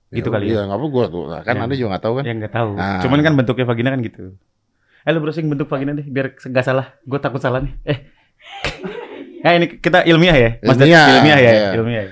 Gitu 0.08 0.24
Ya, 0.24 0.32
kali 0.32 0.44
ya. 0.44 0.52
Iya, 0.52 0.60
ngapa 0.66 0.86
gua 0.88 1.04
tuh? 1.06 1.24
Kan 1.38 1.54
Ya. 1.54 1.62
Anda 1.62 1.74
juga 1.74 1.88
nggak 1.92 2.02
tahu 2.02 2.14
kan? 2.16 2.24
Ya 2.24 2.32
nggak 2.34 2.52
tahu. 2.52 2.70
Ah. 2.74 3.00
Cuman 3.00 3.18
kan 3.20 3.32
bentuknya 3.32 3.64
vagina 3.64 3.88
kan 3.88 4.00
gitu. 4.00 4.24
Eh 5.02 5.10
lu 5.10 5.18
browsing 5.18 5.46
bentuk 5.46 5.66
vagina 5.66 5.92
deh 5.92 6.04
biar 6.04 6.32
nggak 6.34 6.64
salah. 6.64 6.96
Gue 7.02 7.18
takut 7.18 7.38
salah 7.38 7.60
nih. 7.60 7.72
Eh. 7.84 7.98
Nah 9.40 9.52
ini 9.58 9.66
kita 9.76 10.02
ilmiah 10.04 10.34
ya, 10.34 10.50
Mas? 10.62 10.76
Ilmiah, 10.76 11.06
ilmiah 11.18 11.38
ya, 11.38 11.50
iya. 11.50 11.68
ilmiah. 11.74 12.02
ya. 12.06 12.10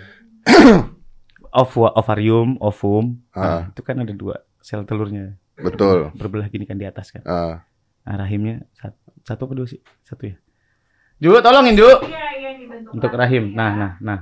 Ov 1.50 1.72
ovarium, 1.74 2.54
ovum, 2.58 3.18
Ah. 3.32 3.38
nah, 3.42 3.62
itu 3.68 3.82
kan 3.82 3.96
ada 3.98 4.14
dua 4.14 4.38
sel 4.60 4.86
telurnya 4.86 5.34
Betul. 5.56 6.14
berbelah 6.14 6.46
gini 6.46 6.62
kan 6.62 6.76
di 6.76 6.86
atas 6.86 7.10
kan. 7.10 7.22
Ah, 7.24 7.66
Nah, 8.00 8.16
rahimnya 8.18 8.64
satu, 8.72 8.96
satu 9.22 9.40
apa 9.44 9.54
dua 9.54 9.66
sih? 9.66 9.80
Satu 10.02 10.24
ya. 10.24 10.36
Ju, 11.20 11.36
tolongin 11.44 11.76
Ju. 11.76 11.84
Iya, 11.84 12.26
iya 12.40 12.50
dibentuk 12.56 12.96
Untuk 12.96 13.10
rahim. 13.12 13.52
Nah, 13.52 13.72
nah, 13.76 13.92
nah. 14.00 14.18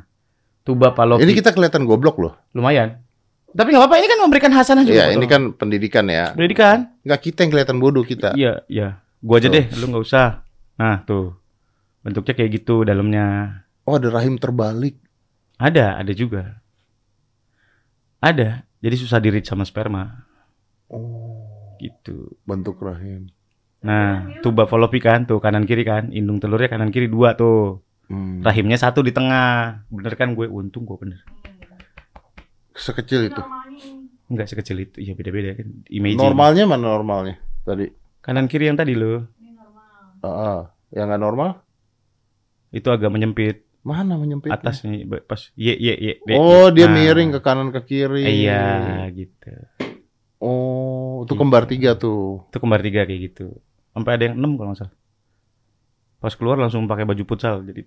Tuba 0.67 0.93
Palopi. 0.93 1.25
Ini 1.25 1.33
kita 1.33 1.55
kelihatan 1.55 1.87
goblok 1.89 2.19
loh. 2.21 2.35
lumayan. 2.53 3.01
Tapi 3.49 3.73
nggak 3.73 3.81
apa-apa, 3.81 3.97
ini 3.97 4.09
kan 4.13 4.19
memberikan 4.21 4.53
hasanah 4.53 4.85
juga. 4.85 5.09
Iya, 5.09 5.17
ini 5.17 5.25
kan 5.25 5.57
pendidikan 5.57 6.05
ya. 6.05 6.37
pendidikan. 6.37 6.93
Enggak 7.01 7.21
kita 7.25 7.47
yang 7.47 7.51
kelihatan 7.57 7.77
bodoh 7.81 8.05
kita. 8.05 8.37
Iya, 8.37 8.61
iya. 8.69 9.01
Gua 9.25 9.41
aja 9.41 9.49
Tuh. 9.49 9.57
deh, 9.57 9.65
lu 9.81 9.85
nggak 9.89 10.05
usah. 10.05 10.45
Nah, 10.77 11.01
tuh. 11.09 11.33
Bentuknya 12.05 12.37
kayak 12.37 12.51
gitu 12.61 12.85
dalamnya. 12.85 13.27
Oh, 13.89 13.97
ada 13.97 14.13
rahim 14.13 14.37
terbalik. 14.37 15.01
Ada, 15.57 15.97
ada 15.97 16.13
juga. 16.13 16.61
Ada. 18.21 18.69
Jadi 18.79 18.95
susah 18.95 19.19
dirit 19.19 19.43
sama 19.43 19.67
sperma 19.67 20.23
Oh, 20.87 21.75
gitu. 21.83 22.39
bentuk 22.47 22.79
rahim. 22.79 23.27
Nah, 23.79 24.41
tuba 24.41 24.67
fallopi 24.67 24.99
kan 24.99 25.23
tuh 25.23 25.39
kanan 25.39 25.63
kiri 25.63 25.83
kan, 25.83 26.11
indung 26.11 26.39
telurnya 26.39 26.67
kanan 26.67 26.91
kiri 26.91 27.07
dua 27.07 27.35
tuh. 27.35 27.83
Hmm. 28.09 28.41
Rahimnya 28.41 28.75
satu 28.75 29.01
di 29.01 29.13
tengah. 29.13 29.85
Bener 29.87 30.15
kan 30.15 30.33
gue 30.33 30.47
untung 30.47 30.83
gue 30.83 30.97
bener. 30.97 31.21
Sekecil 32.73 33.29
itu. 33.29 33.43
Enggak 34.27 34.49
sekecil 34.49 34.81
itu. 34.81 34.97
Iya 34.99 35.13
beda-beda 35.13 35.55
kan. 35.55 35.69
Imagine. 35.89 36.21
Normalnya 36.23 36.65
mana 36.65 36.85
normalnya? 36.91 37.37
Tadi. 37.63 37.87
Kanan 38.19 38.47
kiri 38.47 38.67
yang 38.67 38.77
tadi 38.77 38.93
lo. 38.93 39.25
Ini 39.37 39.51
normal. 39.53 39.85
Ah, 40.21 40.29
ah. 40.29 40.61
yang 40.89 41.07
nggak 41.07 41.21
normal? 41.21 41.51
Itu 42.71 42.89
agak 42.89 43.09
menyempit. 43.09 43.65
Mana 43.81 44.17
menyempit? 44.17 44.51
Atas 44.51 44.85
nih 44.85 45.05
ba- 45.05 45.23
pas 45.23 45.49
ye 45.55 45.73
ye 45.73 45.95
ye. 45.95 46.13
de. 46.21 46.35
Oh, 46.35 46.69
dia 46.69 46.89
Nah. 46.89 46.95
miring 46.95 47.31
ke 47.31 47.41
kanan 47.41 47.71
ke 47.71 47.81
kiri. 47.85 48.25
Iya 48.45 49.05
gitu. 49.11 49.53
Oh, 50.39 51.25
itu 51.25 51.33
Gitu. 51.33 51.41
kembar 51.41 51.65
tiga 51.67 51.95
tuh. 51.95 52.47
Itu 52.49 52.59
kembar 52.59 52.81
tiga 52.81 53.05
kayak 53.05 53.21
gitu. 53.33 53.59
Sampai 53.99 54.15
ada 54.15 54.31
yang 54.31 54.39
enam 54.39 54.55
kalau 54.55 54.71
nggak 54.71 54.87
salah. 54.87 54.95
Pas 56.23 56.35
keluar 56.39 56.55
langsung 56.55 56.87
pakai 56.87 57.03
baju 57.03 57.23
futsal 57.27 57.67
jadi. 57.67 57.83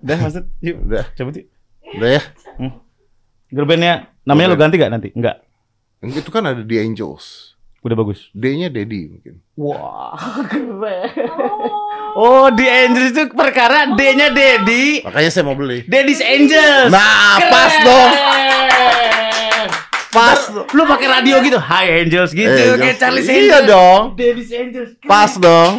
Udah 0.00 0.16
maksud 0.16 0.44
yuk 0.64 0.76
Udah, 0.88 1.04
cabut 1.12 1.36
yuk. 1.36 1.46
udah 2.00 2.10
ya. 2.16 2.22
Girl 3.52 3.68
bandnya 3.68 4.08
namanya 4.24 4.48
lo 4.48 4.56
ganti 4.56 4.80
gak 4.80 4.88
nanti? 4.88 5.12
Enggak. 5.12 5.44
Itu 6.00 6.32
kan 6.32 6.48
ada 6.48 6.64
The 6.64 6.80
Angels. 6.80 7.52
Udah 7.80 7.96
bagus. 7.96 8.32
D-nya 8.32 8.72
Daddy 8.72 9.08
mungkin. 9.08 9.44
Wah, 9.56 10.16
keren. 10.48 11.08
Oh, 12.16 12.48
The 12.52 12.66
Angels 12.68 13.12
itu 13.12 13.28
perkara 13.32 13.92
D-nya 13.92 14.32
Daddy. 14.32 15.04
Makanya 15.04 15.30
saya 15.32 15.44
mau 15.44 15.56
beli. 15.56 15.84
Daddy's 15.88 16.20
Angels. 16.20 16.88
Nah, 16.88 17.36
Keren. 17.40 17.52
pas 17.52 17.74
dong. 17.84 18.10
Pas. 20.10 20.38
Lu 20.50 20.82
pakai 20.84 21.06
radio 21.08 21.38
gitu. 21.38 21.54
Hi 21.56 22.02
Angels 22.02 22.30
gitu 22.32 22.44
Eh, 22.44 22.74
kayak 22.74 22.74
Angels. 22.76 22.98
Charlie 22.98 23.22
Iya 23.22 23.32
Angels. 23.32 23.66
dong. 23.66 24.02
Daddy's 24.14 24.50
Angels. 24.52 24.90
Keren. 24.96 25.06
Pas 25.06 25.32
dong. 25.32 25.72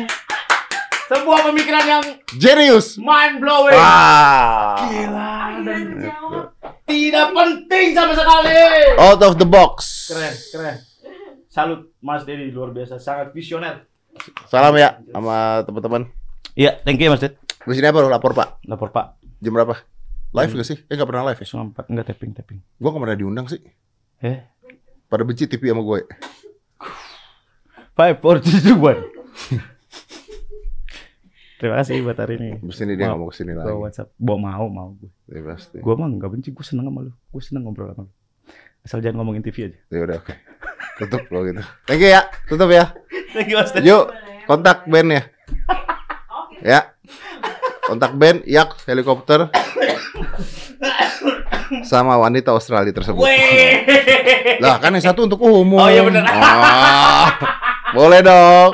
Sebuah 1.05 1.39
pemikiran 1.45 1.83
yang 1.85 2.03
Genius. 2.31 2.95
mind 2.95 3.43
blowing. 3.43 3.75
Wah. 3.75 4.87
Gila. 4.87 5.31
Terjawab. 5.61 6.45
Tidak 6.81 7.27
penting 7.29 7.85
sama 7.91 8.13
sekali. 8.13 8.55
Out 8.97 9.19
of 9.21 9.35
the 9.35 9.43
box. 9.43 10.07
Keren, 10.07 10.33
keren. 10.49 10.77
Salut 11.45 11.91
Mas 11.99 12.23
Dedi 12.23 12.47
luar 12.47 12.71
biasa, 12.71 12.95
sangat 12.95 13.35
visioner. 13.35 13.83
Salam 14.47 14.71
ya 14.73 15.03
sama 15.05 15.59
teman-teman. 15.61 16.07
Iya, 16.55 16.79
thank 16.81 16.95
you 16.97 17.11
Mas 17.11 17.19
Ded. 17.19 17.35
Di 17.61 17.75
sini 17.75 17.83
apa 17.85 17.99
lu 17.99 18.07
lapor 18.07 18.31
Pak? 18.31 18.63
Lapor 18.63 18.91
Pak. 18.91 19.19
Jam 19.37 19.51
berapa? 19.51 19.75
Live 20.31 20.51
gak 20.53 20.63
sih? 20.65 20.79
Eh 20.81 20.95
gak 20.95 21.03
pernah 21.05 21.27
live 21.27 21.35
ya? 21.37 21.47
Empat 21.53 21.91
enggak 21.91 22.07
tapping 22.07 22.31
tapping. 22.31 22.59
Gak 22.73 22.91
pernah 22.93 23.17
diundang 23.19 23.47
sih. 23.47 23.59
Eh, 24.21 24.37
Pada 25.09 25.25
benci 25.25 25.49
TV 25.49 25.73
sama 25.73 25.81
gue. 25.81 26.05
five, 27.97 28.15
four, 28.23 28.39
three, 28.39 28.61
two, 28.63 28.77
one. 28.79 29.01
Terima 31.59 31.77
kasih 31.81 32.01
buat 32.01 32.17
hari 32.17 32.41
ini. 32.41 32.49
Terus 32.57 32.79
ini 32.81 32.93
dia 32.97 33.13
mau 33.13 33.29
ke 33.29 33.37
sini 33.37 33.53
Gua 33.53 33.65
lagi. 33.69 33.77
WhatsApp, 33.77 34.09
bawa 34.17 34.37
mau 34.39 34.65
mau 34.71 34.89
gue. 34.97 35.09
Ya 35.29 35.41
pasti. 35.45 35.77
Gue 35.77 35.93
mah 35.93 36.09
nggak 36.09 36.31
benci, 36.33 36.49
gue 36.49 36.65
seneng 36.65 36.89
sama 36.89 37.05
lu. 37.05 37.11
Gue 37.29 37.41
seneng 37.43 37.69
ngobrol 37.69 37.93
sama 37.93 38.09
lu. 38.09 38.13
Asal 38.81 38.97
jangan 39.05 39.21
ngomongin 39.21 39.45
TV 39.45 39.69
aja. 39.69 39.77
Ya 39.93 39.99
udah 40.01 40.17
oke. 40.17 40.33
Tutup 40.97 41.21
lo 41.29 41.45
gitu. 41.45 41.61
Thank 41.85 42.01
you 42.01 42.09
ya. 42.09 42.21
Tutup 42.49 42.69
ya. 42.73 42.85
Thank 43.33 43.53
you 43.53 43.57
Mas. 43.61 43.69
Yuk, 43.77 44.09
kontak 44.49 44.89
band 44.89 45.09
ya. 45.13 45.21
Ya. 46.65 46.79
Kontak 47.85 48.17
band 48.17 48.41
Yak 48.49 48.77
helikopter 48.89 49.49
sama 51.83 52.15
wanita 52.15 52.55
Australia 52.55 52.91
tersebut. 52.93 53.19
Weh. 53.19 53.83
Lah 54.63 54.77
kan 54.79 54.95
yang 54.95 55.03
satu 55.03 55.25
untuk 55.25 55.41
umum. 55.41 55.81
Oh, 55.81 55.89
iya 55.89 56.05
bener. 56.05 56.23
Ah, 56.27 57.33
boleh 57.91 58.21
dong. 58.23 58.71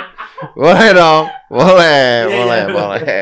Boleh 0.54 0.90
dong. 0.94 1.26
Boleh, 1.48 2.28
Iya, 2.28 2.36
boleh, 2.36 2.60
iya. 2.60 2.68
boleh. 2.68 3.20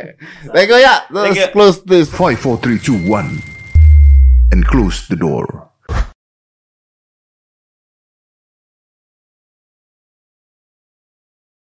Thank 0.52 0.68
you 0.74 0.80
ya. 0.82 1.06
You. 1.14 1.54
close 1.54 1.80
this. 1.86 2.10
5, 2.10 2.36
4, 2.42 2.58
3, 2.58 2.82
2, 2.82 3.06
1. 3.08 3.40
And 4.52 4.66
close 4.66 5.06
the 5.08 5.16
door. 5.16 5.55